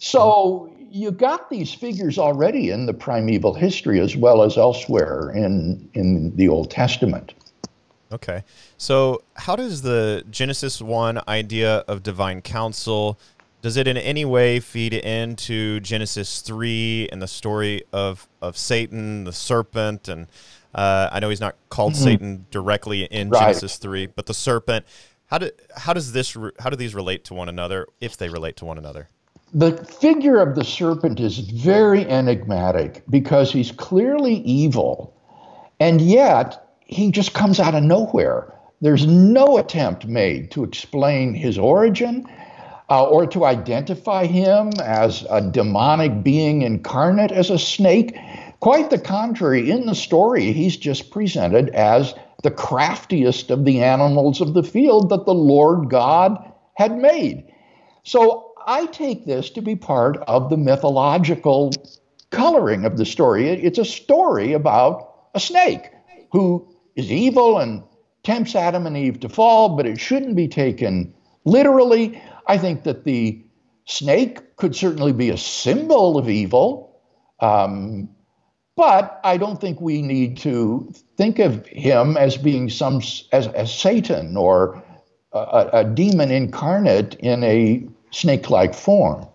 So 0.03 0.69
you 0.91 1.11
got 1.11 1.49
these 1.49 1.73
figures 1.73 2.17
already 2.19 2.71
in 2.71 2.87
the 2.87 2.93
primeval 2.93 3.53
history 3.53 4.01
as 4.01 4.17
well 4.17 4.43
as 4.43 4.57
elsewhere 4.57 5.31
in 5.33 5.89
in 5.93 6.35
the 6.35 6.49
Old 6.49 6.69
Testament. 6.69 7.33
Okay. 8.11 8.43
So 8.77 9.23
how 9.35 9.55
does 9.55 9.81
the 9.81 10.25
Genesis 10.29 10.81
1 10.81 11.21
idea 11.29 11.77
of 11.87 12.03
divine 12.03 12.41
council 12.41 13.17
does 13.61 13.77
it 13.77 13.87
in 13.87 13.95
any 13.95 14.25
way 14.25 14.59
feed 14.59 14.93
into 14.93 15.79
Genesis 15.79 16.41
3 16.41 17.07
and 17.09 17.21
the 17.21 17.27
story 17.27 17.83
of 17.93 18.27
of 18.41 18.57
Satan, 18.57 19.23
the 19.23 19.31
serpent 19.31 20.09
and 20.09 20.27
uh, 20.75 21.07
I 21.13 21.21
know 21.21 21.29
he's 21.29 21.39
not 21.39 21.55
called 21.69 21.93
mm-hmm. 21.93 22.03
Satan 22.03 22.45
directly 22.51 23.05
in 23.05 23.29
right. 23.29 23.39
Genesis 23.39 23.77
3, 23.77 24.07
but 24.07 24.25
the 24.25 24.33
serpent 24.33 24.85
how 25.27 25.37
do 25.37 25.49
how 25.77 25.93
does 25.93 26.11
this 26.11 26.35
how 26.59 26.69
do 26.69 26.75
these 26.75 26.93
relate 26.93 27.23
to 27.23 27.33
one 27.33 27.47
another 27.47 27.87
if 28.01 28.17
they 28.17 28.27
relate 28.27 28.57
to 28.57 28.65
one 28.65 28.77
another? 28.77 29.07
The 29.53 29.77
figure 29.85 30.39
of 30.39 30.55
the 30.55 30.63
serpent 30.63 31.19
is 31.19 31.39
very 31.39 32.09
enigmatic 32.09 33.03
because 33.09 33.51
he's 33.51 33.71
clearly 33.71 34.35
evil, 34.37 35.15
and 35.79 36.01
yet 36.01 36.75
he 36.79 37.11
just 37.11 37.33
comes 37.33 37.59
out 37.59 37.75
of 37.75 37.83
nowhere. 37.83 38.51
There's 38.81 39.05
no 39.05 39.57
attempt 39.57 40.07
made 40.07 40.49
to 40.51 40.63
explain 40.63 41.35
his 41.35 41.57
origin 41.57 42.27
uh, 42.89 43.05
or 43.05 43.27
to 43.27 43.45
identify 43.45 44.25
him 44.25 44.71
as 44.83 45.25
a 45.29 45.39
demonic 45.39 46.23
being 46.23 46.63
incarnate 46.63 47.31
as 47.31 47.49
a 47.49 47.59
snake. 47.59 48.17
Quite 48.59 48.89
the 48.89 48.99
contrary, 48.99 49.69
in 49.69 49.85
the 49.85 49.95
story, 49.95 50.51
he's 50.51 50.77
just 50.77 51.11
presented 51.11 51.69
as 51.69 52.15
the 52.41 52.51
craftiest 52.51 53.51
of 53.51 53.65
the 53.65 53.81
animals 53.81 54.41
of 54.41 54.53
the 54.53 54.63
field 54.63 55.09
that 55.09 55.25
the 55.25 55.33
Lord 55.33 55.89
God 55.89 56.37
had 56.75 56.97
made. 56.97 57.45
So 58.03 58.52
I 58.67 58.85
take 58.87 59.25
this 59.25 59.49
to 59.51 59.61
be 59.61 59.75
part 59.75 60.17
of 60.27 60.49
the 60.49 60.57
mythological 60.57 61.71
coloring 62.29 62.85
of 62.85 62.97
the 62.97 63.05
story. 63.05 63.49
It's 63.49 63.79
a 63.79 63.85
story 63.85 64.53
about 64.53 65.29
a 65.33 65.39
snake 65.39 65.89
who 66.31 66.67
is 66.95 67.11
evil 67.11 67.59
and 67.59 67.83
tempts 68.23 68.55
Adam 68.55 68.87
and 68.87 68.97
Eve 68.97 69.19
to 69.21 69.29
fall, 69.29 69.75
but 69.75 69.85
it 69.85 69.99
shouldn't 69.99 70.35
be 70.35 70.47
taken 70.47 71.13
literally. 71.45 72.21
I 72.47 72.57
think 72.57 72.83
that 72.83 73.03
the 73.03 73.41
snake 73.85 74.55
could 74.55 74.75
certainly 74.75 75.13
be 75.13 75.29
a 75.29 75.37
symbol 75.37 76.17
of 76.17 76.29
evil, 76.29 76.99
um, 77.39 78.09
but 78.75 79.19
I 79.23 79.37
don't 79.37 79.61
think 79.61 79.79
we 79.79 80.01
need 80.01 80.37
to 80.37 80.91
think 81.17 81.39
of 81.39 81.65
him 81.67 82.17
as 82.17 82.37
being 82.37 82.69
some 82.69 83.01
as, 83.31 83.47
as 83.47 83.73
Satan 83.73 84.35
or 84.37 84.81
a, 85.31 85.69
a 85.73 85.83
demon 85.83 86.31
incarnate 86.31 87.15
in 87.15 87.43
a 87.43 87.87
snake 88.13 88.49
like 88.49 88.73
form. 88.73 89.27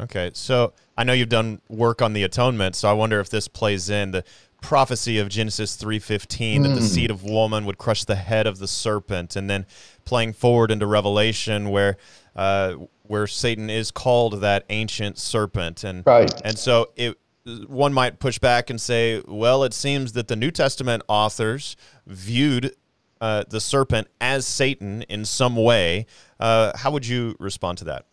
Okay, 0.00 0.30
so 0.32 0.72
I 0.96 1.04
know 1.04 1.12
you've 1.12 1.28
done 1.28 1.60
work 1.68 2.00
on 2.02 2.12
the 2.14 2.22
atonement, 2.22 2.74
so 2.74 2.88
I 2.88 2.92
wonder 2.92 3.20
if 3.20 3.28
this 3.28 3.48
plays 3.48 3.90
in 3.90 4.12
the 4.12 4.24
prophecy 4.62 5.18
of 5.18 5.28
Genesis 5.28 5.76
3:15 5.76 6.62
that 6.62 6.68
the 6.70 6.82
seed 6.82 7.10
of 7.10 7.24
woman 7.24 7.64
would 7.64 7.78
crush 7.78 8.04
the 8.04 8.16
head 8.16 8.46
of 8.46 8.58
the 8.58 8.68
serpent 8.68 9.34
and 9.36 9.48
then 9.48 9.64
playing 10.04 10.34
forward 10.34 10.70
into 10.70 10.86
Revelation 10.86 11.70
where 11.70 11.96
uh, 12.36 12.74
where 13.02 13.26
Satan 13.26 13.70
is 13.70 13.90
called 13.90 14.40
that 14.40 14.64
ancient 14.70 15.18
serpent 15.18 15.82
and 15.84 16.06
Right. 16.06 16.30
and 16.44 16.58
so 16.58 16.90
it 16.96 17.18
one 17.68 17.92
might 17.94 18.18
push 18.18 18.38
back 18.38 18.68
and 18.68 18.78
say 18.80 19.22
well 19.26 19.64
it 19.64 19.72
seems 19.72 20.12
that 20.12 20.28
the 20.28 20.36
New 20.36 20.50
Testament 20.50 21.02
authors 21.08 21.74
viewed 22.06 22.74
uh, 23.20 23.44
the 23.48 23.60
serpent 23.60 24.08
as 24.20 24.46
Satan 24.46 25.02
in 25.02 25.24
some 25.24 25.56
way 25.56 26.06
uh, 26.38 26.76
how 26.76 26.90
would 26.90 27.06
you 27.06 27.36
respond 27.38 27.78
to 27.78 27.84
that 27.84 28.06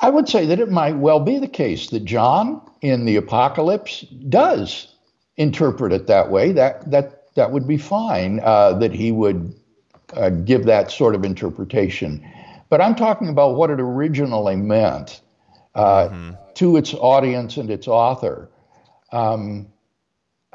I 0.00 0.10
would 0.10 0.28
say 0.28 0.46
that 0.46 0.60
it 0.60 0.70
might 0.70 0.96
well 0.96 1.20
be 1.20 1.38
the 1.38 1.48
case 1.48 1.88
that 1.90 2.04
John 2.04 2.60
in 2.82 3.04
the 3.06 3.16
Apocalypse 3.16 4.02
does 4.28 4.94
interpret 5.36 5.92
it 5.92 6.06
that 6.06 6.30
way. 6.30 6.52
That 6.52 6.90
that 6.90 7.34
that 7.34 7.50
would 7.50 7.66
be 7.66 7.78
fine. 7.78 8.40
Uh, 8.40 8.74
that 8.74 8.92
he 8.92 9.10
would 9.12 9.54
uh, 10.14 10.30
give 10.30 10.64
that 10.66 10.90
sort 10.90 11.14
of 11.14 11.24
interpretation. 11.24 12.26
But 12.68 12.80
I'm 12.80 12.94
talking 12.94 13.28
about 13.28 13.56
what 13.56 13.70
it 13.70 13.80
originally 13.80 14.56
meant 14.56 15.20
uh, 15.74 16.32
to 16.54 16.76
its 16.76 16.94
audience 16.94 17.56
and 17.56 17.70
its 17.70 17.86
author. 17.86 18.50
Um, 19.12 19.68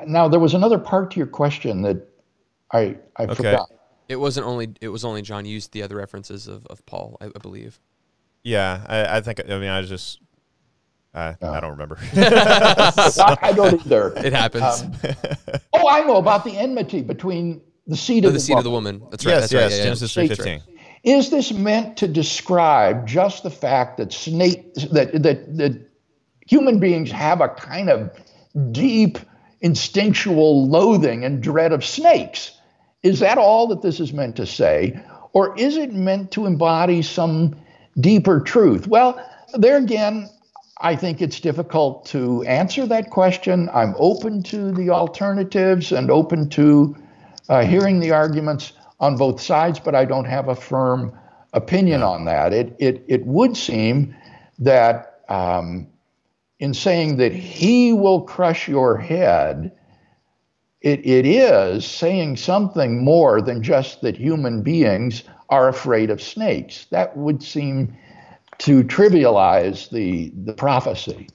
now 0.05 0.27
there 0.27 0.39
was 0.39 0.53
another 0.53 0.77
part 0.77 1.11
to 1.11 1.17
your 1.17 1.27
question 1.27 1.81
that 1.83 2.07
I 2.71 2.97
I 3.15 3.33
forgot. 3.33 3.69
It 4.11 4.19
wasn't 4.19 4.45
only 4.45 4.73
it 4.81 4.89
was 4.89 5.05
only 5.05 5.21
John 5.21 5.45
used 5.45 5.71
the 5.71 5.83
other 5.83 5.95
references 5.95 6.47
of, 6.47 6.65
of 6.67 6.85
Paul, 6.85 7.17
I, 7.21 7.27
I 7.27 7.39
believe. 7.41 7.79
yeah 8.43 8.83
I, 8.87 9.17
I 9.17 9.21
think 9.21 9.39
I 9.49 9.57
mean 9.57 9.69
I 9.69 9.81
just 9.83 10.19
uh, 11.13 11.33
I 11.41 11.59
don't 11.59 11.71
remember 11.71 11.97
I, 12.13 13.37
I 13.41 13.53
don't 13.53 13.85
either. 13.85 14.13
It 14.17 14.33
happens. 14.33 14.83
Oh, 15.73 15.87
I 15.87 16.03
know 16.03 16.17
about 16.17 16.43
the 16.43 16.57
enmity 16.57 17.01
between 17.01 17.61
the 17.87 17.97
seed 17.97 18.25
of 18.25 18.31
the 18.33 18.37
the, 18.37 18.41
seed 18.41 18.57
of 18.57 18.63
the 18.63 18.69
woman. 18.69 18.95
woman. 18.99 19.11
That's 19.11 19.25
right. 19.25 19.33
yes 19.33 19.49
that's 19.49 19.53
yes 19.53 19.61
right. 19.63 19.71
Yeah, 19.71 19.77
yeah. 19.77 19.83
Genesis 19.83 20.15
3:15 20.15 20.61
Is 21.03 21.29
this 21.29 21.51
meant 21.53 21.97
to 21.97 22.07
describe 22.07 23.07
just 23.07 23.43
the 23.43 23.49
fact 23.49 23.97
that 23.97 24.11
snake 24.11 24.73
that 24.91 25.23
that 25.23 25.57
that 25.57 25.89
human 26.47 26.79
beings 26.79 27.11
have 27.11 27.39
a 27.39 27.49
kind 27.49 27.89
of 27.89 28.11
deep 28.71 29.17
instinctual 29.61 30.67
loathing 30.67 31.23
and 31.23 31.41
dread 31.41 31.71
of 31.71 31.85
snakes? 31.85 32.57
Is 33.03 33.19
that 33.19 33.37
all 33.37 33.67
that 33.67 33.81
this 33.81 33.99
is 33.99 34.13
meant 34.13 34.35
to 34.35 34.45
say, 34.45 34.99
or 35.33 35.57
is 35.57 35.77
it 35.77 35.93
meant 35.93 36.31
to 36.31 36.45
embody 36.45 37.01
some 37.01 37.55
deeper 37.99 38.39
truth? 38.39 38.87
Well, 38.87 39.19
there 39.53 39.77
again, 39.77 40.29
I 40.81 40.95
think 40.95 41.21
it's 41.21 41.39
difficult 41.39 42.05
to 42.07 42.43
answer 42.43 42.85
that 42.87 43.09
question. 43.09 43.69
I'm 43.73 43.95
open 43.97 44.43
to 44.43 44.71
the 44.71 44.89
alternatives 44.89 45.91
and 45.91 46.09
open 46.09 46.49
to 46.49 46.95
uh, 47.49 47.63
hearing 47.63 47.99
the 47.99 48.11
arguments 48.11 48.73
on 48.99 49.17
both 49.17 49.41
sides, 49.41 49.79
but 49.79 49.95
I 49.95 50.05
don't 50.05 50.25
have 50.25 50.47
a 50.47 50.55
firm 50.55 51.17
opinion 51.53 52.01
on 52.03 52.25
that. 52.25 52.53
It 52.53 52.75
it 52.79 53.03
it 53.07 53.25
would 53.25 53.57
seem 53.57 54.15
that 54.59 55.21
um, 55.27 55.87
in 56.59 56.73
saying 56.73 57.17
that 57.17 57.33
he 57.33 57.93
will 57.93 58.21
crush 58.21 58.67
your 58.67 58.97
head, 58.97 59.71
it, 60.81 61.05
it 61.05 61.25
is 61.25 61.85
saying 61.85 62.37
something 62.37 63.03
more 63.03 63.41
than 63.41 63.61
just 63.61 64.01
that 64.01 64.17
human 64.17 64.63
beings 64.63 65.23
are 65.49 65.67
afraid 65.67 66.09
of 66.09 66.21
snakes. 66.21 66.85
That 66.89 67.15
would 67.15 67.43
seem 67.43 67.95
to 68.59 68.83
trivialize 68.83 69.89
the 69.89 70.31
the 70.43 70.53
prophecy. 70.53 71.29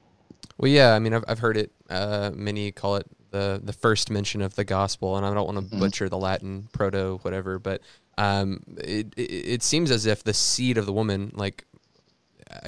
Well, 0.59 0.71
yeah. 0.71 0.95
I 0.95 0.99
mean, 0.99 1.13
I've, 1.13 1.25
I've 1.29 1.39
heard 1.39 1.57
it. 1.57 1.73
Uh, 1.91 2.31
many 2.35 2.73
call 2.73 2.97
it 2.97 3.07
the 3.31 3.61
the 3.63 3.73
first 3.73 4.11
mention 4.11 4.43
of 4.43 4.55
the 4.55 4.65
gospel, 4.65 5.17
and 5.17 5.27
I 5.27 5.35
don't 5.35 5.53
want 5.53 5.71
to 5.71 5.77
butcher 5.77 6.09
the 6.09 6.19
Latin 6.19 6.69
proto 6.73 7.19
whatever, 7.23 7.59
but 7.59 7.83
um, 8.19 8.63
it, 8.79 9.13
it 9.17 9.23
it 9.23 9.63
seems 9.63 9.91
as 9.91 10.07
if 10.07 10.25
the 10.25 10.35
seed 10.35 10.79
of 10.79 10.87
the 10.87 10.93
woman, 10.93 11.33
like. 11.35 11.65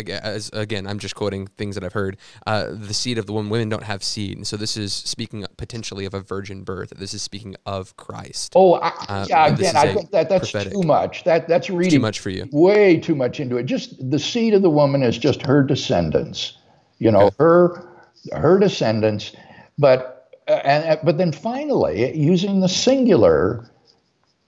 As 0.09 0.51
again, 0.53 0.87
I'm 0.87 0.99
just 0.99 1.15
quoting 1.15 1.47
things 1.47 1.77
that 1.77 1.85
I've 1.85 1.93
heard. 1.93 2.17
Uh, 2.47 2.67
the 2.71 2.95
seed 2.95 3.17
of 3.17 3.27
the 3.27 3.33
woman, 3.33 3.51
women 3.51 3.69
don't 3.69 3.85
have 3.85 4.03
seed, 4.03 4.37
and 4.37 4.47
so 4.47 4.57
this 4.57 4.77
is 4.77 4.93
speaking 4.93 5.47
potentially 5.57 6.05
of 6.05 6.15
a 6.15 6.21
virgin 6.21 6.65
birth. 6.65 6.93
This 6.97 7.15
is 7.15 7.23
speaking 7.23 7.55
of 7.65 7.97
Christ. 7.97 8.53
Oh, 8.57 8.75
I, 8.75 8.89
Uh, 9.09 9.27
yeah. 9.29 9.47
Again, 9.47 9.77
I 9.77 9.95
think 9.95 10.11
that 10.11 10.29
that's 10.29 10.51
prophetic. 10.51 10.73
too 10.73 10.83
much. 10.83 11.25
That 11.25 11.47
that's 11.47 11.71
reading 11.71 11.99
too 11.99 12.01
much 12.01 12.19
for 12.19 12.31
you. 12.31 12.49
Way 12.51 12.97
too 12.99 13.15
much 13.15 13.39
into 13.39 13.57
it. 13.57 13.65
Just 13.67 14.11
the 14.11 14.19
seed 14.19 14.53
of 14.55 14.63
the 14.63 14.71
woman 14.71 15.03
is 15.03 15.17
just 15.17 15.43
her 15.43 15.63
descendants. 15.63 16.57
You 16.99 17.13
know, 17.13 17.31
her 17.39 17.89
her 18.33 18.59
descendants. 18.59 19.33
But 19.79 20.37
uh, 20.49 20.53
and 20.65 20.99
but 21.05 21.19
then 21.19 21.31
finally, 21.31 22.17
using 22.17 22.61
the 22.61 22.69
singular, 22.69 23.71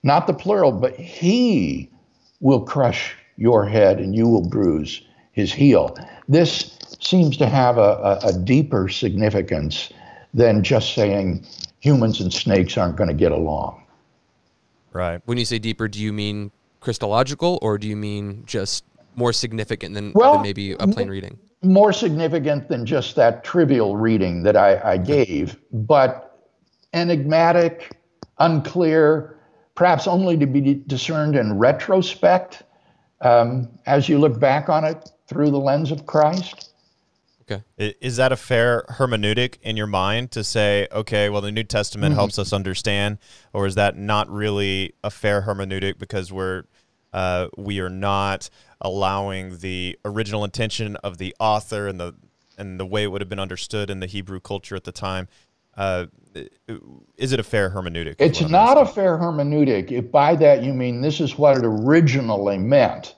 not 0.03 0.27
the 0.27 0.33
plural, 0.33 0.73
but 0.73 0.95
he 0.95 1.89
will 2.41 2.61
crush 2.61 3.15
your 3.37 3.65
head 3.65 3.99
and 3.99 4.13
you 4.13 4.27
will 4.27 4.47
bruise 4.47 5.01
his 5.31 5.51
heel. 5.51 5.95
This 6.27 6.77
seems 6.99 7.37
to 7.37 7.47
have 7.47 7.77
a, 7.77 8.19
a, 8.23 8.27
a 8.27 8.33
deeper 8.33 8.89
significance 8.89 9.91
than 10.33 10.63
just 10.63 10.93
saying 10.93 11.45
humans 11.79 12.21
and 12.21 12.31
snakes 12.31 12.77
aren't 12.77 12.95
going 12.95 13.09
to 13.09 13.15
get 13.15 13.31
along. 13.31 13.83
right 14.93 15.21
When 15.25 15.37
you 15.37 15.45
say 15.45 15.59
deeper, 15.59 15.87
do 15.87 15.99
you 15.99 16.13
mean 16.13 16.51
Christological, 16.79 17.59
or 17.61 17.77
do 17.77 17.87
you 17.87 17.95
mean 17.95 18.43
just 18.45 18.83
more 19.15 19.33
significant 19.33 19.93
than, 19.93 20.13
Well, 20.13 20.33
than 20.33 20.41
maybe 20.41 20.71
a 20.73 20.87
plain 20.87 21.09
reading? 21.09 21.37
more 21.63 21.93
significant 21.93 22.69
than 22.69 22.85
just 22.85 23.15
that 23.15 23.43
trivial 23.43 23.95
reading 23.95 24.41
that 24.43 24.57
I, 24.57 24.93
I 24.93 24.97
gave, 24.97 25.57
but 25.71 26.39
enigmatic, 26.93 27.97
unclear, 28.39 29.37
perhaps 29.75 30.07
only 30.07 30.37
to 30.37 30.47
be 30.47 30.73
discerned 30.87 31.35
in 31.35 31.59
retrospect 31.59 32.63
um, 33.21 33.69
as 33.85 34.09
you 34.09 34.19
look 34.19 34.39
back 34.39 34.69
on 34.69 34.83
it 34.83 35.09
through 35.27 35.51
the 35.51 35.59
lens 35.59 35.91
of 35.91 36.05
Christ. 36.05 36.69
Okay. 37.49 37.63
Is 37.99 38.15
that 38.17 38.31
a 38.31 38.37
fair 38.37 38.85
hermeneutic 38.89 39.57
in 39.61 39.75
your 39.75 39.87
mind 39.87 40.31
to 40.31 40.43
say, 40.43 40.87
okay, 40.91 41.29
well, 41.29 41.41
the 41.41 41.51
New 41.51 41.63
Testament 41.63 42.15
helps 42.15 42.39
us 42.39 42.53
understand, 42.53 43.17
or 43.51 43.65
is 43.65 43.75
that 43.75 43.97
not 43.97 44.29
really 44.29 44.93
a 45.03 45.09
fair 45.09 45.41
hermeneutic 45.41 45.97
because 45.97 46.31
we're 46.31 46.63
uh, 47.13 47.47
we 47.57 47.79
are 47.81 47.89
not 47.89 48.49
allowing 48.79 49.57
the 49.57 49.99
original 50.05 50.45
intention 50.45 50.95
of 50.97 51.17
the 51.17 51.35
author 51.39 51.87
and 51.87 51.99
the 51.99 52.15
and 52.57 52.79
the 52.79 52.85
way 52.85 53.03
it 53.03 53.07
would 53.07 53.21
have 53.21 53.29
been 53.29 53.39
understood 53.39 53.89
in 53.89 53.99
the 53.99 54.05
Hebrew 54.05 54.39
culture 54.39 54.75
at 54.75 54.83
the 54.83 54.91
time? 54.91 55.27
Uh, 55.75 56.05
is 57.17 57.33
it 57.33 57.39
a 57.39 57.43
fair 57.43 57.69
hermeneutic? 57.69 58.15
It's 58.19 58.41
not 58.41 58.77
a 58.77 58.85
fair 58.85 59.17
hermeneutic 59.17 59.91
if 59.91 60.11
by 60.11 60.35
that 60.37 60.63
you 60.63 60.73
mean 60.73 61.01
this 61.01 61.19
is 61.19 61.37
what 61.37 61.57
it 61.57 61.65
originally 61.65 62.57
meant. 62.57 63.15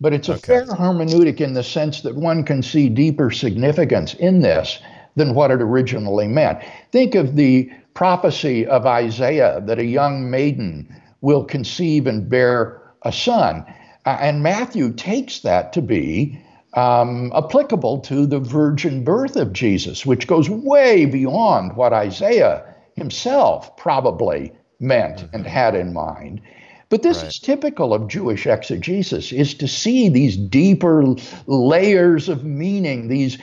But 0.00 0.12
it's 0.12 0.28
a 0.28 0.36
fair 0.36 0.66
hermeneutic 0.66 1.40
in 1.40 1.52
the 1.54 1.62
sense 1.62 2.02
that 2.02 2.16
one 2.16 2.42
can 2.42 2.62
see 2.62 2.88
deeper 2.88 3.30
significance 3.30 4.14
in 4.14 4.40
this 4.40 4.80
than 5.14 5.34
what 5.34 5.50
it 5.50 5.62
originally 5.62 6.26
meant. 6.26 6.58
Think 6.90 7.14
of 7.14 7.36
the 7.36 7.70
prophecy 7.94 8.66
of 8.66 8.86
Isaiah 8.86 9.62
that 9.64 9.78
a 9.78 9.84
young 9.84 10.30
maiden 10.30 11.00
will 11.20 11.44
conceive 11.44 12.06
and 12.06 12.28
bear 12.28 12.82
a 13.02 13.12
son. 13.12 13.64
Uh, 14.04 14.18
and 14.20 14.42
Matthew 14.42 14.92
takes 14.92 15.40
that 15.40 15.72
to 15.74 15.82
be 15.82 16.40
um, 16.74 17.32
applicable 17.34 18.00
to 18.00 18.26
the 18.26 18.40
virgin 18.40 19.04
birth 19.04 19.36
of 19.36 19.52
Jesus, 19.52 20.06
which 20.06 20.26
goes 20.26 20.48
way 20.48 21.04
beyond 21.04 21.76
what 21.76 21.92
Isaiah 21.92 22.64
himself 22.96 23.76
probably 23.76 24.52
meant 24.80 25.26
and 25.32 25.46
had 25.46 25.74
in 25.74 25.92
mind. 25.92 26.40
But 26.88 27.02
this 27.02 27.22
is 27.22 27.38
typical 27.38 27.94
of 27.94 28.08
Jewish 28.08 28.46
exegesis, 28.46 29.32
is 29.32 29.54
to 29.54 29.66
see 29.66 30.10
these 30.10 30.36
deeper 30.36 31.14
layers 31.46 32.28
of 32.28 32.44
meaning, 32.44 33.08
these 33.08 33.38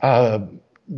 uh, 0.00 0.38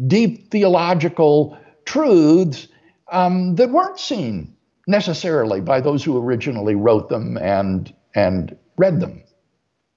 deep 0.07 0.51
theological 0.51 1.57
truths 1.87 2.69
um, 3.11 3.55
that 3.55 3.71
weren't 3.71 3.99
seen 3.99 4.55
necessarily 4.87 5.61
by 5.61 5.81
those 5.81 6.05
who 6.05 6.19
originally 6.19 6.75
wrote 6.75 7.09
them 7.09 7.39
and 7.39 7.95
and 8.15 8.57
read 8.77 9.01
them. 9.01 9.23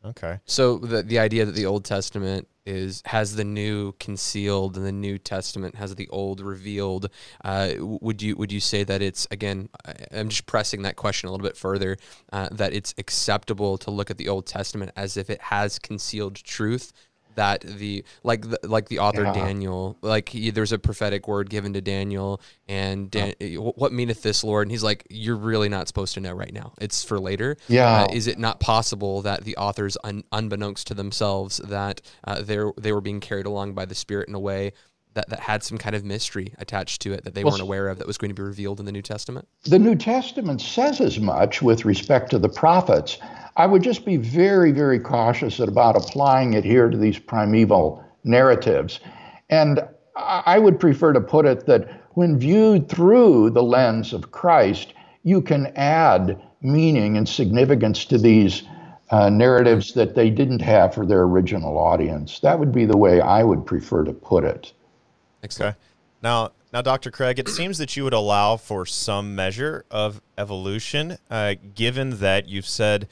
Okay. 0.05 0.39
So 0.45 0.77
the 0.77 1.03
the 1.03 1.19
idea 1.19 1.45
that 1.45 1.55
the 1.55 1.65
Old 1.65 1.83
Testament 1.83 2.47
is 2.65 3.01
has 3.05 3.35
the 3.35 3.43
new 3.43 3.93
concealed 3.99 4.77
and 4.77 4.85
the 4.85 4.93
New 4.93 5.17
Testament 5.17 5.75
has 5.75 5.95
the 5.95 6.07
old 6.09 6.39
revealed. 6.39 7.09
Uh, 7.43 7.73
would 7.79 8.21
you 8.21 8.35
would 8.37 8.51
you 8.51 8.61
say 8.61 8.83
that 8.85 9.01
it's 9.01 9.27
again? 9.29 9.67
I'm 10.11 10.29
just 10.29 10.45
pressing 10.45 10.83
that 10.83 10.95
question 10.95 11.27
a 11.27 11.31
little 11.31 11.45
bit 11.45 11.57
further. 11.57 11.97
Uh, 12.31 12.47
that 12.51 12.73
it's 12.73 12.93
acceptable 12.97 13.77
to 13.79 13.91
look 13.91 14.09
at 14.09 14.17
the 14.17 14.29
Old 14.29 14.45
Testament 14.45 14.91
as 14.95 15.17
if 15.17 15.29
it 15.29 15.41
has 15.41 15.79
concealed 15.79 16.35
truth. 16.35 16.93
That 17.39 17.61
the 17.61 18.03
like 18.23 18.41
the, 18.51 18.59
like 18.63 18.89
the 18.89 18.99
author 18.99 19.23
Yeah. 19.23 19.33
Daniel 19.33 19.97
like 20.01 20.27
he, 20.29 20.49
there's 20.49 20.73
a 20.73 20.79
prophetic 20.79 21.27
word 21.27 21.49
given 21.49 21.71
to 21.73 21.81
Daniel 21.81 22.41
and 22.67 23.09
Dan, 23.09 23.33
what 23.55 23.93
meaneth 23.93 24.21
this 24.21 24.43
Lord 24.43 24.63
and 24.67 24.71
he's 24.71 24.83
like 24.83 25.07
you're 25.09 25.37
really 25.37 25.69
not 25.69 25.87
supposed 25.87 26.13
to 26.15 26.19
know 26.19 26.33
right 26.33 26.53
now 26.53 26.73
it's 26.81 27.03
for 27.03 27.17
later 27.19 27.55
Yeah. 27.69 28.03
uh, 28.03 28.07
is 28.11 28.27
it 28.27 28.37
not 28.39 28.59
possible 28.59 29.21
that 29.21 29.43
the 29.45 29.55
authors, 29.55 29.95
un- 30.03 30.23
unbeknownst 30.33 30.87
to 30.87 30.93
themselves, 30.93 31.57
that 31.63 32.01
uh, 32.25 32.41
they 32.41 32.59
they 32.77 32.91
were 32.91 33.01
being 33.01 33.21
carried 33.21 33.45
along 33.45 33.73
by 33.73 33.85
the 33.85 33.95
Spirit 33.95 34.27
in 34.27 34.35
a 34.35 34.39
way 34.39 34.73
that, 35.13 35.29
that 35.29 35.39
had 35.39 35.63
some 35.63 35.77
kind 35.77 35.95
of 35.95 36.03
mystery 36.03 36.53
attached 36.59 37.01
to 37.01 37.13
it 37.13 37.23
that 37.23 37.33
they 37.33 37.43
Well, 37.43 37.53
weren't 37.53 37.63
aware 37.63 37.87
of 37.87 37.97
that 37.97 38.07
was 38.07 38.17
going 38.17 38.29
to 38.29 38.35
be 38.35 38.43
revealed 38.43 38.79
in 38.79 38.85
the 38.85 38.91
New 38.91 39.01
Testament? 39.01 39.47
The 39.63 39.79
New 39.79 39.95
Testament 39.95 40.61
says 40.61 41.01
as 41.01 41.19
much 41.19 41.61
with 41.61 41.85
respect 41.85 42.29
to 42.31 42.39
the 42.39 42.49
prophets. 42.49 43.17
I 43.57 43.65
would 43.65 43.83
just 43.83 44.05
be 44.05 44.17
very, 44.17 44.71
very 44.71 44.99
cautious 44.99 45.59
about 45.59 45.95
applying 45.95 46.53
it 46.53 46.63
here 46.63 46.89
to 46.89 46.97
these 46.97 47.19
primeval 47.19 48.03
narratives. 48.23 48.99
And 49.49 49.81
I 50.15 50.59
would 50.59 50.79
prefer 50.79 51.13
to 51.13 51.21
put 51.21 51.45
it 51.45 51.65
that 51.65 52.03
when 52.11 52.37
viewed 52.37 52.89
through 52.89 53.51
the 53.51 53.63
lens 53.63 54.13
of 54.13 54.31
Christ, 54.31 54.93
you 55.23 55.41
can 55.41 55.67
add 55.75 56.41
meaning 56.61 57.17
and 57.17 57.27
significance 57.27 58.05
to 58.05 58.17
these 58.17 58.63
uh, 59.11 59.29
narratives 59.29 59.93
that 59.93 60.15
they 60.15 60.29
didn't 60.29 60.61
have 60.61 60.93
for 60.93 61.05
their 61.05 61.23
original 61.23 61.77
audience. 61.77 62.39
That 62.41 62.59
would 62.59 62.71
be 62.71 62.85
the 62.85 62.97
way 62.97 63.21
I 63.21 63.43
would 63.43 63.65
prefer 63.65 64.03
to 64.03 64.13
put 64.13 64.43
it. 64.43 64.73
Excellent. 65.43 65.75
Okay. 65.75 65.85
Now, 66.21 66.51
now, 66.71 66.81
Dr. 66.81 67.09
Craig, 67.09 67.39
it 67.39 67.49
seems 67.49 67.79
that 67.79 67.97
you 67.97 68.03
would 68.03 68.13
allow 68.13 68.55
for 68.55 68.85
some 68.85 69.33
measure 69.35 69.85
of 69.89 70.21
evolution, 70.37 71.17
uh, 71.31 71.55
given 71.73 72.19
that 72.19 72.47
you've 72.47 72.67
said 72.67 73.07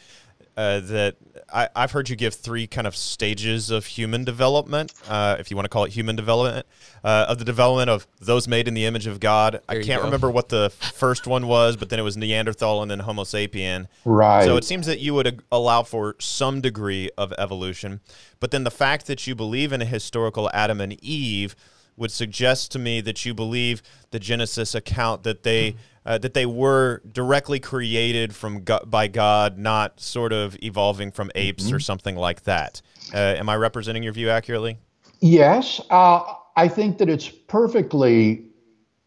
uh, 0.55 0.80
that 0.80 1.15
I, 1.51 1.69
I've 1.75 1.91
heard 1.91 2.09
you 2.09 2.15
give 2.15 2.34
three 2.34 2.67
kind 2.67 2.86
of 2.86 2.95
stages 2.95 3.71
of 3.71 3.86
human 3.86 4.23
development, 4.23 4.93
uh, 5.07 5.38
if 5.39 5.49
you 5.49 5.57
want 5.57 5.65
to 5.65 5.69
call 5.69 5.86
it 5.86 5.91
human 5.91 6.15
development, 6.15 6.65
uh, 7.03 7.25
of 7.30 7.39
the 7.39 7.45
development 7.45 7.89
of 7.89 8.05
those 8.19 8.47
made 8.47 8.67
in 8.67 8.73
the 8.73 8.86
image 8.86 9.07
of 9.07 9.19
God. 9.19 9.61
I 9.69 9.73
There 9.73 9.82
you 9.82 9.88
can't 9.88 10.01
go. 10.01 10.05
remember 10.05 10.30
what 10.30 10.49
the 10.49 10.71
first 10.93 11.25
one 11.25 11.47
was, 11.47 11.78
but 11.78 11.89
then 11.89 11.99
it 11.99 12.03
was 12.03 12.17
Neanderthal 12.17 12.82
and 12.82 12.91
then 12.91 12.99
Homo 12.99 13.23
sapien. 13.23 13.88
Right. 14.03 14.45
So 14.45 14.57
it 14.57 14.65
seems 14.65 14.86
that 14.88 14.99
you 14.99 15.13
would 15.13 15.28
ag- 15.28 15.43
allow 15.51 15.84
for 15.84 16.15
some 16.19 16.59
degree 16.61 17.09
of 17.17 17.34
evolution, 17.38 18.01
but 18.39 18.51
then 18.51 18.63
the 18.63 18.71
fact 18.71 19.07
that 19.07 19.25
you 19.25 19.36
believe 19.36 19.71
in 19.71 19.82
a 19.82 19.86
historical 19.86 20.49
Adam 20.53 20.82
and 20.82 20.93
Eve 21.03 21.55
would 21.97 22.11
suggest 22.11 22.71
to 22.71 22.79
me 22.79 23.01
that 23.01 23.25
you 23.25 23.33
believe 23.33 23.81
the 24.11 24.19
Genesis 24.19 24.73
account 24.73 25.23
that 25.23 25.43
they 25.43 25.75
uh, 26.05 26.17
that 26.19 26.33
they 26.33 26.45
were 26.45 27.01
directly 27.11 27.59
created 27.59 28.33
from 28.33 28.63
go- 28.63 28.83
by 28.85 29.07
God, 29.07 29.57
not 29.57 29.99
sort 29.99 30.31
of 30.31 30.55
evolving 30.63 31.11
from 31.11 31.29
apes 31.35 31.69
or 31.73 31.81
something 31.81 32.15
like 32.15 32.43
that. 32.43 32.81
Uh, 33.13 33.17
am 33.17 33.49
I 33.49 33.57
representing 33.57 34.03
your 34.03 34.13
view 34.13 34.29
accurately? 34.29 34.77
Yes, 35.19 35.81
uh, 35.89 36.21
I 36.55 36.69
think 36.69 36.99
that 36.99 37.09
it's 37.09 37.27
perfectly 37.27 38.45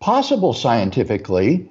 possible 0.00 0.52
scientifically 0.52 1.70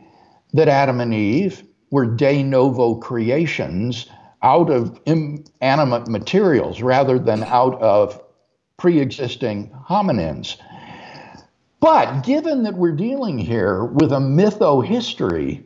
that 0.54 0.68
Adam 0.68 1.00
and 1.00 1.14
Eve 1.14 1.64
were 1.92 2.06
de 2.06 2.42
novo 2.42 2.96
creations 2.96 4.08
out 4.42 4.70
of 4.70 5.00
inanimate 5.06 6.08
materials 6.08 6.82
rather 6.82 7.20
than 7.20 7.44
out 7.44 7.80
of 7.82 8.22
pre 8.78 9.00
existing 9.00 9.72
hominins. 9.88 10.58
But 11.80 12.24
given 12.24 12.64
that 12.64 12.76
we're 12.76 12.92
dealing 12.92 13.38
here 13.38 13.86
with 13.86 14.12
a 14.12 14.18
mytho 14.18 14.86
history, 14.86 15.64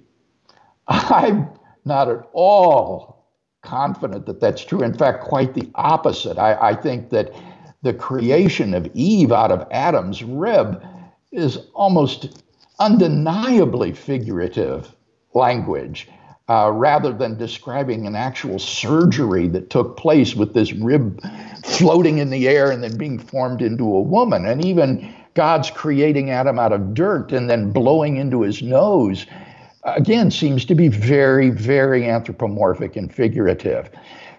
I'm 0.88 1.50
not 1.86 2.10
at 2.10 2.30
all 2.34 3.26
confident 3.64 4.26
that 4.28 4.40
that's 4.40 4.64
true. 4.64 4.82
In 4.84 4.94
fact, 4.94 5.24
quite 5.24 5.54
the 5.54 5.70
opposite. 5.76 6.38
I, 6.38 6.70
I 6.70 6.76
think 6.76 7.10
that 7.10 7.34
the 7.82 7.94
creation 7.94 8.74
of 8.74 8.90
Eve 8.94 9.32
out 9.32 9.52
of 9.52 9.68
Adam's 9.72 10.24
rib 10.24 10.84
is 11.32 11.58
almost 11.74 12.44
undeniably 12.80 13.94
figurative 13.94 14.96
language. 15.34 16.08
Uh, 16.50 16.70
rather 16.74 17.14
than 17.14 17.38
describing 17.38 18.06
an 18.06 18.18
actual 18.18 18.60
surgery 18.60 19.48
that 19.48 19.70
took 19.70 19.96
place 19.96 20.36
with 20.36 20.54
this 20.54 20.74
rib 20.74 21.22
floating 21.64 22.18
in 22.18 22.30
the 22.30 22.50
air 22.50 22.70
and 22.70 22.84
then 22.84 22.98
being 22.98 23.18
formed 23.18 23.62
into 23.62 23.86
a 23.86 24.02
woman. 24.02 24.46
And 24.46 24.64
even 24.64 25.16
God's 25.34 25.72
creating 25.72 26.30
Adam 26.30 26.60
out 26.60 26.74
of 26.74 26.94
dirt 26.94 27.32
and 27.32 27.50
then 27.50 27.72
blowing 27.72 28.18
into 28.18 28.42
his 28.42 28.62
nose, 28.62 29.26
again, 29.84 30.32
seems 30.32 30.66
to 30.66 30.76
be 30.76 30.88
very, 30.88 31.50
very 31.50 32.08
anthropomorphic 32.10 32.96
and 32.96 33.14
figurative. 33.14 33.90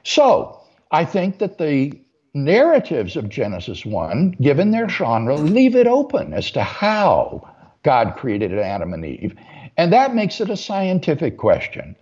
So 0.04 0.60
I 0.90 1.04
think 1.04 1.38
that 1.38 1.58
the 1.58 1.92
narratives 2.34 3.16
of 3.16 3.28
Genesis 3.28 3.84
1, 3.84 4.36
given 4.40 4.70
their 4.70 4.88
genre, 4.88 5.36
leave 5.36 5.74
it 5.74 5.86
open 5.86 6.32
as 6.32 6.50
to 6.52 6.62
how 6.62 7.48
God 7.82 8.14
created 8.16 8.58
Adam 8.58 8.92
and 8.92 9.04
Eve. 9.04 9.34
And 9.76 9.92
that 9.92 10.14
makes 10.14 10.40
it 10.40 10.50
a 10.50 10.56
scientific 10.56 11.36
question. 11.36 11.96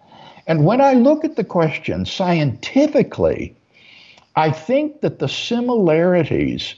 And 0.47 0.65
when 0.65 0.81
I 0.81 0.95
look 0.95 1.25
at 1.25 1.37
the 1.37 1.45
question 1.45 2.05
scientifically, 2.05 3.57
I 4.35 4.51
think 4.51 5.01
that 5.03 5.19
the 5.19 5.29
similarities 5.29 6.75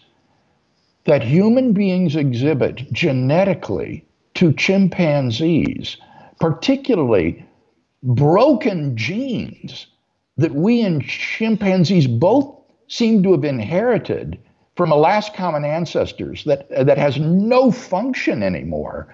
that 1.05 1.23
human 1.23 1.73
beings 1.73 2.17
exhibit 2.17 2.91
genetically 2.93 4.07
to 4.35 4.53
chimpanzees, 4.53 5.97
particularly 6.41 7.45
broken 8.03 8.97
genes 8.97 9.87
that 10.37 10.55
we 10.55 10.83
and 10.83 11.03
chimpanzees 11.05 12.07
both 12.07 12.55
seem 12.89 13.23
to 13.23 13.33
have 13.33 13.45
inherited 13.45 14.39
from 14.77 14.91
a 14.91 14.97
last 14.97 15.35
common 15.35 15.65
ancestors 15.65 16.45
that, 16.45 16.69
that 16.71 16.99
has 16.99 17.19
no 17.19 17.71
function 17.71 18.43
anymore, 18.43 19.07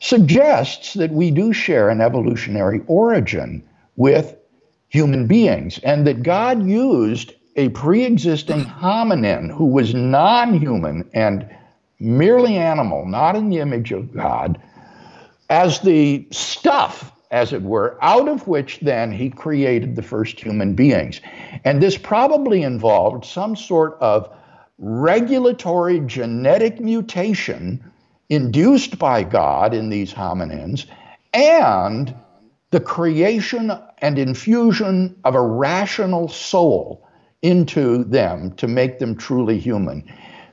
suggests 0.00 0.94
that 0.94 1.12
we 1.12 1.30
do 1.30 1.52
share 1.52 1.88
an 1.88 2.00
evolutionary 2.00 2.80
origin 2.88 3.62
with 3.96 4.36
human 4.88 5.26
beings 5.26 5.78
and 5.84 6.06
that 6.06 6.22
God 6.22 6.66
used 6.66 7.34
a 7.56 7.68
pre 7.70 8.04
existing 8.04 8.64
hominin 8.64 9.50
who 9.50 9.66
was 9.66 9.94
non 9.94 10.54
human 10.54 11.08
and 11.12 11.48
merely 11.98 12.56
animal, 12.56 13.06
not 13.06 13.36
in 13.36 13.48
the 13.48 13.58
image 13.58 13.92
of 13.92 14.12
God, 14.12 14.60
as 15.48 15.80
the 15.80 16.26
stuff, 16.30 17.12
as 17.30 17.52
it 17.52 17.62
were, 17.62 17.98
out 18.02 18.28
of 18.28 18.48
which 18.48 18.80
then 18.80 19.12
he 19.12 19.30
created 19.30 19.94
the 19.96 20.02
first 20.02 20.40
human 20.40 20.74
beings. 20.74 21.20
And 21.64 21.82
this 21.82 21.96
probably 21.96 22.62
involved 22.62 23.24
some 23.24 23.54
sort 23.54 23.96
of 24.00 24.34
regulatory 24.78 26.00
genetic 26.00 26.80
mutation 26.80 27.84
induced 28.28 28.98
by 28.98 29.22
God 29.22 29.74
in 29.74 29.90
these 29.90 30.12
hominins 30.12 30.86
and 31.32 32.14
the 32.70 32.80
creation 32.80 33.70
and 33.98 34.18
infusion 34.18 35.14
of 35.24 35.34
a 35.34 35.40
rational 35.40 36.28
soul 36.28 37.01
into 37.42 38.04
them 38.04 38.52
to 38.52 38.68
make 38.68 38.98
them 38.98 39.16
truly 39.16 39.58
human. 39.58 40.04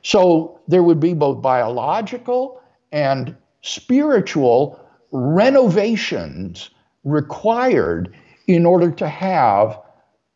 So 0.01 0.59
there 0.67 0.83
would 0.83 0.99
be 0.99 1.13
both 1.13 1.41
biological 1.41 2.61
and 2.91 3.35
spiritual 3.61 4.79
renovations 5.11 6.69
required 7.03 8.15
in 8.47 8.65
order 8.65 8.91
to 8.91 9.07
have 9.07 9.79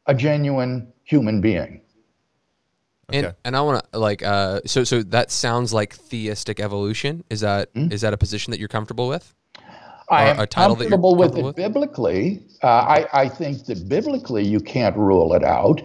a 0.05 0.13
genuine 0.13 0.91
human 1.03 1.41
being. 1.41 1.81
And, 3.09 3.25
Okay. 3.27 3.35
and 3.43 3.55
I 3.55 3.61
want 3.61 3.83
to 3.91 3.99
like 3.99 4.23
uh, 4.23 4.61
so 4.65 4.83
so 4.83 5.03
that 5.03 5.29
sounds 5.29 5.73
like 5.73 5.93
theistic 5.93 6.59
evolution. 6.59 7.23
Is 7.29 7.41
that 7.41 7.69
is 7.75 8.01
that 8.01 8.13
a 8.13 8.17
position 8.17 8.51
that 8.51 8.59
you're 8.59 8.69
comfortable 8.69 9.07
with? 9.07 9.33
I 10.09 10.29
am 10.29 10.39
a 10.39 10.47
title 10.47 10.75
that 10.75 10.85
you're 10.85 10.91
comfortable 10.91 11.15
with 11.15 11.37
it 11.37 11.43
with? 11.43 11.55
biblically. 11.55 12.45
Uh, 12.61 12.67
I, 12.67 13.07
I 13.13 13.29
think 13.29 13.65
that 13.65 13.87
biblically 13.89 14.45
you 14.45 14.59
can't 14.59 14.95
rule 14.95 15.33
it 15.33 15.43
out. 15.43 15.81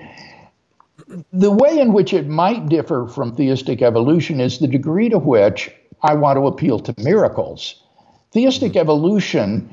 The 1.32 1.50
way 1.50 1.78
in 1.78 1.92
which 1.92 2.12
it 2.12 2.28
might 2.28 2.68
differ 2.68 3.06
from 3.06 3.34
theistic 3.34 3.80
evolution 3.82 4.40
is 4.40 4.59
the 4.59 4.68
degree 4.68 5.09
to 5.09 5.18
which 5.18 5.74
I 6.02 6.14
want 6.14 6.36
to 6.36 6.46
appeal 6.46 6.78
to 6.80 6.94
miracles. 6.98 7.82
Theistic 8.32 8.72
mm-hmm. 8.72 8.80
evolution 8.80 9.70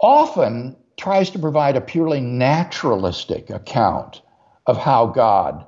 often 0.00 0.76
tries 0.96 1.30
to 1.30 1.38
provide 1.38 1.76
a 1.76 1.80
purely 1.80 2.20
naturalistic 2.20 3.50
account 3.50 4.22
of 4.66 4.78
how 4.78 5.06
God 5.06 5.66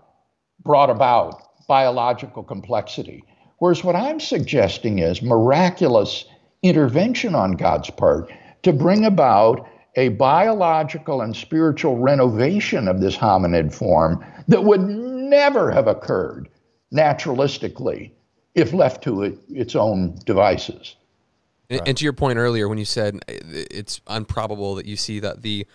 brought 0.64 0.90
about 0.90 1.66
biological 1.68 2.42
complexity. 2.42 3.24
Whereas 3.58 3.84
what 3.84 3.96
I'm 3.96 4.20
suggesting 4.20 4.98
is 4.98 5.22
miraculous 5.22 6.24
intervention 6.62 7.34
on 7.34 7.52
God's 7.52 7.90
part 7.90 8.32
to 8.62 8.72
bring 8.72 9.04
about 9.04 9.66
a 9.96 10.08
biological 10.08 11.20
and 11.20 11.36
spiritual 11.36 11.98
renovation 11.98 12.88
of 12.88 13.00
this 13.00 13.16
hominid 13.16 13.74
form 13.74 14.24
that 14.48 14.64
would 14.64 14.82
never 14.82 15.70
have 15.70 15.86
occurred 15.86 16.48
naturalistically 16.92 18.10
if 18.54 18.72
left 18.72 19.02
to 19.04 19.22
it, 19.22 19.38
its 19.48 19.74
own 19.74 20.18
devices. 20.24 20.96
And, 21.70 21.80
and 21.88 21.96
to 21.96 22.04
your 22.04 22.12
point 22.12 22.38
earlier, 22.38 22.68
when 22.68 22.78
you 22.78 22.84
said 22.84 23.16
uh, 23.28 23.32
it's 23.42 24.00
improbable 24.10 24.74
that 24.74 24.86
you 24.86 24.96
see 24.96 25.20
that 25.20 25.42
the 25.42 25.66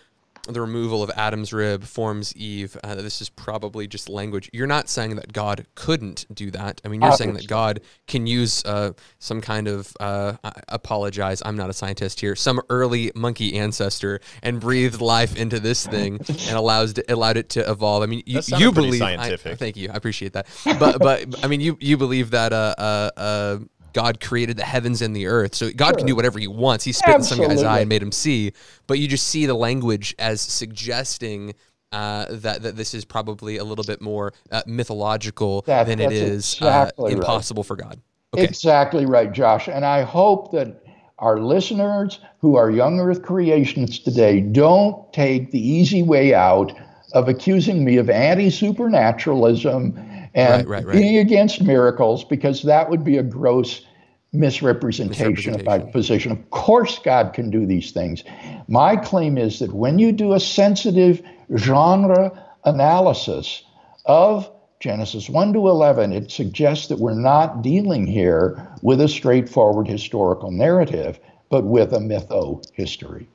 the 0.47 0.61
removal 0.61 1.03
of 1.03 1.11
Adam's 1.15 1.53
rib 1.53 1.83
forms 1.83 2.35
Eve. 2.35 2.77
Uh, 2.83 2.95
this 2.95 3.21
is 3.21 3.29
probably 3.29 3.87
just 3.87 4.09
language. 4.09 4.49
You're 4.53 4.67
not 4.67 4.89
saying 4.89 5.15
that 5.15 5.33
God 5.33 5.65
couldn't 5.75 6.25
do 6.33 6.51
that. 6.51 6.81
I 6.83 6.87
mean, 6.87 7.01
you're 7.01 7.11
saying 7.13 7.33
that 7.33 7.47
God 7.47 7.81
can 8.07 8.27
use 8.27 8.63
uh, 8.65 8.93
some 9.19 9.41
kind 9.41 9.67
of 9.67 9.95
uh, 9.99 10.33
I 10.43 10.51
apologize. 10.69 11.41
I'm 11.45 11.55
not 11.55 11.69
a 11.69 11.73
scientist 11.73 12.19
here. 12.19 12.35
Some 12.35 12.61
early 12.69 13.11
monkey 13.15 13.57
ancestor 13.57 14.19
and 14.41 14.59
breathed 14.59 15.01
life 15.01 15.35
into 15.35 15.59
this 15.59 15.85
thing 15.85 16.19
and 16.27 16.57
allows 16.57 16.97
it, 16.97 17.09
allowed 17.09 17.37
it 17.37 17.49
to 17.49 17.69
evolve. 17.69 18.03
I 18.03 18.05
mean, 18.05 18.23
you, 18.25 18.41
you 18.57 18.71
believe. 18.71 19.01
I, 19.01 19.35
thank 19.35 19.77
you. 19.77 19.89
I 19.91 19.95
appreciate 19.95 20.33
that. 20.33 20.47
But 20.79 20.99
but 20.99 21.43
I 21.43 21.47
mean, 21.47 21.61
you 21.61 21.77
you 21.79 21.97
believe 21.97 22.31
that 22.31 22.53
uh, 22.53 22.75
uh, 22.77 23.09
uh 23.17 23.59
God 23.97 24.19
created 24.19 24.57
the 24.57 24.63
heavens 24.63 25.01
and 25.01 25.15
the 25.15 25.25
earth. 25.25 25.55
So 25.55 25.71
God 25.71 25.87
sure. 25.87 25.95
can 25.95 26.05
do 26.05 26.15
whatever 26.15 26.37
he 26.37 26.45
wants. 26.45 26.83
He 26.83 26.91
spit 26.91 27.15
Absolutely. 27.15 27.45
in 27.45 27.57
some 27.57 27.65
guy's 27.65 27.77
eye 27.77 27.79
and 27.79 27.89
made 27.89 28.03
him 28.03 28.11
see. 28.11 28.53
But 28.85 28.99
you 28.99 29.07
just 29.07 29.27
see 29.27 29.47
the 29.47 29.55
language 29.55 30.13
as 30.19 30.39
suggesting 30.39 31.55
uh, 31.91 32.27
that 32.29 32.61
that 32.61 32.75
this 32.75 32.93
is 32.93 33.05
probably 33.05 33.57
a 33.57 33.63
little 33.63 33.83
bit 33.83 33.99
more 33.99 34.33
uh, 34.51 34.61
mythological 34.67 35.63
that, 35.63 35.87
than 35.87 35.99
it 35.99 36.11
is 36.11 36.61
uh, 36.61 36.67
exactly 36.67 37.13
uh, 37.13 37.17
impossible 37.17 37.63
right. 37.63 37.67
for 37.67 37.75
God. 37.75 37.99
Okay. 38.35 38.43
Exactly 38.43 39.07
right, 39.07 39.31
Josh. 39.31 39.67
And 39.67 39.83
I 39.83 40.03
hope 40.03 40.51
that 40.51 40.83
our 41.17 41.39
listeners 41.39 42.19
who 42.39 42.55
are 42.55 42.69
young 42.69 42.99
earth 42.99 43.23
creationists 43.23 44.03
today 44.03 44.41
don't 44.41 45.11
take 45.11 45.49
the 45.49 45.59
easy 45.59 46.03
way 46.03 46.35
out 46.35 46.71
of 47.13 47.29
accusing 47.29 47.83
me 47.83 47.97
of 47.97 48.11
anti 48.11 48.51
supernaturalism 48.51 49.97
and 50.35 50.67
right, 50.67 50.67
right, 50.67 50.85
right. 50.85 50.93
being 50.93 51.17
against 51.17 51.63
miracles 51.63 52.23
because 52.23 52.61
that 52.61 52.87
would 52.91 53.03
be 53.03 53.17
a 53.17 53.23
gross 53.23 53.86
misrepresentation, 54.34 55.32
misrepresentation 55.34 55.55
of 55.55 55.65
my 55.65 55.91
position. 55.91 56.32
Of 56.32 56.49
course, 56.49 56.99
God 56.99 57.34
can 57.34 57.49
do 57.49 57.65
these 57.65 57.91
things. 57.91 58.23
My 58.67 58.95
claim 58.95 59.38
is 59.38 59.59
that 59.59 59.73
when 59.73 59.99
you 59.99 60.11
do 60.11 60.34
a 60.34 60.39
sensitive 60.39 61.21
genre 61.55 62.32
analysis 62.65 63.63
of 64.05 64.51
Genesis 64.80 65.30
1 65.30 65.53
to 65.53 65.67
11, 65.67 66.13
it 66.13 66.30
suggests 66.30 66.88
that 66.88 66.99
we're 66.99 67.15
not 67.15 67.61
dealing 67.61 68.05
here 68.05 68.67
with 68.82 69.01
a 69.01 69.07
straightforward 69.07 69.88
historical 69.88 70.51
narrative, 70.51 71.19
but 71.49 71.63
with 71.63 71.93
a 71.93 71.97
mytho 71.97 72.63
history. 72.73 73.28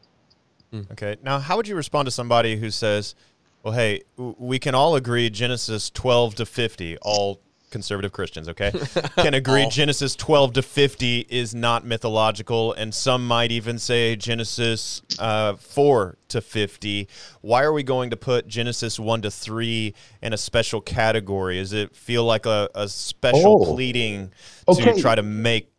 Hmm. 0.70 0.82
Okay. 0.92 1.16
Now, 1.22 1.38
how 1.38 1.56
would 1.56 1.66
you 1.66 1.74
respond 1.74 2.06
to 2.06 2.12
somebody 2.12 2.56
who 2.56 2.70
says, 2.70 3.14
well, 3.62 3.74
hey, 3.74 4.02
we 4.16 4.58
can 4.58 4.74
all 4.74 4.94
agree 4.94 5.30
Genesis 5.30 5.90
12 5.90 6.36
to 6.36 6.46
50, 6.46 6.98
all 6.98 7.40
conservative 7.72 8.12
Christians, 8.12 8.48
okay, 8.48 8.70
can 9.16 9.34
agree 9.34 9.66
Genesis 9.68 10.14
12 10.14 10.52
to 10.52 10.62
50 10.62 11.26
is 11.28 11.54
not 11.54 11.84
mythological, 11.84 12.72
and 12.74 12.94
some 12.94 13.26
might 13.26 13.50
even 13.50 13.78
say 13.78 14.14
Genesis 14.14 15.02
uh, 15.18 15.54
4 15.54 16.16
to 16.28 16.40
50. 16.40 17.08
Why 17.40 17.64
are 17.64 17.72
we 17.72 17.82
going 17.82 18.10
to 18.10 18.16
put 18.16 18.46
Genesis 18.46 19.00
1 19.00 19.22
to 19.22 19.30
3 19.30 19.94
in 20.22 20.32
a 20.32 20.36
special 20.36 20.80
category? 20.80 21.58
Does 21.58 21.72
it 21.72 21.96
feel 21.96 22.24
like 22.24 22.46
a, 22.46 22.70
a 22.74 22.88
special 22.88 23.62
oh. 23.62 23.74
pleading 23.74 24.30
okay. 24.68 24.94
to 24.94 25.00
try 25.00 25.16
to 25.16 25.22
make 25.22 25.72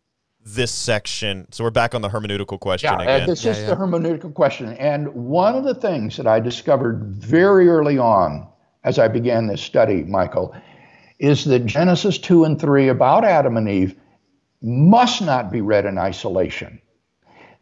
this 0.44 0.70
section. 0.70 1.50
So 1.52 1.64
we're 1.64 1.70
back 1.70 1.94
on 1.94 2.02
the 2.02 2.08
hermeneutical 2.08 2.60
question 2.60 2.92
yeah, 2.92 3.02
again. 3.02 3.22
Uh, 3.22 3.26
this 3.26 3.44
yeah, 3.44 3.52
is 3.52 3.60
yeah. 3.60 3.66
the 3.68 3.76
hermeneutical 3.76 4.34
question. 4.34 4.74
And 4.74 5.08
one 5.14 5.54
of 5.54 5.64
the 5.64 5.74
things 5.74 6.16
that 6.18 6.26
I 6.26 6.38
discovered 6.38 7.02
very 7.02 7.68
early 7.68 7.96
on 7.96 8.46
as 8.84 8.98
I 8.98 9.08
began 9.08 9.46
this 9.46 9.62
study, 9.62 10.04
Michael, 10.04 10.54
is 11.18 11.44
that 11.44 11.66
Genesis 11.66 12.18
2 12.18 12.44
and 12.44 12.60
3 12.60 12.88
about 12.88 13.24
Adam 13.24 13.56
and 13.56 13.68
Eve 13.68 13.94
must 14.62 15.22
not 15.22 15.52
be 15.52 15.60
read 15.60 15.84
in 15.84 15.98
isolation. 15.98 16.80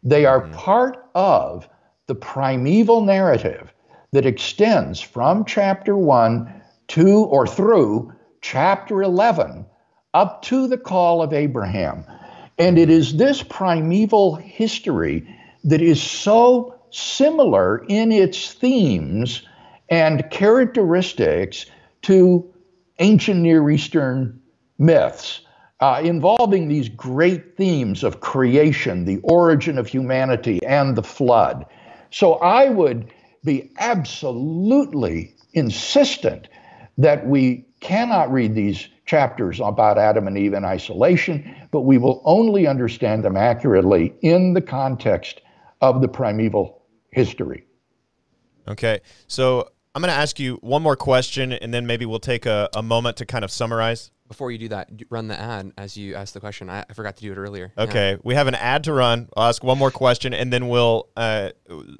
They 0.03 0.25
are 0.25 0.41
mm-hmm. 0.41 0.53
part 0.53 1.09
of 1.15 1.67
the 2.07 2.15
primeval 2.15 3.01
narrative 3.01 3.73
that 4.11 4.25
extends 4.25 4.99
from 4.99 5.45
chapter 5.45 5.97
1 5.97 6.61
to 6.89 7.19
or 7.25 7.47
through 7.47 8.13
chapter 8.41 9.01
11 9.01 9.65
up 10.13 10.41
to 10.43 10.67
the 10.67 10.77
call 10.77 11.21
of 11.21 11.33
Abraham. 11.33 12.05
And 12.59 12.77
it 12.77 12.89
is 12.89 13.17
this 13.17 13.41
primeval 13.41 14.35
history 14.35 15.27
that 15.63 15.81
is 15.81 16.01
so 16.01 16.79
similar 16.91 17.83
in 17.87 18.11
its 18.11 18.53
themes 18.53 19.41
and 19.89 20.29
characteristics 20.29 21.65
to 22.03 22.52
ancient 22.99 23.41
Near 23.41 23.69
Eastern 23.69 24.41
myths 24.77 25.41
uh, 25.79 26.01
involving 26.03 26.67
these 26.67 26.89
great 26.89 27.57
themes 27.57 28.03
of 28.03 28.21
creation, 28.21 29.05
the 29.05 29.19
origin 29.23 29.77
of 29.77 29.87
humanity, 29.87 30.63
and 30.65 30.95
the 30.95 31.03
flood. 31.03 31.65
So 32.09 32.35
I 32.35 32.69
would 32.69 33.11
be 33.43 33.71
absolutely 33.79 35.35
insistent 35.53 36.47
that 36.97 37.27
we 37.27 37.65
cannot 37.81 38.31
read 38.31 38.55
these 38.55 38.87
chapters 39.05 39.59
about 39.59 39.97
Adam 39.97 40.27
and 40.27 40.37
Eve 40.37 40.53
in 40.53 40.63
isolation, 40.63 41.53
but 41.71 41.81
we 41.81 41.97
will 41.97 42.21
only 42.23 42.65
understand 42.67 43.23
them 43.23 43.35
accurately 43.35 44.13
in 44.21 44.53
the 44.53 44.61
context 44.61 45.41
of 45.81 46.01
the 46.01 46.07
primeval 46.07 46.81
history. 47.11 47.65
Okay. 48.67 49.01
So 49.27 49.69
I'm 49.95 50.01
going 50.01 50.11
to 50.11 50.19
ask 50.19 50.39
you 50.39 50.55
one 50.61 50.81
more 50.81 50.95
question, 50.95 51.53
and 51.53 51.73
then 51.73 51.85
maybe 51.85 52.05
we'll 52.05 52.19
take 52.19 52.45
a, 52.45 52.69
a 52.75 52.81
moment 52.81 53.17
to 53.17 53.25
kind 53.25 53.43
of 53.43 53.51
summarize 53.51 54.11
before 54.33 54.51
you 54.51 54.57
do 54.57 54.69
that, 54.69 54.89
run 55.11 55.27
the 55.27 55.39
ad 55.39 55.71
as 55.77 55.95
you 55.95 56.15
ask 56.15 56.33
the 56.33 56.39
question. 56.39 56.67
I, 56.67 56.83
I 56.89 56.93
forgot 56.93 57.17
to 57.17 57.21
do 57.21 57.31
it 57.31 57.37
earlier. 57.37 57.71
Okay, 57.77 58.11
yeah. 58.11 58.17
we 58.23 58.33
have 58.33 58.47
an 58.47 58.55
ad 58.55 58.85
to 58.85 58.93
run. 58.93 59.29
I'll 59.37 59.49
ask 59.49 59.63
one 59.63 59.77
more 59.77 59.91
question, 59.91 60.33
and 60.33 60.51
then 60.51 60.69
we'll. 60.69 61.07
Uh, 61.15 61.51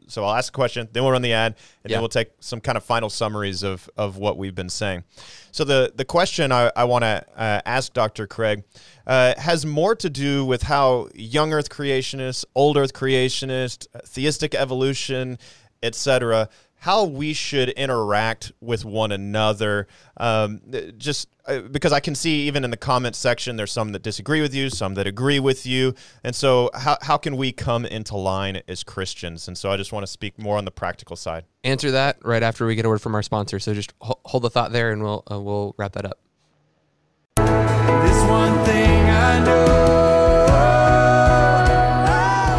so 0.07 0.23
I'll 0.23 0.33
ask 0.33 0.51
a 0.51 0.55
question, 0.55 0.89
then 0.91 1.03
we'll 1.03 1.11
run 1.11 1.21
the 1.21 1.33
ad, 1.33 1.55
and 1.83 1.91
yeah. 1.91 1.95
then 1.95 2.01
we'll 2.01 2.09
take 2.09 2.31
some 2.39 2.59
kind 2.59 2.75
of 2.75 2.83
final 2.83 3.09
summaries 3.09 3.61
of 3.61 3.87
of 3.97 4.17
what 4.17 4.37
we've 4.37 4.55
been 4.55 4.69
saying. 4.69 5.03
So 5.51 5.63
the 5.63 5.93
the 5.95 6.05
question 6.05 6.51
I, 6.51 6.71
I 6.75 6.85
want 6.85 7.03
to 7.03 7.23
uh, 7.35 7.61
ask 7.65 7.93
Dr. 7.93 8.25
Craig 8.25 8.63
uh, 9.05 9.35
has 9.37 9.63
more 9.63 9.95
to 9.95 10.09
do 10.09 10.43
with 10.43 10.63
how 10.63 11.09
young 11.13 11.53
Earth 11.53 11.69
creationists, 11.69 12.45
old 12.55 12.77
Earth 12.77 12.93
creationists, 12.93 13.85
theistic 14.07 14.55
evolution, 14.55 15.37
etc 15.83 16.49
how 16.83 17.05
we 17.05 17.31
should 17.31 17.69
interact 17.69 18.51
with 18.59 18.83
one 18.83 19.09
another. 19.09 19.87
Um, 20.17 20.59
just 20.97 21.29
uh, 21.45 21.61
because 21.61 21.93
I 21.93 22.01
can 22.01 22.13
see 22.13 22.45
even 22.47 22.65
in 22.65 22.71
the 22.71 22.77
comments 22.77 23.17
section, 23.17 23.55
there's 23.55 23.71
some 23.71 23.93
that 23.93 24.01
disagree 24.01 24.41
with 24.41 24.53
you, 24.53 24.69
some 24.69 24.95
that 24.95 25.07
agree 25.07 25.39
with 25.39 25.65
you. 25.65 25.95
And 26.25 26.35
so, 26.35 26.69
how, 26.73 26.97
how 27.01 27.15
can 27.15 27.37
we 27.37 27.53
come 27.53 27.85
into 27.85 28.17
line 28.17 28.63
as 28.67 28.83
Christians? 28.83 29.47
And 29.47 29.57
so, 29.57 29.71
I 29.71 29.77
just 29.77 29.93
want 29.93 30.03
to 30.05 30.11
speak 30.11 30.37
more 30.37 30.57
on 30.57 30.65
the 30.65 30.71
practical 30.71 31.15
side. 31.15 31.45
Answer 31.63 31.91
that 31.91 32.17
right 32.21 32.43
after 32.43 32.65
we 32.65 32.75
get 32.75 32.83
a 32.83 32.89
word 32.89 33.01
from 33.01 33.15
our 33.15 33.23
sponsor. 33.23 33.59
So, 33.59 33.73
just 33.73 33.93
hold 34.01 34.43
the 34.43 34.49
thought 34.49 34.73
there 34.73 34.91
and 34.91 35.01
we'll, 35.01 35.23
uh, 35.31 35.39
we'll 35.39 35.75
wrap 35.77 35.93
that 35.93 36.05
up. 36.05 36.19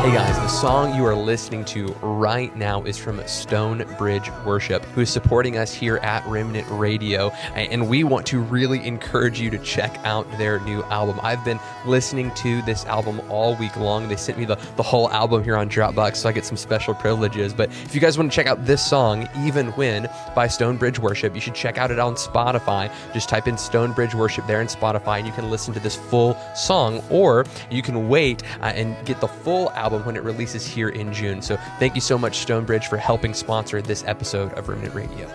Hey 0.04 0.12
guys, 0.12 0.36
the 0.36 0.48
song 0.48 0.94
you 0.94 1.06
are 1.06 1.14
listening 1.14 1.64
to 1.64 1.86
right 2.02 2.54
now 2.54 2.82
is 2.82 2.98
from 2.98 3.26
Stonebridge 3.26 4.30
Worship, 4.44 4.84
who 4.84 5.00
is 5.00 5.08
supporting 5.08 5.56
us 5.56 5.72
here 5.72 5.96
at 5.96 6.26
Remnant 6.26 6.66
Radio. 6.72 7.30
And 7.54 7.88
we 7.88 8.04
want 8.04 8.26
to 8.26 8.42
really 8.42 8.86
encourage 8.86 9.40
you 9.40 9.48
to 9.48 9.56
check 9.60 9.98
out 10.04 10.30
their 10.36 10.60
new 10.60 10.82
album. 10.82 11.18
I've 11.22 11.42
been 11.42 11.58
listening 11.86 12.34
to 12.34 12.60
this 12.62 12.84
album 12.84 13.18
all 13.30 13.56
week 13.56 13.78
long. 13.78 14.06
They 14.06 14.16
sent 14.16 14.36
me 14.36 14.44
the, 14.44 14.56
the 14.76 14.82
whole 14.82 15.10
album 15.10 15.42
here 15.42 15.56
on 15.56 15.70
Dropbox, 15.70 16.16
so 16.16 16.28
I 16.28 16.32
get 16.32 16.44
some 16.44 16.58
special 16.58 16.92
privileges. 16.92 17.54
But 17.54 17.70
if 17.70 17.94
you 17.94 18.00
guys 18.02 18.18
want 18.18 18.30
to 18.30 18.36
check 18.36 18.46
out 18.46 18.66
this 18.66 18.84
song, 18.84 19.26
Even 19.38 19.68
When, 19.68 20.10
by 20.34 20.48
Stonebridge 20.48 20.98
Worship, 20.98 21.34
you 21.34 21.40
should 21.40 21.54
check 21.54 21.78
out 21.78 21.90
it 21.90 21.98
on 21.98 22.16
Spotify. 22.16 22.92
Just 23.14 23.30
type 23.30 23.48
in 23.48 23.56
Stonebridge 23.56 24.14
Worship 24.14 24.46
there 24.46 24.60
in 24.60 24.66
Spotify, 24.66 25.16
and 25.16 25.26
you 25.26 25.32
can 25.32 25.50
listen 25.50 25.72
to 25.72 25.80
this 25.80 25.96
full 25.96 26.36
song, 26.54 27.02
or 27.08 27.46
you 27.70 27.80
can 27.80 28.10
wait 28.10 28.42
uh, 28.60 28.66
and 28.66 28.94
get 29.06 29.18
the 29.22 29.28
full 29.28 29.70
album 29.70 29.93
album 29.94 30.06
when 30.06 30.16
it 30.16 30.24
releases 30.24 30.66
here 30.66 30.88
in 30.88 31.12
June. 31.12 31.40
So 31.40 31.56
thank 31.78 31.94
you 31.94 32.00
so 32.00 32.18
much, 32.18 32.38
Stonebridge, 32.38 32.88
for 32.88 32.96
helping 32.96 33.32
sponsor 33.34 33.80
this 33.80 34.04
episode 34.06 34.52
of 34.54 34.68
Remnant 34.68 34.94
Radio. 34.94 35.30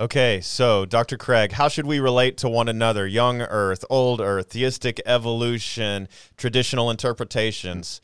Okay, 0.00 0.40
so 0.40 0.84
Dr. 0.84 1.16
Craig, 1.16 1.52
how 1.52 1.68
should 1.68 1.86
we 1.86 2.00
relate 2.00 2.36
to 2.38 2.48
one 2.48 2.68
another? 2.68 3.06
Young 3.06 3.42
Earth, 3.42 3.84
Old 3.88 4.20
Earth, 4.20 4.50
theistic 4.50 5.00
evolution, 5.06 6.08
traditional 6.36 6.90
interpretations. 6.90 8.00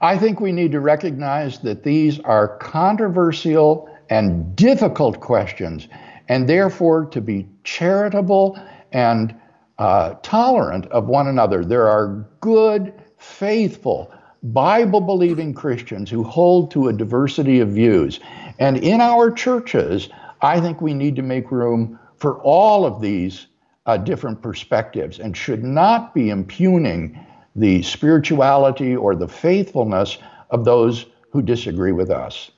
I 0.00 0.18
think 0.18 0.40
we 0.40 0.52
need 0.52 0.72
to 0.72 0.80
recognize 0.80 1.58
that 1.60 1.82
these 1.82 2.20
are 2.20 2.56
controversial 2.58 3.88
and 4.08 4.54
difficult 4.56 5.20
questions, 5.20 5.88
and 6.28 6.48
therefore 6.48 7.06
to 7.06 7.20
be 7.20 7.48
charitable 7.64 8.58
and 8.92 9.34
uh, 9.78 10.14
tolerant 10.22 10.86
of 10.86 11.06
one 11.06 11.26
another. 11.26 11.64
There 11.64 11.88
are 11.88 12.26
good, 12.40 12.92
faithful, 13.18 14.12
Bible 14.42 15.00
believing 15.00 15.54
Christians 15.54 16.10
who 16.10 16.22
hold 16.22 16.70
to 16.70 16.88
a 16.88 16.92
diversity 16.92 17.60
of 17.60 17.70
views. 17.70 18.20
And 18.58 18.76
in 18.76 19.00
our 19.00 19.30
churches, 19.30 20.08
I 20.42 20.60
think 20.60 20.80
we 20.80 20.94
need 20.94 21.16
to 21.16 21.22
make 21.22 21.50
room 21.50 21.98
for 22.16 22.40
all 22.42 22.84
of 22.86 23.00
these 23.00 23.46
uh, 23.86 23.96
different 23.96 24.42
perspectives 24.42 25.18
and 25.18 25.36
should 25.36 25.64
not 25.64 26.14
be 26.14 26.30
impugning 26.30 27.18
the 27.54 27.82
spirituality 27.82 28.94
or 28.94 29.14
the 29.14 29.28
faithfulness 29.28 30.18
of 30.50 30.64
those 30.64 31.06
who 31.30 31.42
disagree 31.42 31.92
with 31.92 32.10
us. 32.10 32.50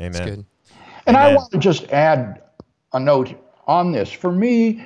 Amen. 0.00 0.46
And 1.06 1.16
Amen. 1.16 1.32
I 1.32 1.34
want 1.34 1.50
to 1.52 1.58
just 1.58 1.90
add 1.90 2.42
a 2.92 3.00
note 3.00 3.34
on 3.66 3.92
this. 3.92 4.10
For 4.10 4.32
me, 4.32 4.84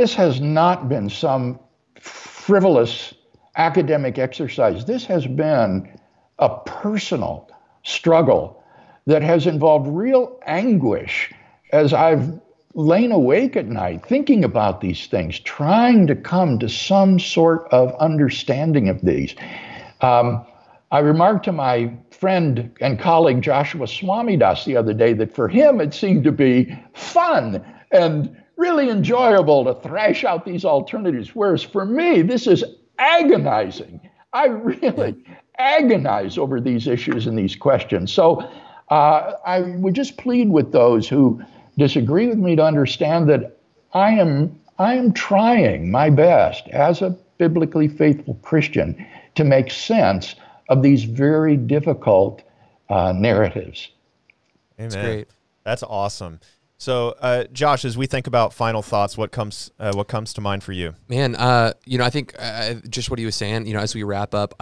this 0.00 0.14
has 0.14 0.40
not 0.40 0.88
been 0.88 1.10
some 1.10 1.60
frivolous 2.00 3.12
academic 3.56 4.18
exercise. 4.18 4.86
This 4.86 5.04
has 5.04 5.26
been 5.26 6.00
a 6.38 6.48
personal 6.60 7.50
struggle 7.82 8.64
that 9.06 9.20
has 9.20 9.46
involved 9.46 9.86
real 9.88 10.40
anguish 10.46 11.30
as 11.72 11.92
I've 11.92 12.40
lain 12.72 13.12
awake 13.12 13.56
at 13.56 13.66
night 13.66 14.06
thinking 14.06 14.42
about 14.42 14.80
these 14.80 15.06
things, 15.06 15.38
trying 15.40 16.06
to 16.06 16.14
come 16.14 16.58
to 16.60 16.68
some 16.68 17.18
sort 17.18 17.68
of 17.70 17.94
understanding 17.96 18.88
of 18.88 19.02
these. 19.02 19.34
Um, 20.00 20.46
I 20.92 21.00
remarked 21.00 21.44
to 21.44 21.52
my 21.52 21.92
friend 22.10 22.74
and 22.80 22.98
colleague 22.98 23.42
Joshua 23.42 23.86
Swamidass 23.86 24.64
the 24.64 24.78
other 24.78 24.94
day 24.94 25.12
that 25.12 25.34
for 25.34 25.46
him 25.48 25.78
it 25.78 25.92
seemed 25.92 26.24
to 26.24 26.32
be 26.32 26.74
fun 26.94 27.62
and 27.90 28.34
really 28.60 28.90
enjoyable 28.90 29.64
to 29.64 29.74
thrash 29.80 30.22
out 30.22 30.44
these 30.44 30.64
alternatives, 30.64 31.34
whereas 31.34 31.62
for 31.62 31.86
me, 31.86 32.20
this 32.20 32.46
is 32.46 32.62
agonizing. 32.98 34.00
I 34.32 34.46
really 34.46 35.16
agonize 35.58 36.38
over 36.38 36.60
these 36.60 36.86
issues 36.86 37.26
and 37.26 37.38
these 37.38 37.56
questions. 37.56 38.12
So 38.12 38.48
uh, 38.90 39.32
I 39.46 39.60
would 39.60 39.94
just 39.94 40.18
plead 40.18 40.50
with 40.50 40.72
those 40.72 41.08
who 41.08 41.42
disagree 41.78 42.28
with 42.28 42.38
me 42.38 42.54
to 42.56 42.62
understand 42.62 43.28
that 43.30 43.56
I 43.94 44.10
am 44.10 44.60
I 44.78 44.94
am 44.94 45.12
trying 45.12 45.90
my 45.90 46.08
best 46.08 46.68
as 46.68 47.02
a 47.02 47.10
biblically 47.38 47.88
faithful 47.88 48.34
Christian 48.42 49.06
to 49.34 49.44
make 49.44 49.70
sense 49.70 50.34
of 50.68 50.82
these 50.82 51.04
very 51.04 51.56
difficult 51.56 52.42
uh, 52.88 53.12
narratives. 53.12 53.88
Amen. 54.78 54.90
That's 54.90 54.96
great. 54.96 55.28
That's 55.64 55.82
awesome. 55.82 56.40
So, 56.80 57.14
uh, 57.20 57.44
Josh, 57.52 57.84
as 57.84 57.98
we 57.98 58.06
think 58.06 58.26
about 58.26 58.54
final 58.54 58.80
thoughts, 58.80 59.18
what 59.18 59.32
comes 59.32 59.70
uh, 59.78 59.92
what 59.92 60.08
comes 60.08 60.32
to 60.32 60.40
mind 60.40 60.64
for 60.64 60.72
you? 60.72 60.94
Man, 61.08 61.36
uh, 61.36 61.74
you 61.84 61.98
know, 61.98 62.04
I 62.04 62.08
think 62.08 62.34
uh, 62.38 62.76
just 62.88 63.10
what 63.10 63.18
he 63.18 63.26
was 63.26 63.36
saying. 63.36 63.66
You 63.66 63.74
know, 63.74 63.80
as 63.80 63.94
we 63.94 64.02
wrap 64.02 64.34
up, 64.34 64.54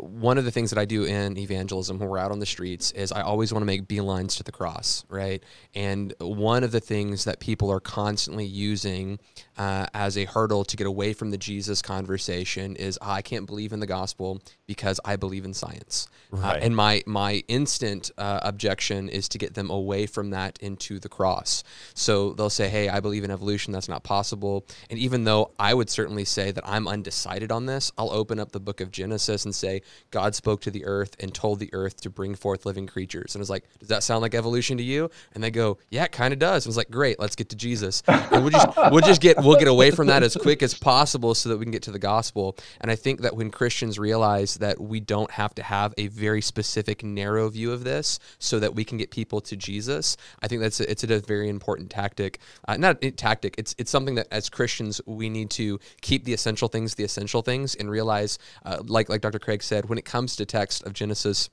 one 0.00 0.36
of 0.36 0.44
the 0.44 0.50
things 0.50 0.70
that 0.70 0.80
I 0.80 0.84
do 0.84 1.04
in 1.04 1.38
evangelism 1.38 2.00
when 2.00 2.08
we're 2.08 2.18
out 2.18 2.32
on 2.32 2.40
the 2.40 2.46
streets 2.46 2.90
is 2.90 3.12
I 3.12 3.20
always 3.20 3.52
want 3.52 3.62
to 3.62 3.66
make 3.66 3.86
beelines 3.86 4.36
to 4.38 4.42
the 4.42 4.50
cross, 4.50 5.04
right? 5.08 5.44
And 5.72 6.12
one 6.18 6.64
of 6.64 6.72
the 6.72 6.80
things 6.80 7.22
that 7.22 7.38
people 7.38 7.70
are 7.70 7.78
constantly 7.78 8.46
using 8.46 9.20
uh, 9.56 9.86
as 9.94 10.18
a 10.18 10.24
hurdle 10.24 10.64
to 10.64 10.76
get 10.76 10.88
away 10.88 11.12
from 11.12 11.30
the 11.30 11.38
Jesus 11.38 11.82
conversation 11.82 12.74
is 12.74 12.98
I 13.00 13.22
can't 13.22 13.46
believe 13.46 13.72
in 13.72 13.78
the 13.78 13.86
gospel 13.86 14.42
because 14.66 14.98
I 15.04 15.14
believe 15.14 15.44
in 15.44 15.54
science. 15.54 16.08
Uh, 16.32 16.38
right. 16.38 16.62
and 16.64 16.74
my 16.74 17.04
my 17.06 17.44
instant 17.46 18.10
objection 18.18 19.08
is 19.08 19.28
to 19.28 19.38
get 19.38 19.54
them 19.54 19.70
away 19.70 20.06
from 20.06 20.30
that 20.30 20.58
into 20.60 20.98
the 20.98 21.08
cross. 21.08 21.59
So 21.94 22.32
they'll 22.32 22.50
say, 22.50 22.68
hey, 22.68 22.88
I 22.88 23.00
believe 23.00 23.24
in 23.24 23.30
evolution. 23.30 23.72
That's 23.72 23.88
not 23.88 24.02
possible. 24.02 24.66
And 24.88 24.98
even 24.98 25.24
though 25.24 25.52
I 25.58 25.74
would 25.74 25.90
certainly 25.90 26.24
say 26.24 26.50
that 26.50 26.66
I'm 26.66 26.88
undecided 26.88 27.52
on 27.52 27.66
this, 27.66 27.92
I'll 27.98 28.10
open 28.10 28.38
up 28.38 28.52
the 28.52 28.60
book 28.60 28.80
of 28.80 28.90
Genesis 28.90 29.44
and 29.44 29.54
say, 29.54 29.82
God 30.10 30.34
spoke 30.34 30.60
to 30.62 30.70
the 30.70 30.84
earth 30.84 31.16
and 31.20 31.34
told 31.34 31.58
the 31.58 31.70
earth 31.72 32.00
to 32.02 32.10
bring 32.10 32.34
forth 32.34 32.66
living 32.66 32.86
creatures. 32.86 33.34
And 33.34 33.42
it's 33.42 33.50
like, 33.50 33.64
does 33.78 33.88
that 33.88 34.02
sound 34.02 34.22
like 34.22 34.34
evolution 34.34 34.78
to 34.78 34.82
you? 34.82 35.10
And 35.34 35.42
they 35.42 35.50
go, 35.50 35.78
yeah, 35.90 36.04
it 36.04 36.12
kind 36.12 36.32
of 36.32 36.38
does. 36.38 36.64
And 36.64 36.70
it's 36.70 36.76
like, 36.76 36.90
great, 36.90 37.18
let's 37.18 37.36
get 37.36 37.48
to 37.50 37.56
Jesus. 37.56 38.02
And 38.06 38.42
we'll 38.42 38.50
just, 38.50 38.68
we'll 38.90 39.00
just 39.00 39.20
get, 39.20 39.36
we'll 39.38 39.58
get 39.58 39.68
away 39.68 39.90
from 39.90 40.06
that 40.06 40.22
as 40.22 40.36
quick 40.36 40.62
as 40.62 40.74
possible 40.74 41.34
so 41.34 41.48
that 41.48 41.58
we 41.58 41.64
can 41.64 41.72
get 41.72 41.82
to 41.82 41.90
the 41.90 41.98
gospel. 41.98 42.56
And 42.80 42.90
I 42.90 42.96
think 42.96 43.20
that 43.20 43.36
when 43.36 43.50
Christians 43.50 43.98
realize 43.98 44.54
that 44.56 44.80
we 44.80 45.00
don't 45.00 45.30
have 45.32 45.54
to 45.56 45.62
have 45.62 45.94
a 45.98 46.06
very 46.08 46.40
specific, 46.40 47.04
narrow 47.04 47.48
view 47.48 47.72
of 47.72 47.84
this 47.84 48.18
so 48.38 48.58
that 48.60 48.74
we 48.74 48.84
can 48.84 48.98
get 48.98 49.10
people 49.10 49.40
to 49.42 49.56
Jesus, 49.56 50.16
I 50.42 50.48
think 50.48 50.62
that's 50.62 50.80
a, 50.80 50.90
it's 50.90 51.04
a 51.04 51.20
very 51.20 51.49
important 51.50 51.90
tactic. 51.90 52.38
Uh, 52.66 52.76
not 52.76 52.98
a 53.02 53.10
tactic. 53.10 53.54
It's 53.58 53.74
it's 53.78 53.90
something 53.90 54.14
that 54.14 54.28
as 54.30 54.48
Christians 54.48 55.00
we 55.06 55.28
need 55.28 55.50
to 55.50 55.78
keep 56.00 56.24
the 56.24 56.32
essential 56.32 56.68
things 56.68 56.94
the 56.94 57.04
essential 57.04 57.42
things 57.42 57.74
and 57.74 57.90
realize, 57.90 58.38
uh, 58.64 58.78
like 58.84 59.08
like 59.08 59.20
Dr. 59.20 59.38
Craig 59.38 59.62
said, 59.62 59.88
when 59.88 59.98
it 59.98 60.04
comes 60.04 60.36
to 60.36 60.46
text 60.46 60.82
of 60.84 60.92
Genesis 60.92 61.50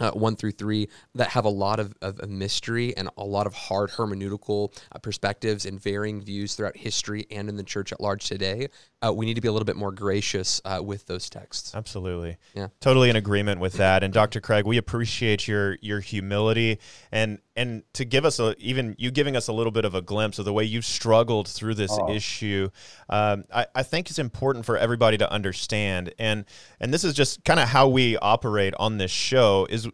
uh, 0.00 0.10
one 0.12 0.36
through 0.36 0.52
three 0.52 0.88
that 1.14 1.28
have 1.28 1.44
a 1.44 1.50
lot 1.50 1.80
of, 1.80 1.94
of, 2.02 2.28
mystery 2.28 2.96
and 2.96 3.08
a 3.16 3.24
lot 3.24 3.46
of 3.46 3.54
hard 3.54 3.90
hermeneutical 3.90 4.76
uh, 4.92 4.98
perspectives 4.98 5.66
and 5.66 5.80
varying 5.80 6.20
views 6.20 6.54
throughout 6.54 6.76
history 6.76 7.26
and 7.30 7.48
in 7.48 7.56
the 7.56 7.62
church 7.62 7.92
at 7.92 8.00
large 8.00 8.26
today. 8.26 8.68
Uh, 9.04 9.12
we 9.12 9.26
need 9.26 9.34
to 9.34 9.40
be 9.40 9.48
a 9.48 9.52
little 9.52 9.64
bit 9.64 9.76
more 9.76 9.92
gracious 9.92 10.60
uh, 10.64 10.80
with 10.82 11.06
those 11.06 11.30
texts. 11.30 11.74
Absolutely, 11.74 12.36
yeah, 12.54 12.68
totally 12.80 13.10
in 13.10 13.16
agreement 13.16 13.60
with 13.60 13.74
that. 13.74 14.02
And 14.02 14.12
Dr. 14.12 14.40
Craig, 14.40 14.66
we 14.66 14.76
appreciate 14.76 15.48
your 15.48 15.78
your 15.80 16.00
humility 16.00 16.78
and 17.12 17.38
and 17.58 17.82
to 17.92 18.04
give 18.04 18.24
us 18.24 18.38
a 18.38 18.54
even 18.58 18.94
you 18.98 19.10
giving 19.10 19.36
us 19.36 19.48
a 19.48 19.52
little 19.52 19.72
bit 19.72 19.84
of 19.84 19.94
a 19.94 20.00
glimpse 20.00 20.38
of 20.38 20.44
the 20.44 20.52
way 20.52 20.64
you've 20.64 20.84
struggled 20.84 21.48
through 21.48 21.74
this 21.74 21.90
oh. 21.92 22.10
issue. 22.10 22.70
Um, 23.08 23.44
I, 23.52 23.66
I 23.74 23.82
think 23.82 24.08
it's 24.08 24.18
important 24.18 24.64
for 24.64 24.78
everybody 24.78 25.18
to 25.18 25.30
understand, 25.30 26.14
and 26.18 26.44
and 26.80 26.94
this 26.94 27.04
is 27.04 27.14
just 27.14 27.44
kind 27.44 27.58
of 27.58 27.68
how 27.68 27.88
we 27.88 28.16
operate 28.16 28.74
on 28.78 28.98
this 28.98 29.10
show 29.10 29.66
is 29.68 29.88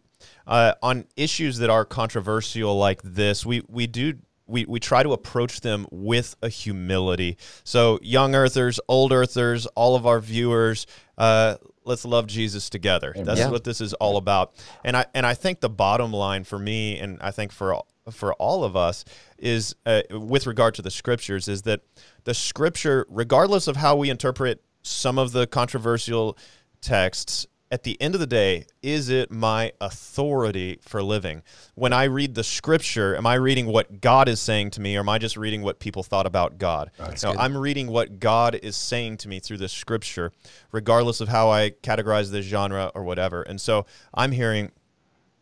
uh, 0.47 0.73
on 0.83 1.05
issues 1.17 1.57
that 1.57 1.69
are 1.69 1.85
controversial 1.85 2.77
like 2.77 3.01
this, 3.01 3.45
we 3.45 3.63
we 3.67 3.87
do 3.87 4.13
we, 4.47 4.65
we 4.65 4.79
try 4.79 5.01
to 5.01 5.11
approach 5.11 5.61
them 5.61 5.87
with 5.89 6.35
a 6.43 6.49
humility. 6.49 7.37
So, 7.63 7.97
young 8.03 8.35
earthers, 8.35 8.79
old 8.87 9.11
earthers, 9.11 9.65
all 9.67 9.95
of 9.95 10.05
our 10.05 10.19
viewers, 10.19 10.85
uh, 11.17 11.55
let's 11.85 12.03
love 12.05 12.27
Jesus 12.27 12.69
together. 12.69 13.11
Amen. 13.15 13.25
That's 13.25 13.39
yeah. 13.39 13.49
what 13.49 13.63
this 13.63 13.79
is 13.79 13.93
all 13.95 14.17
about. 14.17 14.53
And 14.83 14.97
I 14.97 15.05
and 15.13 15.25
I 15.25 15.33
think 15.33 15.59
the 15.59 15.69
bottom 15.69 16.11
line 16.11 16.43
for 16.43 16.59
me, 16.59 16.99
and 16.99 17.17
I 17.21 17.31
think 17.31 17.51
for 17.51 17.81
for 18.11 18.33
all 18.33 18.63
of 18.63 18.75
us, 18.75 19.05
is 19.37 19.75
uh, 19.85 20.01
with 20.11 20.45
regard 20.47 20.75
to 20.75 20.81
the 20.81 20.91
scriptures, 20.91 21.47
is 21.47 21.63
that 21.63 21.81
the 22.23 22.33
scripture, 22.33 23.05
regardless 23.09 23.67
of 23.67 23.77
how 23.77 23.95
we 23.95 24.09
interpret 24.09 24.61
some 24.81 25.17
of 25.17 25.31
the 25.31 25.47
controversial 25.47 26.37
texts, 26.81 27.47
at 27.71 27.83
the 27.83 27.99
end 28.01 28.13
of 28.13 28.19
the 28.19 28.27
day, 28.27 28.65
is 28.83 29.09
it 29.09 29.31
my 29.31 29.71
authority 29.81 30.79
for 30.81 31.01
living? 31.01 31.41
When 31.73 31.93
I 31.93 32.03
read 32.03 32.35
the 32.35 32.43
scripture, 32.43 33.15
am 33.15 33.25
I 33.25 33.35
reading 33.35 33.65
what 33.65 34.01
God 34.01 34.29
is 34.29 34.39
saying 34.39 34.71
to 34.71 34.81
me, 34.81 34.95
or 34.95 34.99
am 34.99 35.09
I 35.09 35.17
just 35.17 35.35
reading 35.35 35.61
what 35.61 35.79
people 35.79 36.03
thought 36.03 36.27
about 36.27 36.57
God? 36.57 36.91
No, 36.99 37.05
good. 37.31 37.39
I'm 37.39 37.57
reading 37.57 37.87
what 37.87 38.19
God 38.19 38.55
is 38.55 38.75
saying 38.75 39.17
to 39.17 39.27
me 39.27 39.39
through 39.39 39.57
the 39.57 39.67
scripture, 39.67 40.31
regardless 40.71 41.21
of 41.21 41.29
how 41.29 41.49
I 41.49 41.71
categorize 41.71 42.31
this 42.31 42.45
genre 42.45 42.91
or 42.93 43.03
whatever. 43.03 43.41
And 43.41 43.59
so 43.59 43.85
I'm 44.13 44.31
hearing 44.31 44.71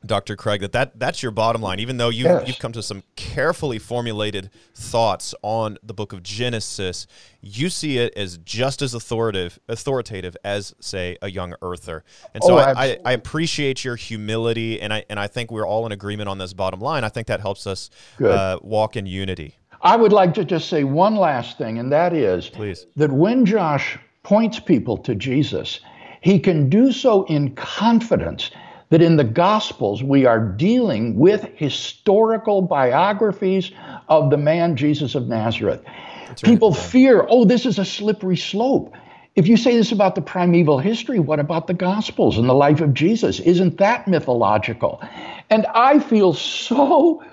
Dr. 0.05 0.35
Craig, 0.35 0.61
that, 0.61 0.71
that 0.73 0.99
that's 0.99 1.23
your 1.23 1.31
bottom 1.31 1.61
line. 1.61 1.79
Even 1.79 1.97
though 1.97 2.09
you, 2.09 2.25
yes. 2.25 2.47
you've 2.47 2.59
come 2.59 2.71
to 2.73 2.83
some 2.83 3.03
carefully 3.15 3.79
formulated 3.79 4.49
thoughts 4.73 5.33
on 5.41 5.77
the 5.83 5.93
book 5.93 6.13
of 6.13 6.23
Genesis, 6.23 7.07
you 7.41 7.69
see 7.69 7.97
it 7.97 8.13
as 8.15 8.37
just 8.39 8.81
as 8.81 8.93
authoritative 8.93 9.59
authoritative 9.67 10.35
as, 10.43 10.73
say, 10.79 11.17
a 11.21 11.29
young 11.29 11.55
earther. 11.61 12.03
And 12.33 12.43
so 12.43 12.55
oh, 12.55 12.57
I, 12.57 12.73
I, 12.73 12.97
I, 13.05 13.11
appreciate 13.13 13.83
your 13.83 13.95
humility, 13.95 14.81
and 14.81 14.93
I 14.93 15.05
and 15.09 15.19
I 15.19 15.27
think 15.27 15.51
we're 15.51 15.67
all 15.67 15.85
in 15.85 15.91
agreement 15.91 16.29
on 16.29 16.37
this 16.37 16.53
bottom 16.53 16.79
line. 16.79 17.03
I 17.03 17.09
think 17.09 17.27
that 17.27 17.41
helps 17.41 17.67
us 17.67 17.89
uh, 18.23 18.57
walk 18.61 18.95
in 18.95 19.05
unity. 19.05 19.57
I 19.81 19.97
would 19.97 20.13
like 20.13 20.33
to 20.35 20.45
just 20.45 20.69
say 20.69 20.83
one 20.83 21.15
last 21.15 21.57
thing, 21.57 21.77
and 21.77 21.91
that 21.91 22.13
is 22.13 22.49
Please. 22.49 22.87
that 22.95 23.11
when 23.11 23.45
Josh 23.45 23.99
points 24.23 24.59
people 24.59 24.97
to 24.99 25.13
Jesus, 25.13 25.81
he 26.21 26.39
can 26.39 26.69
do 26.69 26.91
so 26.93 27.25
in 27.25 27.53
confidence 27.55 28.49
that 28.93 29.01
in 29.01 29.15
the 29.15 29.23
Gospels 29.23 30.03
we 30.03 30.27
are 30.27 30.37
dealing 30.39 31.17
with 31.17 31.49
historical 31.55 32.61
biographies 32.61 33.71
of 34.07 34.29
the 34.29 34.37
man 34.37 34.75
Jesus 34.75 35.15
of 35.15 35.27
Nazareth. 35.27 35.81
Right. 35.83 36.43
People 36.43 36.75
fear, 36.75 37.25
oh, 37.27 37.43
this 37.43 37.65
is 37.65 37.79
a 37.79 37.85
slippery 37.85 38.37
slope. 38.37 38.93
If 39.35 39.47
you 39.47 39.57
say 39.57 39.75
this 39.75 39.91
about 39.91 40.13
the 40.13 40.21
primeval 40.21 40.77
history, 40.77 41.17
what 41.17 41.39
about 41.39 41.65
the 41.65 41.73
Gospels 41.73 42.37
and 42.37 42.47
the 42.47 42.53
life 42.53 42.81
of 42.81 42.93
Jesus? 42.93 43.39
Isn't 43.39 43.79
that 43.79 44.07
mythological? 44.07 45.01
And 45.49 45.65
I 45.73 45.97
feel 45.97 46.33
so 46.33 47.23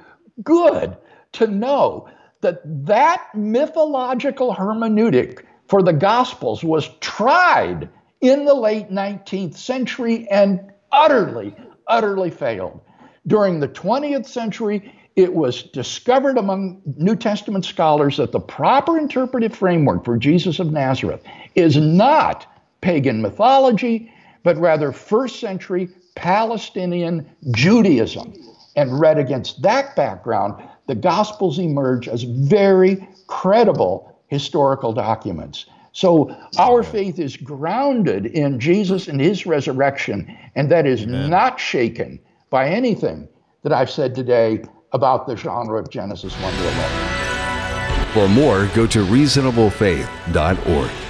good 0.42 0.96
to 1.32 1.46
know 1.46 2.08
that 2.40 2.62
that 2.86 3.26
mythological 3.34 4.54
hermeneutic 4.54 5.44
for 5.68 5.82
the 5.82 5.92
Gospels 5.92 6.64
was 6.64 6.88
tried 7.00 7.90
in 8.22 8.46
the 8.46 8.54
late 8.54 8.90
19th 8.90 9.56
century 9.56 10.26
and 10.30 10.69
utterly, 10.92 11.54
utterly 11.86 12.30
failed. 12.30 12.80
During 13.26 13.60
the 13.60 13.68
20th 13.68 14.26
century, 14.26 14.92
it 15.16 15.34
was 15.34 15.64
discovered 15.64 16.38
among 16.38 16.80
New 16.96 17.16
Testament 17.16 17.64
scholars 17.64 18.16
that 18.16 18.32
the 18.32 18.40
proper 18.40 18.98
interpretive 18.98 19.54
framework 19.54 20.04
for 20.04 20.16
Jesus 20.16 20.58
of 20.58 20.72
Nazareth 20.72 21.22
is 21.54 21.76
not 21.76 22.46
pagan 22.80 23.20
mythology, 23.20 24.12
but 24.42 24.56
rather 24.56 24.92
first 24.92 25.40
century 25.40 25.88
Palestinian 26.14 27.28
Judaism. 27.50 28.32
And 28.76 29.00
read 29.00 29.18
against 29.18 29.62
that 29.62 29.96
background, 29.96 30.62
the 30.86 30.94
Gospels 30.94 31.58
emerge 31.58 32.08
as 32.08 32.22
very 32.22 33.06
credible 33.26 34.18
historical 34.28 34.92
documents. 34.92 35.66
So 35.92 36.36
our 36.58 36.82
faith 36.82 37.18
is 37.18 37.36
grounded 37.36 38.26
in 38.26 38.60
Jesus 38.60 39.08
and 39.08 39.20
his 39.20 39.46
resurrection, 39.46 40.36
and 40.54 40.70
that 40.70 40.86
is 40.86 41.02
Amen. 41.02 41.30
not 41.30 41.58
shaken 41.58 42.20
by 42.48 42.68
anything 42.68 43.28
that 43.62 43.72
I've 43.72 43.90
said 43.90 44.14
today 44.14 44.62
about 44.92 45.26
the 45.26 45.36
genre 45.36 45.80
of 45.80 45.90
Genesis 45.90 46.32
1 46.34 46.52
to 46.52 46.62
11. 46.62 48.12
For 48.12 48.28
more, 48.28 48.66
go 48.74 48.86
to 48.86 49.04
reasonablefaith.org. 49.04 51.09